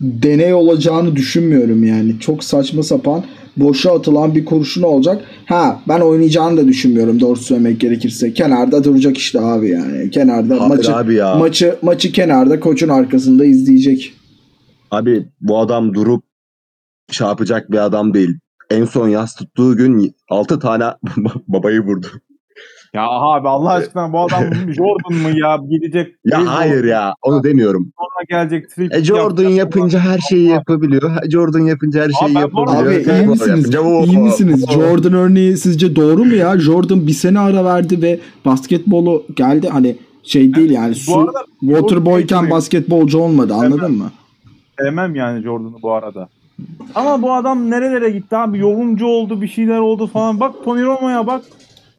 deney 0.01 0.53
olacağını 0.53 1.15
düşünmüyorum 1.15 1.83
yani. 1.83 2.19
Çok 2.19 2.43
saçma 2.43 2.83
sapan 2.83 3.23
boşa 3.57 3.95
atılan 3.95 4.35
bir 4.35 4.45
kurşun 4.45 4.81
olacak. 4.81 5.25
Ha 5.45 5.81
ben 5.87 5.99
oynayacağını 5.99 6.57
da 6.57 6.67
düşünmüyorum 6.67 7.19
doğrusu 7.19 7.43
söylemek 7.43 7.79
gerekirse. 7.79 8.33
Kenarda 8.33 8.83
duracak 8.83 9.17
işte 9.17 9.39
abi 9.39 9.69
yani. 9.69 10.09
Kenarda 10.09 10.59
Hayır 10.59 10.69
maçı 10.69 10.95
abi 10.95 11.15
ya. 11.15 11.35
maçı 11.35 11.75
maçı 11.81 12.11
kenarda 12.11 12.59
koçun 12.59 12.89
arkasında 12.89 13.45
izleyecek. 13.45 14.13
Abi 14.91 15.25
bu 15.41 15.59
adam 15.59 15.93
durup 15.93 16.23
yapacak 17.19 17.71
bir 17.71 17.85
adam 17.85 18.13
değil. 18.13 18.29
En 18.69 18.85
son 18.85 19.07
yas 19.09 19.35
tuttuğu 19.35 19.77
gün 19.77 20.15
6 20.29 20.59
tane 20.59 20.83
babayı 21.47 21.79
vurdu. 21.79 22.07
Ya 22.93 23.03
abi 23.09 23.47
Allah 23.47 23.69
aşkına 23.69 24.13
bu 24.13 24.19
adam 24.19 24.43
Jordan 24.73 25.13
mı 25.21 25.39
ya? 25.39 25.59
Gidecek. 25.69 26.15
Ya 26.25 26.41
hayır 26.45 26.83
ya 26.83 27.13
onu 27.21 27.43
demiyorum. 27.43 27.91
Sonra 27.97 28.41
gelecek. 28.43 28.69
trip 28.69 28.93
E 28.95 29.03
Jordan 29.03 29.43
yapacak. 29.43 29.57
yapınca 29.57 29.99
her 29.99 30.19
şeyi 30.19 30.47
yapabiliyor. 30.47 31.11
Jordan 31.29 31.59
yapınca 31.59 32.03
her 32.03 32.09
şeyi 32.09 32.37
arada- 32.37 32.39
yapabiliyor. 32.39 32.85
Abi 32.85 33.11
iyi 33.21 33.27
bu 33.27 33.31
misiniz? 33.31 33.75
İyi 34.05 34.17
misiniz? 34.17 34.65
Jordan 34.73 35.13
örneği 35.13 35.57
sizce 35.57 35.95
doğru 35.95 36.23
mu 36.25 36.33
ya? 36.33 36.59
Jordan 36.59 37.07
bir 37.07 37.11
sene 37.11 37.39
ara 37.39 37.65
verdi 37.65 38.01
ve 38.01 38.19
basketbolu 38.45 39.23
geldi 39.35 39.69
hani 39.69 39.95
şey 40.23 40.55
değil 40.55 40.71
yani 40.71 40.95
su 40.95 41.19
arada 41.19 41.45
waterboyken 41.59 42.49
basketbolcu 42.49 43.19
olmadı 43.19 43.53
anladın 43.53 43.91
mı? 43.97 44.11
Sevmem 44.79 45.15
yani 45.15 45.43
Jordan'ı 45.43 45.81
bu 45.83 45.93
arada. 45.93 46.29
Ama 46.95 47.21
bu 47.21 47.33
adam 47.33 47.69
nerelere 47.69 48.09
gitti 48.09 48.35
abi? 48.37 48.59
Yorumcu 48.59 49.05
oldu, 49.05 49.41
bir 49.41 49.47
şeyler 49.47 49.79
oldu 49.79 50.07
falan. 50.07 50.39
Bak 50.39 50.55
Tony 50.65 50.83
Romo'ya 50.83 51.27
bak. 51.27 51.41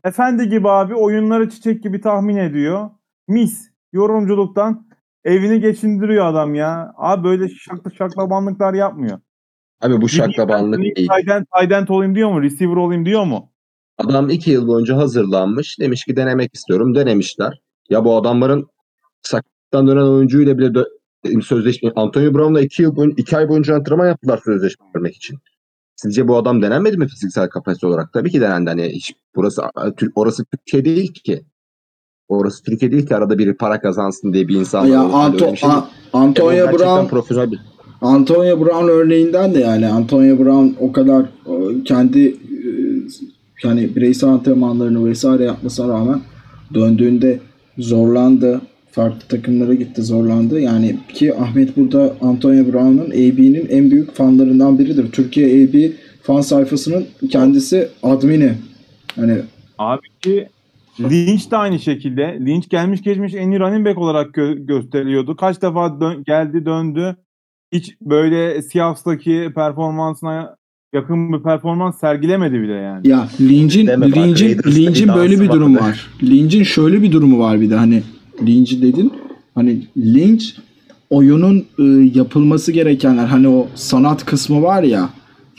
Efendi 0.04 0.48
gibi 0.48 0.68
abi 0.68 0.94
oyunları 0.94 1.48
çiçek 1.50 1.82
gibi 1.82 2.00
tahmin 2.00 2.36
ediyor. 2.36 2.90
Mis. 3.28 3.68
Yorumculuktan 3.92 4.88
evini 5.24 5.60
geçindiriyor 5.60 6.26
adam 6.26 6.54
ya. 6.54 6.92
Abi 6.96 7.24
böyle 7.24 7.48
şaklı 7.48 7.94
şaklabanlıklar 7.94 8.74
yapmıyor. 8.74 9.18
Abi 9.80 10.00
bu 10.00 10.08
şaklabanlık 10.08 10.80
değil. 10.80 10.94
Tight 10.94 11.70
tight 11.70 11.90
olayım 11.90 12.14
diyor 12.14 12.30
mu? 12.30 12.42
Receiver 12.42 12.76
olayım 12.76 13.06
diyor 13.06 13.24
mu? 13.24 13.52
Adam 13.98 14.30
iki 14.30 14.50
yıl 14.50 14.66
boyunca 14.66 14.96
hazırlanmış. 14.96 15.80
Demiş 15.80 16.04
ki 16.04 16.16
denemek 16.16 16.54
istiyorum. 16.54 16.94
Denemişler. 16.94 17.60
Ya 17.90 18.04
bu 18.04 18.16
adamların 18.16 18.66
sakattan 19.22 19.86
dönen 19.86 20.02
oyuncuyla 20.02 20.58
bile 20.58 20.66
dö- 20.66 21.42
sözleşme 21.42 21.90
Antonio 21.96 22.34
Brown'la 22.34 22.60
iki 22.60 22.82
yıl 22.82 22.96
boyunca, 22.96 23.14
iki 23.18 23.36
ay 23.36 23.48
boyunca 23.48 23.74
antrenman 23.74 24.06
yaptılar 24.06 24.40
sözleşme 24.44 24.86
vermek 24.96 25.16
için. 25.16 25.38
Sizce 25.96 26.28
bu 26.28 26.36
adam 26.36 26.62
denenmedi 26.62 26.96
mi 26.96 27.08
fiziksel 27.08 27.48
kapasite 27.48 27.86
olarak? 27.86 28.12
Tabii 28.12 28.30
ki 28.30 28.40
denendi. 28.40 28.70
Hani 28.70 28.88
hiç 28.88 29.14
burası 29.36 29.62
orası 30.14 30.44
Türkiye 30.44 30.84
değil 30.84 31.12
ki. 31.12 31.42
Orası 32.28 32.62
Türkiye 32.64 32.92
değil 32.92 33.06
ki 33.06 33.16
arada 33.16 33.38
biri 33.38 33.54
para 33.56 33.80
kazansın 33.80 34.32
diye 34.32 34.48
bir 34.48 34.54
insan 34.56 34.86
Ya 34.86 35.00
Anto- 35.00 35.56
şey. 35.56 35.70
A- 35.70 35.88
Antonio 36.12 36.50
Gerçekten 36.52 36.96
Brown 36.96 37.08
profesyonel 37.08 37.50
bir 37.50 37.58
Antonio 38.00 38.60
Brown 38.60 38.88
örneğinden 38.88 39.54
de 39.54 39.58
yani 39.58 39.86
Antonio 39.88 40.38
Brown 40.38 40.84
o 40.84 40.92
kadar 40.92 41.26
kendi 41.84 42.20
e, 42.28 42.36
yani 43.64 43.96
bireysel 43.96 44.30
antrenmanlarını 44.30 45.06
vesaire 45.06 45.44
yapmasına 45.44 45.88
rağmen 45.88 46.20
döndüğünde 46.74 47.40
zorlandı. 47.78 48.60
Farklı 48.90 49.28
takımlara 49.28 49.74
gitti 49.74 50.02
zorlandı. 50.02 50.60
Yani 50.60 50.98
ki 51.14 51.34
Ahmet 51.34 51.76
burada 51.76 52.14
Antonio 52.20 52.72
Brown'un 52.72 53.10
AB'nin 53.10 53.66
en 53.68 53.90
büyük 53.90 54.14
fanlarından 54.14 54.78
biridir. 54.78 55.12
Türkiye 55.12 55.64
AB 55.66 55.92
fan 56.22 56.40
sayfasının 56.40 57.04
kendisi 57.30 57.88
admini. 58.02 58.52
Hani 59.16 59.38
Abi 59.78 60.06
ki 60.22 60.48
Lynch 61.00 61.50
de 61.50 61.56
aynı 61.56 61.78
şekilde. 61.78 62.38
Lynch 62.46 62.68
gelmiş 62.68 63.02
geçmiş 63.02 63.34
en 63.34 63.50
iyi 63.50 63.60
running 63.60 63.86
back 63.86 63.98
olarak 63.98 64.36
gö- 64.36 64.66
gösteriliyordu. 64.66 65.36
Kaç 65.36 65.62
defa 65.62 66.00
dön- 66.00 66.24
geldi 66.26 66.66
döndü. 66.66 67.16
Hiç 67.72 67.96
böyle 68.02 68.62
Seahawks'taki 68.62 69.50
performansına 69.54 70.56
yakın 70.94 71.32
bir 71.32 71.42
performans 71.42 72.00
sergilemedi 72.00 72.60
bile 72.60 72.72
yani. 72.72 73.08
Ya 73.08 73.28
Lynch'in 73.40 73.86
Deme 73.86 74.06
bak, 74.06 74.16
Lynch'in 74.16 74.46
Raiders'ta 74.46 74.70
Lynch'in 74.70 75.08
bir 75.08 75.14
böyle 75.14 75.34
bir 75.40 75.48
dansı 75.48 75.52
durumu 75.60 75.74
vardı. 75.76 75.84
var. 75.86 76.10
Lynch'in 76.22 76.62
şöyle 76.62 77.02
bir 77.02 77.12
durumu 77.12 77.38
var 77.38 77.60
bir 77.60 77.70
de 77.70 77.76
hani 77.76 78.02
Lynch'i 78.46 78.82
dedin. 78.82 79.12
Hani 79.54 79.86
Lynch 79.96 80.44
oyunun 81.10 81.66
e, 81.78 81.82
yapılması 82.18 82.72
gerekenler 82.72 83.26
hani 83.26 83.48
o 83.48 83.68
sanat 83.74 84.24
kısmı 84.24 84.62
var 84.62 84.82
ya 84.82 85.08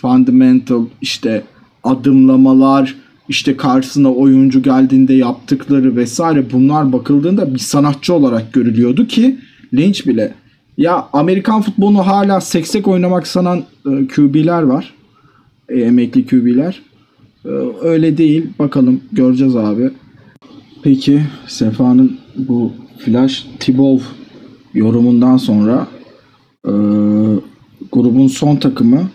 fundamental 0.01 0.85
işte 1.01 1.43
adımlamalar 1.83 2.95
işte 3.29 3.57
karşısına 3.57 4.13
oyuncu 4.13 4.61
geldiğinde 4.61 5.13
yaptıkları 5.13 5.95
vesaire 5.95 6.51
bunlar 6.51 6.93
bakıldığında 6.93 7.53
bir 7.53 7.59
sanatçı 7.59 8.13
olarak 8.13 8.53
görülüyordu 8.53 9.07
ki 9.07 9.37
Lynch 9.73 10.07
bile 10.07 10.33
ya 10.77 11.07
Amerikan 11.13 11.61
futbolunu 11.61 12.07
hala 12.07 12.41
seksek 12.41 12.87
oynamak 12.87 13.27
sanan 13.27 13.63
e, 13.85 14.07
QB'ler 14.07 14.61
var. 14.61 14.93
E, 15.69 15.81
emekli 15.81 16.27
QB'ler. 16.27 16.81
Ee, 17.45 17.49
Öyle 17.81 18.17
değil. 18.17 18.49
Bakalım 18.59 19.01
göreceğiz 19.11 19.55
abi. 19.55 19.91
Peki 20.83 21.23
Sefa'nın 21.47 22.17
bu 22.35 22.71
Flash 22.97 23.47
Tibov 23.59 23.99
yorumundan 24.73 25.37
sonra 25.37 25.87
e, 26.65 26.71
grubun 27.91 28.27
son 28.27 28.55
takımı 28.55 29.09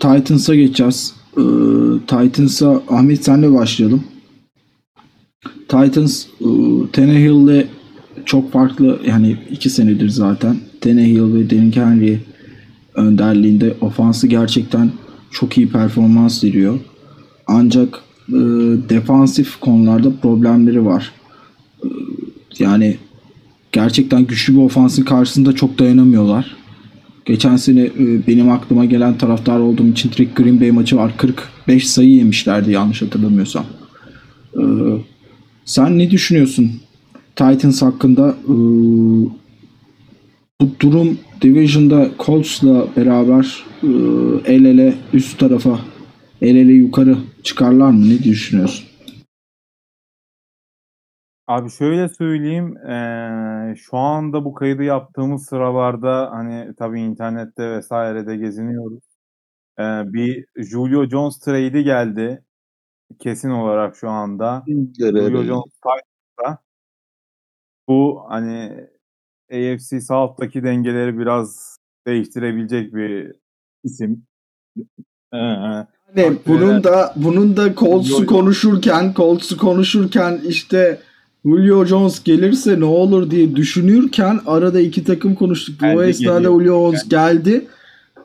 Titans'a 0.00 0.54
geçeceğiz. 0.54 1.14
E, 1.36 1.42
Titans'a 2.06 2.82
Ahmet 2.88 3.24
senle 3.24 3.52
başlayalım. 3.52 4.04
Titans 5.68 6.26
e, 6.40 6.46
Tannehill'le 6.92 7.66
çok 8.26 8.52
farklı 8.52 9.00
yani 9.06 9.36
iki 9.50 9.70
senedir 9.70 10.08
zaten 10.08 10.56
Tannehill 10.80 11.34
ve 11.34 11.50
Derrick 11.50 11.80
Henry 11.80 12.18
önderliğinde 12.94 13.74
ofansı 13.80 14.26
gerçekten 14.26 14.90
çok 15.30 15.58
iyi 15.58 15.68
performans 15.68 16.44
veriyor. 16.44 16.78
Ancak 17.46 18.00
e, 18.28 18.32
defansif 18.88 19.60
konularda 19.60 20.12
problemleri 20.22 20.84
var. 20.84 21.12
E, 21.84 21.88
yani 22.58 22.96
gerçekten 23.72 24.26
güçlü 24.26 24.54
bir 24.54 24.60
ofansın 24.60 25.02
karşısında 25.02 25.52
çok 25.52 25.78
dayanamıyorlar. 25.78 26.56
Geçen 27.30 27.56
sene 27.56 27.80
e, 27.80 28.26
benim 28.26 28.50
aklıma 28.50 28.84
gelen 28.84 29.18
taraftar 29.18 29.60
olduğum 29.60 29.88
için 29.88 30.10
Trick 30.10 30.42
Green 30.42 30.60
Bay 30.60 30.70
maçı 30.70 30.96
var. 30.96 31.16
45 31.16 31.88
sayı 31.90 32.10
yemişlerdi 32.10 32.70
yanlış 32.70 33.02
hatırlamıyorsam. 33.02 33.64
E, 34.54 34.62
sen 35.64 35.98
ne 35.98 36.10
düşünüyorsun 36.10 36.72
Titans 37.36 37.82
hakkında? 37.82 38.36
E, 38.44 38.54
bu 40.60 40.70
durum 40.80 41.18
Division'da 41.42 42.08
Colts'la 42.18 42.86
beraber 42.96 43.64
el 44.46 44.64
ele 44.64 44.94
üst 45.12 45.38
tarafa 45.38 45.80
el 46.42 46.56
ele 46.56 46.72
yukarı 46.72 47.16
çıkarlar 47.42 47.90
mı? 47.90 48.08
Ne 48.08 48.24
düşünüyorsun? 48.24 48.89
Abi 51.50 51.70
şöyle 51.70 52.08
söyleyeyim, 52.08 52.76
eee, 52.88 53.74
şu 53.76 53.96
anda 53.96 54.44
bu 54.44 54.54
kaydı 54.54 54.82
yaptığımız 54.82 55.46
sıralarda 55.46 56.30
hani 56.32 56.74
tabii 56.78 57.00
internette 57.00 57.70
vesairede 57.70 58.36
geziniyoruz. 58.36 59.02
Eee, 59.78 60.02
bir 60.06 60.44
Julio 60.56 61.06
Jones 61.08 61.38
trade'i 61.38 61.84
geldi. 61.84 62.44
Kesin 63.18 63.50
olarak 63.50 63.96
şu 63.96 64.10
anda. 64.10 64.62
Julio 65.28 65.42
Jones 65.44 65.64
Titans'ta. 65.74 66.58
Bu 67.88 68.22
hani 68.28 68.86
AFC 69.52 70.00
South'taki 70.00 70.64
dengeleri 70.64 71.18
biraz 71.18 71.76
değiştirebilecek 72.06 72.94
bir 72.94 73.32
isim. 73.84 74.26
Eee, 75.32 75.86
Hani 76.14 76.22
Haklı, 76.22 76.38
bunun 76.46 76.84
da 76.84 77.12
bunun 77.16 77.56
da 77.56 77.74
Colts'u 77.74 78.22
Julio- 78.22 78.26
konuşurken 78.26 79.12
Colts'u 79.16 79.56
konuşurken 79.56 80.40
işte 80.46 81.00
Julio 81.44 81.84
Jones 81.84 82.24
gelirse 82.24 82.80
ne 82.80 82.84
olur 82.84 83.30
diye 83.30 83.56
düşünürken 83.56 84.38
arada 84.46 84.80
iki 84.80 85.04
takım 85.04 85.34
konuştuk. 85.34 85.80
Bu 85.80 85.84
Geldi, 85.86 86.08
esnada. 86.10 86.42
Julio 86.42 86.64
Jones 86.64 87.08
geldi. 87.08 87.64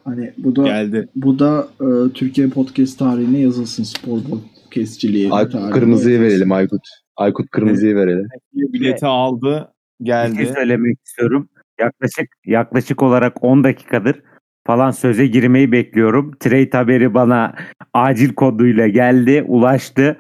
Hani 0.06 0.32
bu 0.38 0.56
da 0.56 0.64
geldi. 0.64 1.08
bu 1.16 1.40
da 1.40 1.68
e, 1.82 2.14
Türkiye 2.14 2.48
podcast 2.50 3.00
tarihine 3.00 3.40
yazılsın 3.40 3.84
spor 3.84 4.20
podcastçiliği. 4.24 5.32
Aykut 5.32 5.72
Kırmızı'yı 5.72 6.16
yazılsın. 6.16 6.34
verelim 6.36 6.52
Aykut. 6.52 6.82
Aykut 7.18 7.50
Kırmızı'yı 7.52 7.96
verelim. 7.96 8.28
Bileti 8.54 9.06
aldı, 9.06 9.68
Bir 10.02 10.06
şey 10.08 10.16
geldi. 10.16 10.52
söylemek 10.56 10.98
istiyorum. 11.06 11.50
Yaklaşık 11.80 12.28
yaklaşık 12.46 13.04
olarak 13.04 13.44
10 13.44 13.64
dakikadır 13.64 14.22
falan 14.68 14.92
söze 14.92 15.28
girmeyi 15.28 15.72
bekliyorum. 15.72 16.32
Trade 16.40 16.70
haberi 16.78 17.14
bana 17.14 17.56
acil 17.94 18.34
koduyla 18.34 18.88
geldi, 18.88 19.46
ulaştı 19.48 20.18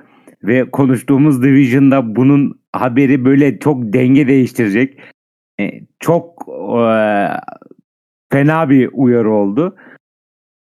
ve 0.48 0.72
konuştuğumuz 0.72 1.43
Division'da 1.43 2.16
bunun 2.16 2.60
haberi 2.74 3.26
böyle 3.26 3.60
çok 3.60 3.93
denge 3.93 4.28
değiştirecek. 4.28 5.00
E, 5.60 5.72
Çok 6.00 6.48
e, 6.50 6.89
fena 8.32 8.70
bir 8.70 8.89
uyarı 8.93 9.32
oldu. 9.32 9.76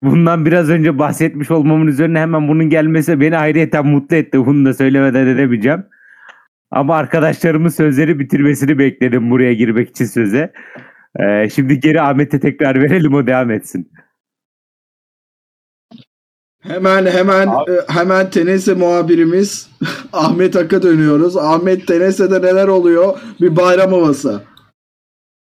Bundan 0.03 0.45
biraz 0.45 0.69
önce 0.69 0.99
bahsetmiş 0.99 1.51
olmamın 1.51 1.87
üzerine 1.87 2.19
hemen 2.19 2.47
bunun 2.47 2.69
gelmesi 2.69 3.19
beni 3.19 3.37
ayrıyeten 3.37 3.87
mutlu 3.87 4.15
etti. 4.15 4.45
Bunu 4.45 4.65
da 4.65 4.73
söylemeden 4.73 5.27
edemeyeceğim. 5.27 5.85
Ama 6.71 6.95
arkadaşlarımın 6.95 7.69
sözleri 7.69 8.19
bitirmesini 8.19 8.79
bekledim 8.79 9.31
buraya 9.31 9.53
girmek 9.53 9.89
için 9.89 10.05
söze. 10.05 10.53
Ee, 11.19 11.49
şimdi 11.49 11.79
geri 11.79 12.01
Ahmet'e 12.01 12.39
tekrar 12.39 12.81
verelim 12.81 13.13
o 13.13 13.27
devam 13.27 13.51
etsin. 13.51 13.91
Hemen 16.59 17.05
hemen 17.05 17.47
Abi- 17.47 17.71
e, 17.71 17.75
hemen 17.87 18.29
Tenese 18.29 18.73
muhabirimiz 18.73 19.69
Ahmet 20.13 20.55
Ak'a 20.55 20.81
dönüyoruz. 20.81 21.37
Ahmet 21.37 21.87
Tenese'de 21.87 22.41
neler 22.41 22.67
oluyor? 22.67 23.21
Bir 23.41 23.55
bayram 23.55 23.91
havası. 23.93 24.43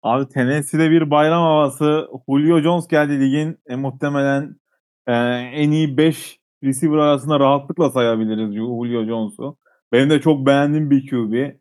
Abi 0.04 0.28
Tennessee'de 0.28 0.92
bir 0.92 1.12
bayram 1.12 1.42
havası. 1.44 2.08
Julio 2.30 2.60
Jones 2.62 2.88
geldi 2.88 3.20
ligin 3.20 3.58
e, 3.68 3.76
muhtemelen 3.76 4.56
e, 5.08 5.14
en 5.54 5.72
iyi 5.72 5.98
5 5.98 6.40
receiver 6.64 6.98
arasında 6.98 7.40
rahatlıkla 7.40 7.90
sayabiliriz 7.90 8.56
Julio 8.56 9.06
Jones'u. 9.06 9.58
Benim 9.92 10.10
de 10.10 10.22
çok 10.22 10.46
beğendiğim 10.46 10.90
bir 10.92 11.08
QB. 11.10 11.52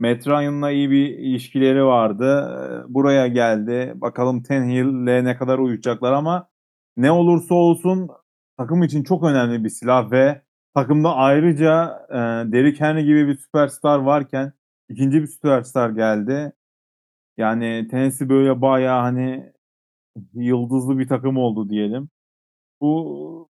Matt 0.00 0.26
Ryan'la 0.26 0.70
iyi 0.70 0.90
bir 0.90 1.08
ilişkileri 1.08 1.84
vardı. 1.84 2.50
E, 2.90 2.94
Buraya 2.94 3.26
geldi. 3.26 3.92
Bakalım 3.94 4.42
Tannehill'le 4.42 5.24
ne 5.24 5.36
kadar 5.36 5.58
uyuşacaklar 5.58 6.12
ama 6.12 6.48
ne 6.96 7.10
olursa 7.10 7.54
olsun 7.54 8.08
takım 8.58 8.82
için 8.82 9.02
çok 9.02 9.24
önemli 9.24 9.64
bir 9.64 9.68
silah 9.68 10.10
ve 10.10 10.42
takımda 10.74 11.14
ayrıca 11.14 12.06
e, 12.10 12.14
Derrick 12.52 12.84
Henry 12.84 13.04
gibi 13.04 13.28
bir 13.28 13.36
süperstar 13.36 13.98
varken 13.98 14.52
ikinci 14.88 15.22
bir 15.22 15.26
süperstar 15.26 15.90
geldi. 15.90 16.52
Yani 17.36 17.88
Tennessee 17.90 18.28
böyle 18.28 18.60
bayağı 18.60 19.00
hani 19.02 19.52
yıldızlı 20.34 20.98
bir 20.98 21.08
takım 21.08 21.36
oldu 21.36 21.70
diyelim. 21.70 22.08
Bu 22.80 23.50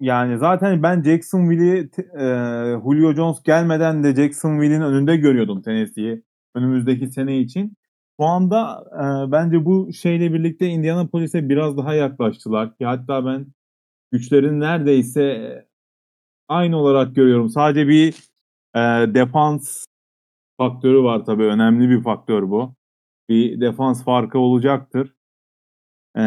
yani 0.00 0.38
zaten 0.38 0.82
ben 0.82 1.02
Jacksonville'i 1.02 1.90
e, 1.98 2.24
Julio 2.84 3.14
Jones 3.14 3.42
gelmeden 3.42 4.04
de 4.04 4.14
Jacksonville'in 4.14 4.80
önünde 4.80 5.16
görüyordum 5.16 5.62
Tennessee'yi 5.62 6.22
önümüzdeki 6.54 7.06
sene 7.12 7.38
için. 7.38 7.76
Şu 8.20 8.26
anda 8.26 8.84
e, 8.94 9.32
bence 9.32 9.64
bu 9.64 9.92
şeyle 9.92 10.32
birlikte 10.32 10.66
Indianapolis'e 10.66 11.48
biraz 11.48 11.76
daha 11.76 11.94
yaklaştılar. 11.94 12.76
Ki 12.78 12.84
hatta 12.86 13.26
ben 13.26 13.46
güçlerini 14.12 14.60
neredeyse 14.60 15.66
aynı 16.48 16.76
olarak 16.76 17.14
görüyorum. 17.16 17.48
Sadece 17.48 17.88
bir 17.88 18.08
e, 18.74 18.80
defans 19.14 19.86
faktörü 20.58 21.02
var 21.02 21.24
tabii. 21.24 21.44
Önemli 21.44 21.90
bir 21.90 22.02
faktör 22.02 22.50
bu. 22.50 22.74
bir 23.28 23.60
defans 23.60 24.04
farkı 24.04 24.38
olacaktır. 24.38 25.16
Ee, 26.16 26.20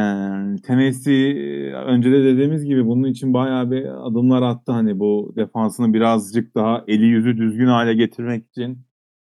Tennessee 0.64 1.74
önce 1.74 2.12
de 2.12 2.24
dediğimiz 2.24 2.66
gibi 2.66 2.86
bunun 2.88 3.08
için 3.08 3.34
bayağı 3.34 3.72
bir 3.72 4.08
adımlar 4.08 4.42
attı 4.42 4.72
hani 4.72 5.00
bu 5.00 5.34
defansını 5.36 5.94
birazcık 5.94 6.56
daha 6.56 6.84
eli 6.88 7.06
yüzü 7.06 7.38
düzgün 7.38 7.68
hale 7.68 7.94
getirmek 7.94 8.48
için. 8.48 8.86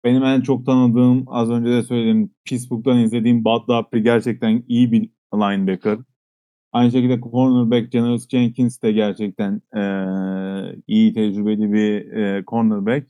Benim 0.04 0.24
en 0.24 0.40
çok 0.40 0.66
tanıdığım 0.66 1.24
az 1.26 1.50
önce 1.50 1.70
de 1.70 1.82
söyledim 1.82 2.30
Pittsburgh'dan 2.44 2.98
izlediğim 2.98 3.44
Bud 3.44 3.68
Dupree 3.68 4.00
gerçekten 4.00 4.64
iyi 4.68 4.92
bir 4.92 5.10
linebacker. 5.34 5.98
Aynı 6.74 6.92
şekilde 6.92 7.20
cornerback 7.22 7.92
Janoris 7.92 8.30
Jenkins 8.30 8.82
de 8.82 8.92
gerçekten 8.92 9.62
eee, 9.76 10.76
iyi 10.88 11.14
tecrübeli 11.14 11.72
bir 11.74 12.12
eee, 12.12 12.44
cornerback. 12.48 13.08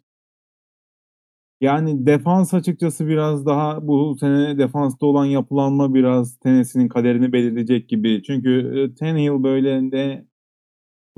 Yani 1.60 2.06
defans 2.06 2.54
açıkçası 2.54 3.06
biraz 3.08 3.46
daha 3.46 3.86
bu 3.88 4.16
sene 4.20 4.58
defansta 4.58 5.06
olan 5.06 5.24
yapılanma 5.24 5.94
biraz 5.94 6.36
Tennessee'nin 6.38 6.88
kaderini 6.88 7.32
belirleyecek 7.32 7.88
gibi. 7.88 8.22
Çünkü 8.26 8.50
e, 8.92 8.94
Tannehill 8.94 9.42
böyle 9.42 9.92
de 9.92 10.26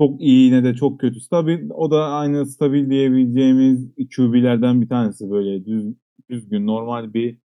çok 0.01 0.21
iyi 0.21 0.51
ne 0.53 0.65
de 0.65 0.75
çok 0.75 0.99
kötü. 1.01 1.21
Stabil, 1.21 1.69
o 1.71 1.91
da 1.91 2.05
aynı 2.07 2.45
stabil 2.45 2.89
diyebileceğimiz 2.89 3.89
QB'lerden 4.17 4.81
bir 4.81 4.89
tanesi 4.89 5.31
böyle 5.31 5.65
düz, 5.65 5.85
düzgün 6.31 6.67
normal 6.67 7.13
bir 7.13 7.37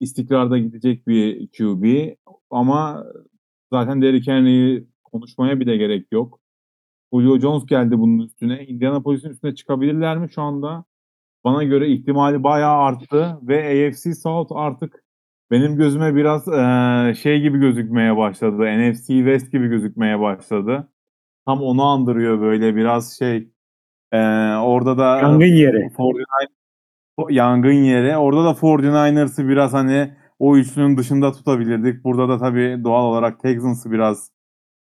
istikrarda 0.00 0.58
gidecek 0.58 1.06
bir 1.08 1.48
QB. 1.58 2.16
Ama 2.50 3.06
zaten 3.72 4.02
Derrick 4.02 4.32
Henry'i 4.32 4.86
konuşmaya 5.04 5.60
bile 5.60 5.76
gerek 5.76 6.06
yok. 6.12 6.40
Julio 7.12 7.38
Jones 7.38 7.66
geldi 7.66 7.98
bunun 7.98 8.18
üstüne. 8.26 8.66
Indianapolis'in 8.66 9.30
üstüne 9.30 9.54
çıkabilirler 9.54 10.18
mi 10.18 10.30
şu 10.30 10.42
anda? 10.42 10.84
Bana 11.44 11.64
göre 11.64 11.88
ihtimali 11.88 12.42
bayağı 12.42 12.76
arttı 12.76 13.38
ve 13.42 13.88
AFC 13.88 14.14
South 14.14 14.52
artık 14.54 15.04
benim 15.50 15.76
gözüme 15.76 16.14
biraz 16.16 16.48
eee, 16.48 17.14
şey 17.14 17.40
gibi 17.40 17.58
gözükmeye 17.58 18.16
başladı. 18.16 18.62
NFC 18.64 19.06
West 19.06 19.52
gibi 19.52 19.68
gözükmeye 19.68 20.20
başladı. 20.20 20.88
Tam 21.46 21.62
onu 21.62 21.82
andırıyor 21.82 22.40
böyle 22.40 22.76
biraz 22.76 23.18
şey. 23.18 23.36
Eee, 24.12 24.54
orada 24.62 24.98
da 24.98 25.18
Yangın 25.18 25.46
yeri. 25.46 25.88
49 25.88 26.20
yangın 27.30 27.72
yeri. 27.72 28.16
Orada 28.16 28.44
da 28.44 28.54
49ers'ı 28.54 29.48
biraz 29.48 29.72
hani 29.72 30.14
o 30.40 30.56
üçlünün 30.58 30.98
dışında 30.98 31.32
tutabilirdik. 31.32 32.04
Burada 32.04 32.28
da 32.28 32.38
tabii 32.38 32.80
doğal 32.84 33.04
olarak 33.06 33.40
Texans'ı 33.40 33.92
biraz 33.92 34.32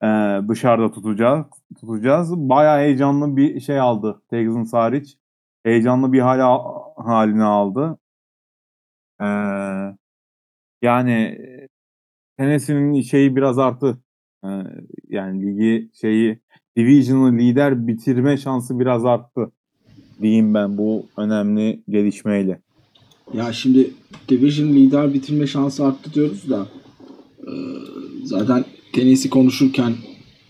eee, 0.04 0.42
dışarıda 0.50 0.92
tutacağız. 0.92 1.46
tutacağız. 1.82 2.38
Bayağı 2.38 2.80
heyecanlı 2.80 3.38
bir 3.38 3.60
şey 3.62 3.80
aldı 3.80 4.22
Texans 4.30 4.74
hariç. 4.74 5.18
Heyecanlı 5.64 6.14
bir 6.14 6.20
hale 6.20 6.44
haline 6.98 7.44
aldı. 7.44 8.00
Eee, 9.22 9.98
yani 10.82 11.40
Tennessee'nin 12.38 13.02
şeyi 13.02 13.36
biraz 13.36 13.60
arttı. 13.60 14.00
Eee, 14.46 14.64
yani 15.10 15.46
ligi 15.48 15.92
şeyi 16.02 16.40
Division'ı 16.78 17.38
lider 17.38 17.88
bitirme 17.88 18.38
şansı 18.38 18.80
biraz 18.80 19.06
arttı. 19.06 19.52
Diyeyim 20.22 20.54
ben 20.54 20.78
bu 20.78 21.06
önemli 21.18 21.84
gelişmeyle. 21.90 22.62
Ya 23.34 23.54
şimdi 23.54 23.92
Division 24.30 24.70
lider 24.70 25.14
bitirme 25.14 25.48
şansı 25.48 25.86
arttı 25.86 26.14
diyoruz 26.14 26.50
da 26.50 26.68
e, 27.42 27.52
zaten 28.24 28.66
tenisi 28.94 29.30
konuşurken 29.30 29.94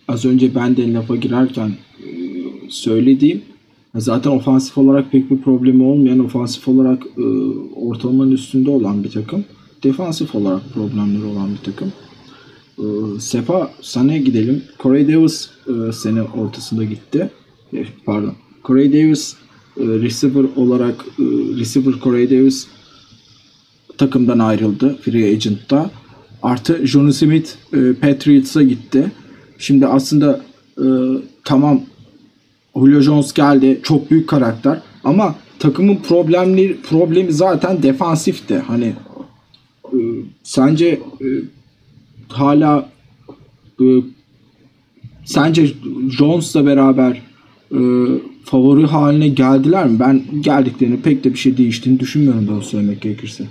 az 0.07 0.25
önce 0.25 0.55
ben 0.55 0.77
de 0.77 0.93
lafa 0.93 1.15
girerken 1.15 1.69
e, 1.69 2.09
söylediğim 2.69 3.41
zaten 3.95 4.31
ofansif 4.31 4.77
olarak 4.77 5.11
pek 5.11 5.31
bir 5.31 5.37
problemi 5.37 5.83
olmayan 5.83 6.19
ofansif 6.19 6.67
olarak 6.67 7.03
e, 7.17 7.23
ortalamanın 7.75 8.31
üstünde 8.31 8.69
olan 8.69 9.03
bir 9.03 9.11
takım 9.11 9.45
defansif 9.83 10.35
olarak 10.35 10.73
problemleri 10.73 11.25
olan 11.25 11.49
bir 11.51 11.71
takım. 11.71 11.93
E, 12.77 13.19
Sefa 13.19 13.71
sana 13.81 14.17
gidelim. 14.17 14.63
Corey 14.79 15.07
Davis 15.07 15.49
e, 15.67 15.91
sene 15.91 16.21
ortasında 16.21 16.83
gitti. 16.83 17.29
Pardon. 18.05 18.33
Corey 18.63 18.93
Davis 18.93 19.35
receiver 19.77 20.45
olarak 20.55 21.05
e, 21.19 21.23
receiver 21.59 21.93
Corey 22.03 22.29
Davis 22.29 22.67
takımdan 23.97 24.39
ayrıldı 24.39 24.97
free 25.01 25.31
agent'ta. 25.31 25.91
Artı 26.43 26.87
Johnny 26.87 27.13
Smith 27.13 27.49
e, 27.73 27.93
Patriots'a 27.93 28.63
gitti. 28.63 29.11
Şimdi 29.57 29.87
aslında 29.87 30.41
e, 30.77 30.85
tamam 31.43 31.81
Julio 32.75 33.01
Jones 33.01 33.33
geldi. 33.33 33.79
Çok 33.83 34.11
büyük 34.11 34.29
karakter. 34.29 34.81
Ama 35.03 35.35
takımın 35.59 35.95
problemleri 35.95 36.77
problemi 36.81 37.33
zaten 37.33 37.83
defansifti. 37.83 38.57
Hani 38.57 38.93
sence 40.43 40.99
hala 42.27 42.89
sence 45.25 45.67
Jones'la 46.09 46.65
beraber 46.65 47.21
favori 48.49 48.85
haline 48.85 49.27
geldiler 49.27 49.87
mi? 49.87 49.99
Ben 49.99 50.41
geldiklerini 50.41 51.01
pek 51.01 51.23
de 51.23 51.29
bir 51.29 51.37
şey 51.37 51.57
değiştiğini 51.57 51.99
düşünmüyorum 51.99 52.47
da 52.47 52.61
söylemek 52.61 53.01
gerekirse. 53.01 53.43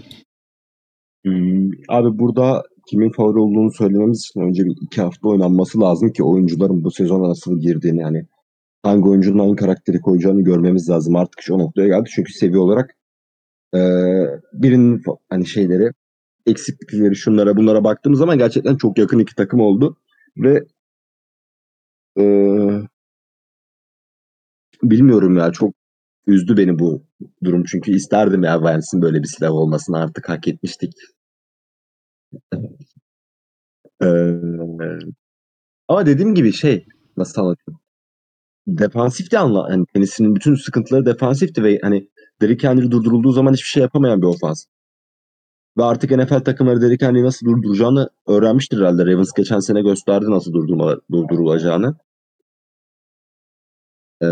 Hmm, 1.24 1.70
Abi 1.88 2.18
burada 2.18 2.62
kimin 2.90 3.10
favori 3.12 3.38
olduğunu 3.38 3.72
söylememiz 3.72 4.18
için 4.24 4.40
önce 4.40 4.64
bir 4.64 4.76
iki 4.82 5.02
hafta 5.02 5.28
oynanması 5.28 5.80
lazım 5.80 6.12
ki 6.12 6.22
oyuncuların 6.22 6.84
bu 6.84 6.90
sezona 6.90 7.28
nasıl 7.28 7.60
girdiğini 7.60 8.00
yani 8.00 8.26
hangi 8.82 9.08
oyuncunun 9.08 9.38
hangi 9.38 9.56
karakteri 9.56 10.00
koyacağını 10.00 10.42
görmemiz 10.42 10.88
lazım. 10.90 11.16
Artık 11.16 11.40
şu 11.42 11.58
noktaya 11.58 11.88
geldik 11.88 12.12
çünkü 12.14 12.32
seviye 12.32 12.58
olarak 12.58 12.94
eee, 13.74 14.40
birinin 14.52 15.02
hani 15.30 15.46
şeyleri 15.46 15.90
eksiklikleri 16.46 17.16
şunlara 17.16 17.56
bunlara 17.56 17.84
baktığımız 17.84 18.18
zaman 18.18 18.38
gerçekten 18.38 18.76
çok 18.76 18.98
yakın 18.98 19.18
iki 19.18 19.34
takım 19.34 19.60
oldu 19.60 19.96
ve 20.36 20.64
eee, 22.16 22.82
bilmiyorum 24.82 25.36
ya 25.38 25.52
çok 25.52 25.74
üzdü 26.26 26.56
beni 26.56 26.78
bu 26.78 27.02
durum 27.44 27.64
çünkü 27.64 27.92
isterdim 27.92 28.42
ya 28.42 28.62
Vance'in 28.62 29.02
böyle 29.02 29.22
bir 29.22 29.28
silah 29.28 29.50
olmasını 29.52 29.98
artık 29.98 30.28
hak 30.28 30.48
etmiştik. 30.48 30.92
Eee, 34.02 34.40
ama 35.88 36.06
dediğim 36.06 36.34
gibi 36.34 36.52
şey 36.52 36.86
nasıl 37.16 37.42
anlatayım? 37.42 37.80
Defansif 38.68 39.32
de 39.32 39.38
anla 39.38 39.64
hani 39.70 39.84
tenisinin 39.94 40.34
bütün 40.36 40.54
sıkıntıları 40.54 41.06
defansifti 41.06 41.64
ve 41.64 41.78
hani 41.82 42.08
Derrick 42.40 42.68
Henry 42.68 42.90
durdurulduğu 42.90 43.32
zaman 43.32 43.52
hiçbir 43.52 43.68
şey 43.68 43.82
yapamayan 43.82 44.22
bir 44.22 44.26
ofans. 44.26 44.64
Ve 45.78 45.84
artık 45.84 46.10
NFL 46.10 46.40
takımları 46.40 46.80
Derrick 46.82 47.06
Henry'i 47.06 47.24
nasıl 47.24 47.46
durduracağını 47.46 48.10
öğrenmiştir 48.26 48.78
herhalde. 48.78 49.06
Ravens 49.06 49.32
geçen 49.36 49.60
sene 49.60 49.82
gösterdi 49.82 50.26
nasıl 50.28 50.52
durdurma, 50.52 50.96
durdurulacağını. 51.12 51.96
Ee, 54.22 54.26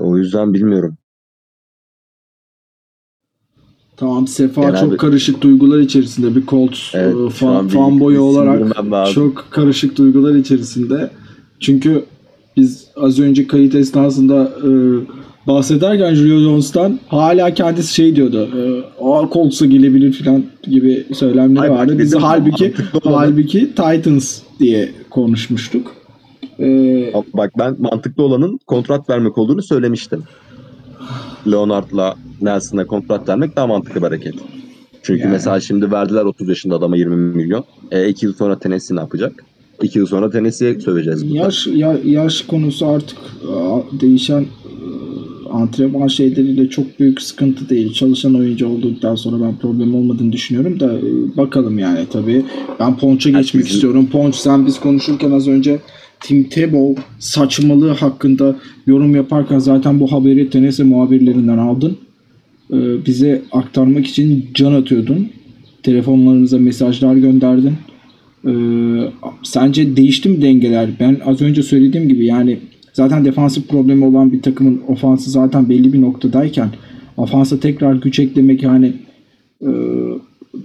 o 0.00 0.16
yüzden 0.16 0.54
bilmiyorum. 0.54 0.96
Tamam 3.96 4.26
Sefa 4.26 4.60
Genelde- 4.60 4.80
çok 4.80 4.98
karışık 4.98 5.40
duygular 5.40 5.80
içerisinde 5.80 6.36
bir 6.36 6.46
Colts 6.46 6.94
Evet, 6.94 7.16
e, 7.26 7.30
fan, 7.30 7.68
bir 7.68 7.72
fanboy 7.72 8.18
olarak 8.18 8.76
çok 9.14 9.46
karışık 9.50 9.96
duygular 9.98 10.34
içerisinde. 10.34 11.10
Çünkü 11.60 12.04
biz 12.56 12.86
az 12.96 13.20
önce 13.20 13.46
kayıt 13.46 13.74
esnasında 13.74 14.52
e, 14.64 14.70
bahsederken 15.46 16.14
Julio 16.14 16.38
Jones'tan 16.38 17.00
hala 17.08 17.54
kendisi 17.54 17.94
şey 17.94 18.16
diyordu. 18.16 18.48
E, 18.56 18.82
o 18.98 19.30
Colts'a 19.32 19.66
gelebilir 19.66 20.12
falan 20.12 20.44
gibi 20.62 21.06
söylemleri 21.14 21.62
Ay, 21.62 21.70
vardı. 21.70 21.98
Biz 21.98 22.14
halbuki 22.14 22.74
halbuki 23.04 23.60
Titans 23.74 24.40
diye 24.60 24.88
konuşmuştuk. 25.10 26.01
E, 26.62 27.10
Ama 27.14 27.24
Bak 27.34 27.52
ben 27.58 27.76
mantıklı 27.78 28.22
olanın 28.22 28.58
kontrat 28.66 29.10
vermek 29.10 29.38
olduğunu 29.38 29.62
söylemiştim. 29.62 30.22
Leonard'la 31.50 32.14
Nelson'a 32.42 32.86
kontrat 32.86 33.28
vermek 33.28 33.56
daha 33.56 33.66
mantıklı 33.66 34.00
bir 34.00 34.06
hareket. 34.06 34.34
Çünkü 35.02 35.20
Yani. 35.22 35.32
mesela 35.32 35.60
şimdi 35.60 35.90
verdiler 35.92 36.24
30 36.24 36.48
yaşında 36.48 36.74
adama 36.76 36.96
20 36.96 37.16
milyon. 37.16 37.64
E, 37.90 38.08
2 38.08 38.26
yıl 38.26 38.32
sonra 38.34 38.58
Tennessee 38.58 38.96
ne 38.96 39.00
yapacak? 39.00 39.44
2 39.82 39.98
yıl 39.98 40.06
sonra 40.06 40.30
Tennessee'ye 40.30 40.80
söveceğiz. 40.80 41.24
burada. 41.30 41.44
Yaş 41.44 41.66
ya, 41.66 41.96
yaş 42.04 42.42
konusu 42.42 42.86
artık 42.86 43.18
a, 43.56 43.80
değişen 44.00 44.40
e, 44.42 44.46
antrenman 45.52 46.06
şeyleriyle 46.08 46.68
çok 46.68 47.00
büyük 47.00 47.22
sıkıntı 47.22 47.68
değil. 47.68 47.92
Çalışan 47.92 48.34
oyuncu 48.34 48.68
olduktan 48.68 49.14
sonra 49.14 49.44
ben 49.44 49.56
problem 49.58 49.94
olmadığını 49.94 50.32
düşünüyorum 50.32 50.80
da 50.80 50.92
e, 50.94 51.02
bakalım 51.36 51.78
yani 51.78 52.06
tabii. 52.12 52.44
Ben 52.80 52.96
Ponç'a 52.96 53.30
geçmek 53.30 53.64
bizim- 53.64 53.74
istiyorum. 53.76 54.08
Ponç 54.12 54.34
sen 54.34 54.66
biz 54.66 54.80
konuşurken 54.80 55.30
az 55.30 55.48
önce 55.48 55.80
Tim 56.24 56.44
Tebow 56.44 57.02
saçmalığı 57.18 57.90
hakkında 57.90 58.56
yorum 58.86 59.16
yaparken 59.16 59.58
zaten 59.58 60.00
bu 60.00 60.12
haberi 60.12 60.50
Tennessee 60.50 60.86
muhabirlerinden 60.86 61.58
aldın. 61.58 61.96
E, 62.72 63.06
bize 63.06 63.42
aktarmak 63.52 64.06
için 64.06 64.46
can 64.54 64.72
atıyordun. 64.72 65.28
Telefonlarımıza 65.82 66.58
mesajlar 66.58 67.14
gönderdin. 67.14 67.74
Ee, 68.46 68.50
sence 69.42 69.96
değişti 69.96 70.28
mi 70.28 70.42
dengeler? 70.42 70.90
Ben 71.00 71.20
az 71.24 71.42
önce 71.42 71.62
söylediğim 71.62 72.08
gibi 72.08 72.26
yani 72.26 72.58
zaten 72.92 73.24
defansif 73.24 73.68
problemi 73.68 74.04
olan 74.04 74.32
bir 74.32 74.42
takımın 74.42 74.82
ofansı 74.88 75.30
zaten 75.30 75.68
belli 75.68 75.92
bir 75.92 76.00
noktadayken 76.00 76.68
ofansa 77.16 77.60
tekrar 77.60 77.94
güç 77.94 78.18
eklemek 78.18 78.62
yani 78.62 78.92
e, 79.62 79.70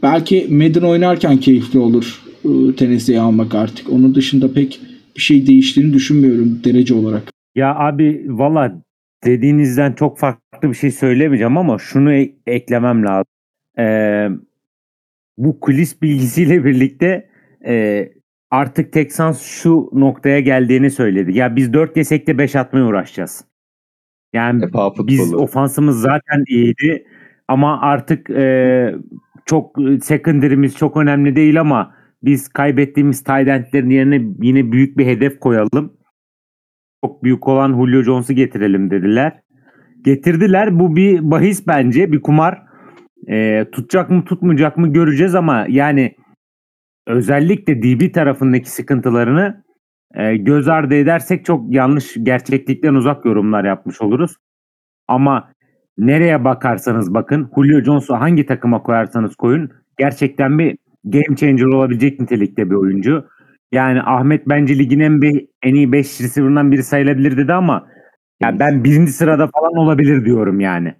belki 0.03 0.47
Madden 0.49 0.81
oynarken 0.81 1.37
keyifli 1.37 1.79
olur 1.79 2.21
e, 2.45 2.75
Tennessee'yi 2.75 3.19
almak 3.19 3.55
artık. 3.55 3.89
Onun 3.89 4.15
dışında 4.15 4.53
pek 4.53 4.79
bir 5.17 5.21
şey 5.21 5.47
değiştiğini 5.47 5.93
düşünmüyorum 5.93 6.61
derece 6.63 6.93
olarak. 6.93 7.23
Ya 7.55 7.75
abi 7.75 8.25
valla 8.27 8.81
dediğinizden 9.23 9.93
çok 9.93 10.19
farklı 10.19 10.69
bir 10.69 10.73
şey 10.73 10.91
söylemeyeceğim 10.91 11.57
ama 11.57 11.77
şunu 11.79 12.13
e- 12.13 12.35
eklemem 12.47 13.05
lazım. 13.05 13.25
Ee, 13.79 14.29
bu 15.37 15.59
kulis 15.59 16.01
bilgisiyle 16.01 16.65
birlikte 16.65 17.29
e, 17.65 18.09
artık 18.51 18.93
Texans 18.93 19.41
şu 19.41 19.89
noktaya 19.93 20.39
geldiğini 20.39 20.91
söyledi. 20.91 21.37
Ya 21.37 21.55
biz 21.55 21.73
4 21.73 21.97
yesek 21.97 22.27
de 22.27 22.37
5 22.37 22.55
atmaya 22.55 22.85
uğraşacağız. 22.85 23.45
Yani 24.33 24.65
Epa 24.65 24.89
futbolu. 24.89 25.07
biz 25.07 25.33
ofansımız 25.33 26.01
zaten 26.01 26.43
iyiydi 26.47 27.05
ama 27.47 27.81
artık 27.81 28.29
e, 28.29 28.95
çok 29.45 29.77
secondary'miz 30.01 30.75
çok 30.75 30.97
önemli 30.97 31.35
değil 31.35 31.61
ama 31.61 31.96
biz 32.27 32.47
kaybettiğimiz 32.47 33.23
tight 33.23 33.47
endlerin 33.47 33.89
yerine 33.89 34.21
yine 34.41 34.71
büyük 34.71 34.97
bir 34.97 35.05
hedef 35.05 35.39
koyalım. 35.39 35.97
Çok 37.05 37.23
büyük 37.23 37.47
olan 37.47 37.73
Julio 37.73 38.01
Jones'u 38.01 38.33
getirelim 38.33 38.91
dediler. 38.91 39.39
Getirdiler. 40.01 40.79
Bu 40.79 40.95
bir 40.95 41.31
bahis 41.31 41.67
bence. 41.67 42.11
Bir 42.11 42.21
kumar. 42.21 42.61
E, 43.27 43.65
tutacak 43.71 44.09
mı 44.09 44.25
tutmayacak 44.25 44.77
mı 44.77 44.93
göreceğiz 44.93 45.35
ama 45.35 45.65
yani 45.69 46.15
özellikle 47.07 47.81
DB 47.81 48.13
tarafındaki 48.13 48.71
sıkıntılarını 48.71 49.63
e, 50.15 50.37
göz 50.37 50.67
ardı 50.67 50.95
edersek 50.95 51.45
çok 51.45 51.73
yanlış 51.73 52.13
gerçeklikten 52.23 52.93
uzak 52.93 53.25
yorumlar 53.25 53.63
yapmış 53.63 54.01
oluruz. 54.01 54.35
Ama 55.07 55.51
nereye 55.97 56.43
bakarsanız 56.43 57.13
bakın 57.13 57.51
Julio 57.55 57.81
Jones'u 57.81 58.13
hangi 58.13 58.45
takıma 58.45 58.83
koyarsanız 58.83 59.35
koyun 59.35 59.71
gerçekten 59.97 60.59
bir 60.59 60.77
game 61.11 61.35
changer 61.35 61.65
olabilecek 61.65 62.19
nitelikte 62.19 62.69
bir 62.69 62.75
oyuncu. 62.75 63.25
Yani 63.71 64.01
Ahmet 64.01 64.49
bence 64.49 64.77
ligin 64.79 64.99
en, 64.99 65.21
be- 65.21 65.45
en 65.63 65.75
iyi 65.75 65.91
5 65.91 66.21
receiver'ından 66.21 66.71
biri 66.71 66.83
sayılabilir 66.83 67.37
dedi 67.37 67.53
ama 67.53 67.87
ya 68.41 68.59
ben 68.59 68.83
birinci 68.83 69.11
sırada 69.11 69.47
falan 69.47 69.73
olabilir 69.75 70.25
diyorum 70.25 70.59
yani. 70.59 70.95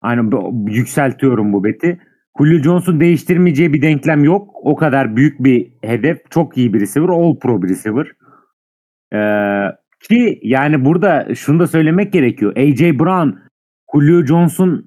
Hani 0.00 0.30
yükseltiyorum 0.68 1.52
bu 1.52 1.64
beti. 1.64 2.00
Julio 2.38 2.62
Jones'un 2.62 3.00
değiştirmeyeceği 3.00 3.72
bir 3.72 3.82
denklem 3.82 4.24
yok. 4.24 4.50
O 4.54 4.76
kadar 4.76 5.16
büyük 5.16 5.44
bir 5.44 5.72
hedef. 5.82 6.30
Çok 6.30 6.58
iyi 6.58 6.74
bir 6.74 6.80
receiver. 6.80 7.08
All 7.08 7.38
pro 7.38 7.62
bir 7.62 7.68
receiver. 7.68 8.06
Ee, 9.12 9.76
ki 10.08 10.40
yani 10.42 10.84
burada 10.84 11.34
şunu 11.34 11.60
da 11.60 11.66
söylemek 11.66 12.12
gerekiyor. 12.12 12.56
AJ 12.56 12.80
Brown 12.80 13.28
Julio 13.94 14.26
Jones'un 14.26 14.86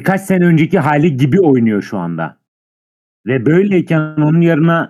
birkaç 0.00 0.20
sene 0.20 0.44
önceki 0.44 0.78
hali 0.78 1.16
gibi 1.16 1.40
oynuyor 1.40 1.82
şu 1.82 1.98
anda. 1.98 2.43
Ve 3.26 3.46
böyleyken 3.46 4.00
onun 4.00 4.40
yerine 4.40 4.88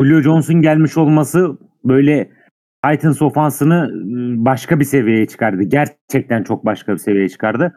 Julio 0.00 0.20
Jones'un 0.20 0.62
gelmiş 0.62 0.96
olması 0.96 1.58
böyle 1.84 2.30
Titans 2.84 3.22
ofansını 3.22 3.82
ıı, 3.84 4.44
başka 4.44 4.80
bir 4.80 4.84
seviyeye 4.84 5.26
çıkardı. 5.26 5.62
Gerçekten 5.62 6.42
çok 6.42 6.64
başka 6.64 6.92
bir 6.92 6.98
seviyeye 6.98 7.28
çıkardı. 7.28 7.74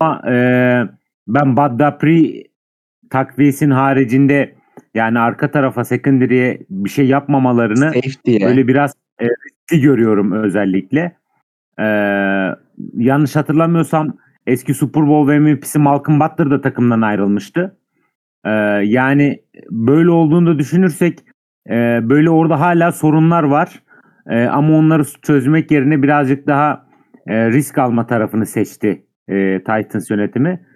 Ama 0.00 0.22
e, 0.30 0.34
ben 1.28 1.56
Bud 1.56 1.80
Dupree 1.80 2.44
takviyesinin 3.10 3.70
haricinde 3.70 4.54
yani 4.94 5.18
arka 5.18 5.50
tarafa 5.50 5.84
secondary'e 5.84 6.60
bir 6.70 6.90
şey 6.90 7.06
yapmamalarını 7.06 7.92
Safety'ye. 7.94 8.40
böyle 8.40 8.68
biraz 8.68 8.94
e, 9.20 9.26
riskli 9.26 9.80
görüyorum 9.80 10.32
özellikle. 10.32 11.18
Ee, 11.80 12.54
yanlış 12.94 13.36
hatırlamıyorsam 13.36 14.16
eski 14.46 14.74
Super 14.74 15.08
Bowl 15.08 15.32
MVP'si 15.32 15.78
Malcolm 15.78 16.20
Butler 16.20 16.50
da 16.50 16.60
takımdan 16.60 17.00
ayrılmıştı. 17.00 17.77
Ee, 18.44 18.50
yani 18.84 19.42
böyle 19.70 20.10
olduğunu 20.10 20.46
da 20.46 20.58
düşünürsek 20.58 21.18
e, 21.70 22.00
böyle 22.02 22.30
orada 22.30 22.60
hala 22.60 22.92
sorunlar 22.92 23.42
var. 23.42 23.82
E, 24.28 24.44
ama 24.44 24.78
onları 24.78 25.04
çözmek 25.22 25.70
yerine 25.70 26.02
birazcık 26.02 26.46
daha 26.46 26.86
e, 27.26 27.50
risk 27.50 27.78
alma 27.78 28.06
tarafını 28.06 28.46
seçti 28.46 29.06
e, 29.28 29.58
Titans 29.58 30.10
yönetimi. 30.10 30.66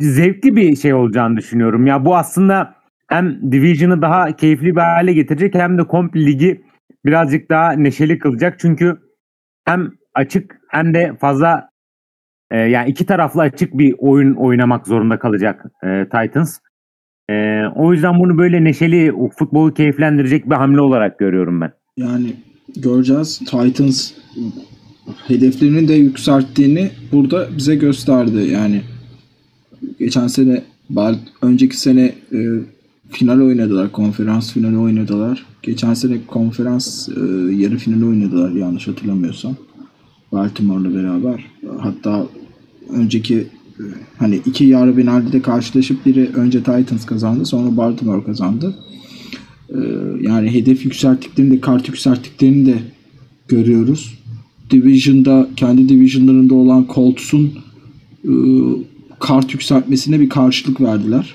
Zevkli 0.00 0.56
bir 0.56 0.76
şey 0.76 0.94
olacağını 0.94 1.36
düşünüyorum. 1.36 1.86
Ya 1.86 2.04
bu 2.04 2.16
aslında 2.16 2.74
hem 3.08 3.52
Division'ı 3.52 4.02
daha 4.02 4.36
keyifli 4.36 4.76
bir 4.76 4.80
hale 4.80 5.12
getirecek 5.12 5.54
hem 5.54 5.78
de 5.78 5.84
komple 5.84 6.26
ligi 6.26 6.64
birazcık 7.04 7.50
daha 7.50 7.72
neşeli 7.72 8.18
kılacak. 8.18 8.58
Çünkü 8.58 8.96
hem 9.64 9.90
açık 10.14 10.60
hem 10.68 10.94
de 10.94 11.16
fazla 11.20 11.70
e, 12.54 12.56
yani 12.56 12.90
iki 12.90 13.06
taraflı 13.06 13.40
açık 13.40 13.78
bir 13.78 13.94
oyun 13.98 14.34
oynamak 14.34 14.86
zorunda 14.86 15.18
kalacak 15.18 15.64
e, 15.84 16.04
Titans. 16.04 16.58
E, 17.30 17.34
o 17.76 17.92
yüzden 17.92 18.20
bunu 18.20 18.38
böyle 18.38 18.64
neşeli 18.64 19.12
futbolu 19.38 19.74
keyiflendirecek 19.74 20.50
bir 20.50 20.54
hamle 20.54 20.80
olarak 20.80 21.18
görüyorum 21.18 21.60
ben. 21.60 21.72
Yani 21.96 22.32
göreceğiz. 22.76 23.38
Titans 23.38 24.12
hedeflerini 25.26 25.88
de 25.88 25.94
yükselttiğini 25.94 26.90
burada 27.12 27.48
bize 27.56 27.74
gösterdi. 27.76 28.48
Yani 28.52 28.82
geçen 29.98 30.26
sene 30.26 30.62
önceki 31.42 31.80
sene 31.80 32.14
e, 32.32 32.38
final 33.10 33.40
oynadılar. 33.40 33.92
Konferans 33.92 34.52
finali 34.52 34.78
oynadılar. 34.78 35.46
Geçen 35.62 35.94
sene 35.94 36.18
konferans 36.26 37.08
e, 37.08 37.20
yarı 37.54 37.76
finali 37.76 38.04
oynadılar 38.04 38.50
yanlış 38.50 38.88
hatırlamıyorsam. 38.88 39.56
Baltimore'la 40.32 40.94
beraber. 40.94 41.44
Hatta 41.80 42.26
önceki 42.94 43.36
e, 43.78 43.82
hani 44.18 44.40
iki 44.46 44.64
yarı 44.64 44.96
finalde 44.96 45.32
de 45.32 45.42
karşılaşıp 45.42 46.06
biri 46.06 46.30
önce 46.34 46.58
Titans 46.58 47.06
kazandı 47.06 47.46
sonra 47.46 47.76
Baltimore 47.76 48.24
kazandı. 48.24 48.74
Ee, 49.70 49.78
yani 50.20 50.52
hedef 50.52 50.84
yükselttiklerini 50.84 51.52
de 51.52 51.60
kart 51.60 51.88
yükselttiklerini 51.88 52.66
de 52.66 52.78
görüyoruz. 53.48 54.18
Division'da 54.70 55.48
kendi 55.56 55.88
divisionlarında 55.88 56.54
olan 56.54 56.86
Colts'un 56.94 57.52
e, 58.24 58.32
kart 59.20 59.54
yükseltmesine 59.54 60.20
bir 60.20 60.28
karşılık 60.28 60.80
verdiler. 60.80 61.34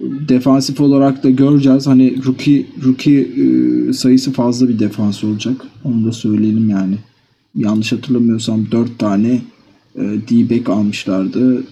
Defansif 0.00 0.80
olarak 0.80 1.24
da 1.24 1.30
göreceğiz. 1.30 1.86
Hani 1.86 2.24
rookie 2.26 2.66
rookie 2.84 3.20
e, 3.20 3.92
sayısı 3.92 4.32
fazla 4.32 4.68
bir 4.68 4.78
defans 4.78 5.24
olacak. 5.24 5.56
Onu 5.84 6.04
da 6.04 6.12
söyleyelim 6.12 6.70
yani. 6.70 6.98
Yanlış 7.54 7.92
hatırlamıyorsam 7.92 8.70
4 8.70 8.98
tane 8.98 9.40
e, 9.96 10.00
D-back 10.00 10.72
almışlardı. 10.72 11.64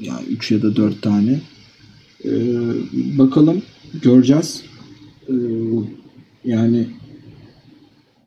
Yani 0.00 0.26
3 0.30 0.50
ya 0.50 0.62
da 0.62 0.76
4 0.76 1.02
tane. 1.02 1.40
Ee, 2.24 2.30
bakalım 3.18 3.62
göreceğiz. 4.02 4.62
Ee, 5.28 5.34
yani 6.44 6.86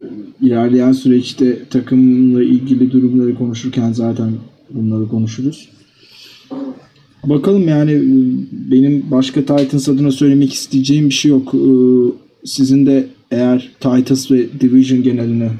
e, 0.02 0.08
ilerleyen 0.42 0.92
süreçte 0.92 1.66
takımla 1.70 2.44
ilgili 2.44 2.92
durumları 2.92 3.36
konuşurken 3.36 3.94
zaten 3.94 4.32
bunları 4.70 5.08
konuşuruz. 5.08 5.70
Bakalım 7.24 7.68
yani 7.68 7.92
e, 7.92 8.02
benim 8.72 9.12
başka 9.12 9.40
Titans 9.42 9.90
adına 9.90 10.12
söylemek 10.12 10.54
isteyeceğim 10.54 11.10
bir 11.10 11.14
şey 11.14 11.32
yok. 11.32 11.54
Ee, 11.56 11.58
sizin 12.46 12.86
de 12.86 13.08
eğer 13.32 13.72
Titans 13.80 14.32
ve 14.32 14.60
Division 14.60 15.04
geneline 15.04 15.52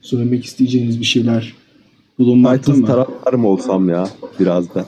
söylemek 0.00 0.44
isteyeceğiniz 0.44 1.00
bir 1.00 1.04
şeyler 1.04 1.54
bulunmakta 2.18 2.60
Titans 2.60 2.78
mı? 2.78 2.86
taraftarı 2.86 3.38
mı 3.38 3.48
olsam 3.48 3.88
ya 3.88 4.08
biraz 4.40 4.74
da. 4.74 4.86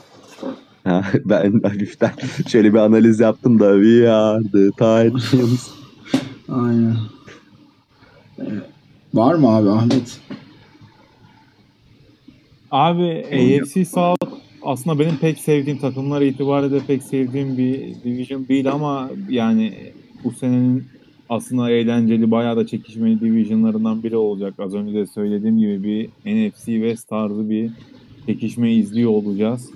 Ha, 0.83 1.03
ben 1.25 1.59
hafiften 1.63 2.11
şöyle 2.47 2.73
bir 2.73 2.79
analiz 2.79 3.19
yaptım 3.19 3.59
da 3.59 3.73
we 3.73 4.11
are 4.11 4.43
the 4.43 4.69
Titans. 4.71 5.67
Aynen. 6.49 6.95
Ee, 8.39 8.43
var 9.13 9.35
mı 9.35 9.47
abi 9.49 9.69
Ahmet? 9.69 10.19
Abi 12.71 13.25
AFC 13.25 13.85
South 13.85 14.25
aslında 14.63 14.99
benim 14.99 15.17
pek 15.17 15.39
sevdiğim 15.39 15.79
takımlar 15.79 16.21
itibariyle 16.21 16.79
pek 16.87 17.03
sevdiğim 17.03 17.57
bir 17.57 17.95
division 18.03 18.47
değil 18.47 18.71
ama 18.71 19.09
yani 19.29 19.73
bu 20.23 20.31
senenin 20.31 20.87
aslında 21.29 21.71
eğlenceli 21.71 22.31
bayağı 22.31 22.57
da 22.57 22.67
çekişmeli 22.67 23.21
divisionlarından 23.21 24.03
biri 24.03 24.17
olacak. 24.17 24.53
Az 24.59 24.73
önce 24.73 24.93
de 24.93 25.07
söylediğim 25.07 25.59
gibi 25.59 25.83
bir 25.83 26.07
NFC 26.25 26.65
West 26.65 27.09
tarzı 27.09 27.49
bir 27.49 27.71
çekişme 28.25 28.73
izliyor 28.73 29.11
olacağız. 29.11 29.71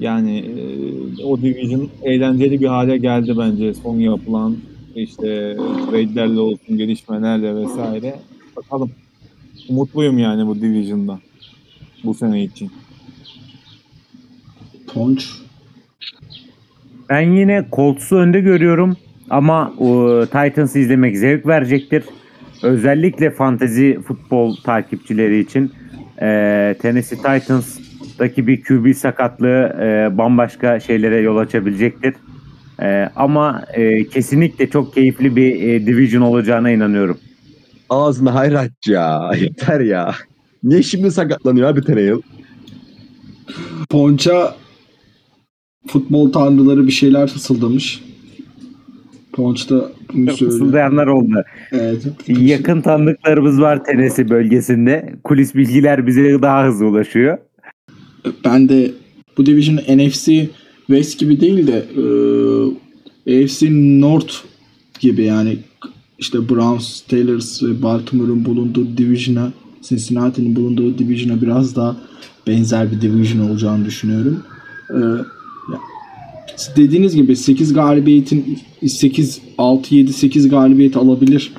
Yani 0.00 0.38
e, 0.38 1.24
o 1.24 1.42
division 1.42 1.88
eğlenceli 2.02 2.60
bir 2.60 2.66
hale 2.66 2.96
geldi 2.98 3.34
bence 3.38 3.74
son 3.74 3.96
yapılan 3.96 4.56
işte 4.96 5.56
trade'lerle 5.90 6.40
olsun 6.40 6.76
gelişmelerle 6.76 7.56
vesaire. 7.56 8.20
Bakalım. 8.56 8.90
Umutluyum 9.68 10.18
yani 10.18 10.46
bu 10.46 10.60
division'da 10.60 11.20
bu 12.04 12.14
sene 12.14 12.44
için. 12.44 12.70
Tonç. 14.86 15.28
Ben 17.08 17.32
yine 17.32 17.66
Colts'u 17.72 18.16
önde 18.16 18.40
görüyorum 18.40 18.96
ama 19.30 19.74
o, 19.78 20.20
Titans'ı 20.26 20.78
izlemek 20.78 21.18
zevk 21.18 21.46
verecektir. 21.46 22.04
Özellikle 22.62 23.30
fantezi 23.30 23.98
futbol 24.06 24.56
takipçileri 24.56 25.38
için 25.38 25.72
e, 26.22 26.76
Tennessee 26.82 27.16
Titans 27.16 27.78
Rakibi 28.20 28.62
QB 28.62 28.94
sakatlığı 28.94 29.76
e, 29.80 30.18
bambaşka 30.18 30.80
şeylere 30.80 31.20
yol 31.20 31.36
açabilecektir. 31.36 32.14
E, 32.82 33.10
ama 33.16 33.64
e, 33.74 34.08
kesinlikle 34.08 34.70
çok 34.70 34.94
keyifli 34.94 35.36
bir 35.36 35.62
e, 35.62 35.86
division 35.86 36.22
olacağına 36.22 36.70
inanıyorum. 36.70 37.18
Ağzına 37.90 38.34
hayrat 38.34 38.72
ya. 38.86 39.30
Yeter 39.40 39.80
ya. 39.80 40.14
Niye 40.62 40.82
şimdi 40.82 41.10
sakatlanıyor 41.10 41.68
abi 41.68 41.82
Teneyle? 41.82 42.14
Ponça 43.88 44.56
futbol 45.86 46.32
tanrıları 46.32 46.86
bir 46.86 46.92
şeyler 46.92 47.26
fısıldamış. 47.26 48.02
Ponç 49.36 49.70
da 49.70 49.90
bunu. 50.14 50.30
Fısıldayanlar 50.30 51.06
oldu. 51.06 51.44
Evet. 51.72 52.06
Yakın 52.28 52.80
tanıdıklarımız 52.80 53.60
var 53.60 53.84
Tennessee 53.84 54.28
bölgesinde. 54.28 55.14
Kulis 55.24 55.54
bilgiler 55.54 56.06
bize 56.06 56.42
daha 56.42 56.66
hızlı 56.66 56.86
ulaşıyor. 56.86 57.38
Ben 58.44 58.68
de 58.68 58.90
bu 59.38 59.46
division 59.46 59.76
NFC 59.76 60.48
West 60.86 61.18
gibi 61.18 61.40
değil 61.40 61.66
de 61.66 61.84
e, 63.26 63.44
AFC 63.44 63.66
North 64.00 64.34
gibi 65.00 65.24
yani 65.24 65.58
işte 66.18 66.48
Browns, 66.48 66.88
Steelers 66.88 67.62
ve 67.62 67.82
Baltimore'un 67.82 68.44
bulunduğu 68.44 68.96
division'a 68.96 69.52
Cincinnati'nin 69.82 70.56
bulunduğu 70.56 70.98
division'a 70.98 71.42
biraz 71.42 71.76
daha 71.76 71.96
benzer 72.46 72.92
bir 72.92 73.00
division 73.00 73.48
olacağını 73.48 73.84
düşünüyorum. 73.84 74.42
E, 74.90 74.98
dediğiniz 76.76 77.16
gibi 77.16 77.36
8 77.36 77.72
galibiyetin 77.72 78.58
8 78.86 79.40
6 79.58 79.94
7 79.94 80.12
8 80.12 80.48
galibiyet 80.48 80.96
alabilir 80.96 81.52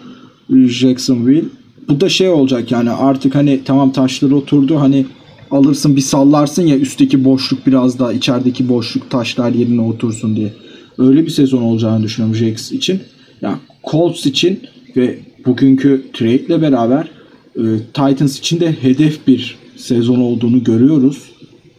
Jacksonville. 0.50 1.46
Bu 1.90 2.02
da 2.02 2.10
şey 2.10 2.30
olacak 2.30 2.72
yani 2.72 2.90
artık 2.90 3.36
hani 3.36 3.60
tamam 3.66 3.92
taşları 3.92 4.36
oturdu 4.36 4.80
hani 4.80 5.06
alırsın 5.52 5.96
bir 5.96 6.02
sallarsın 6.02 6.68
ya 6.68 6.78
üstteki 6.78 7.26
boşluk 7.26 7.68
biraz 7.68 8.00
daha 8.00 8.14
içerideki 8.14 8.70
boşluk 8.70 9.10
taşlar 9.10 9.52
yerine 9.52 9.82
otursun 9.82 10.36
diye. 10.36 10.54
Öyle 10.98 11.26
bir 11.26 11.32
sezon 11.32 11.62
olacağını 11.62 12.04
düşünüyorum 12.04 12.36
Jax 12.36 12.72
için. 12.72 13.00
Ya 13.42 13.60
Colts 13.92 14.26
için 14.26 14.60
ve 14.96 15.20
bugünkü 15.46 16.06
trade 16.14 16.40
ile 16.40 16.62
beraber 16.62 17.10
e, 17.56 17.64
Titans 17.94 18.40
için 18.40 18.60
de 18.60 18.72
hedef 18.82 19.28
bir 19.28 19.58
sezon 19.76 20.20
olduğunu 20.20 20.64
görüyoruz. 20.64 21.18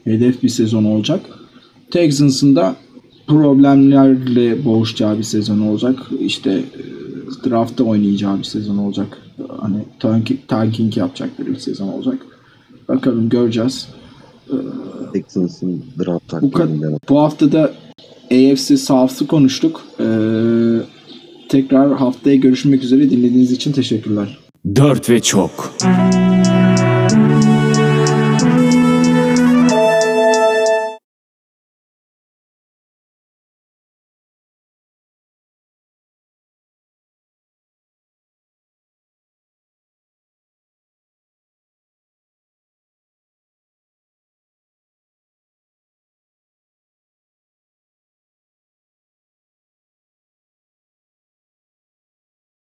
Hedef 0.05 0.43
bir 0.43 0.49
sezon 0.49 0.85
olacak. 0.85 1.21
Texans'ın 1.91 2.57
da 2.57 2.77
problemlerle 3.29 4.65
boğuşacağı 4.65 5.19
bir 5.19 5.23
sezon 5.23 5.61
olacak. 5.61 5.99
İşte 6.21 6.51
e, 6.51 7.51
draftta 7.51 7.85
oynayacağı 7.85 8.39
bir 8.39 8.45
sezon 8.45 8.79
olacak. 8.79 9.23
Hani 9.61 9.85
tanking, 10.01 10.41
tanking 10.49 10.97
yapacakları 10.97 11.49
bir 11.49 11.59
sezon 11.59 11.89
olacak. 11.89 12.27
Bakalım 12.89 13.29
göreceğiz. 13.29 13.89
Texans'ın 15.13 15.85
draft 15.99 16.33
Bu, 16.43 16.53
bu 17.09 17.19
hafta 17.19 17.53
da 17.53 17.73
AFC 18.33 18.77
South'ı 18.77 19.27
konuştuk. 19.27 19.85
Ee, 20.01 20.05
tekrar 21.49 21.97
haftaya 21.97 22.37
görüşmek 22.37 22.85
üzere. 22.85 23.11
Dinlediğiniz 23.11 23.53
için 23.53 23.73
teşekkürler. 23.73 24.39
Dört 24.77 25.11
ve 25.11 25.21
çok. 25.21 25.75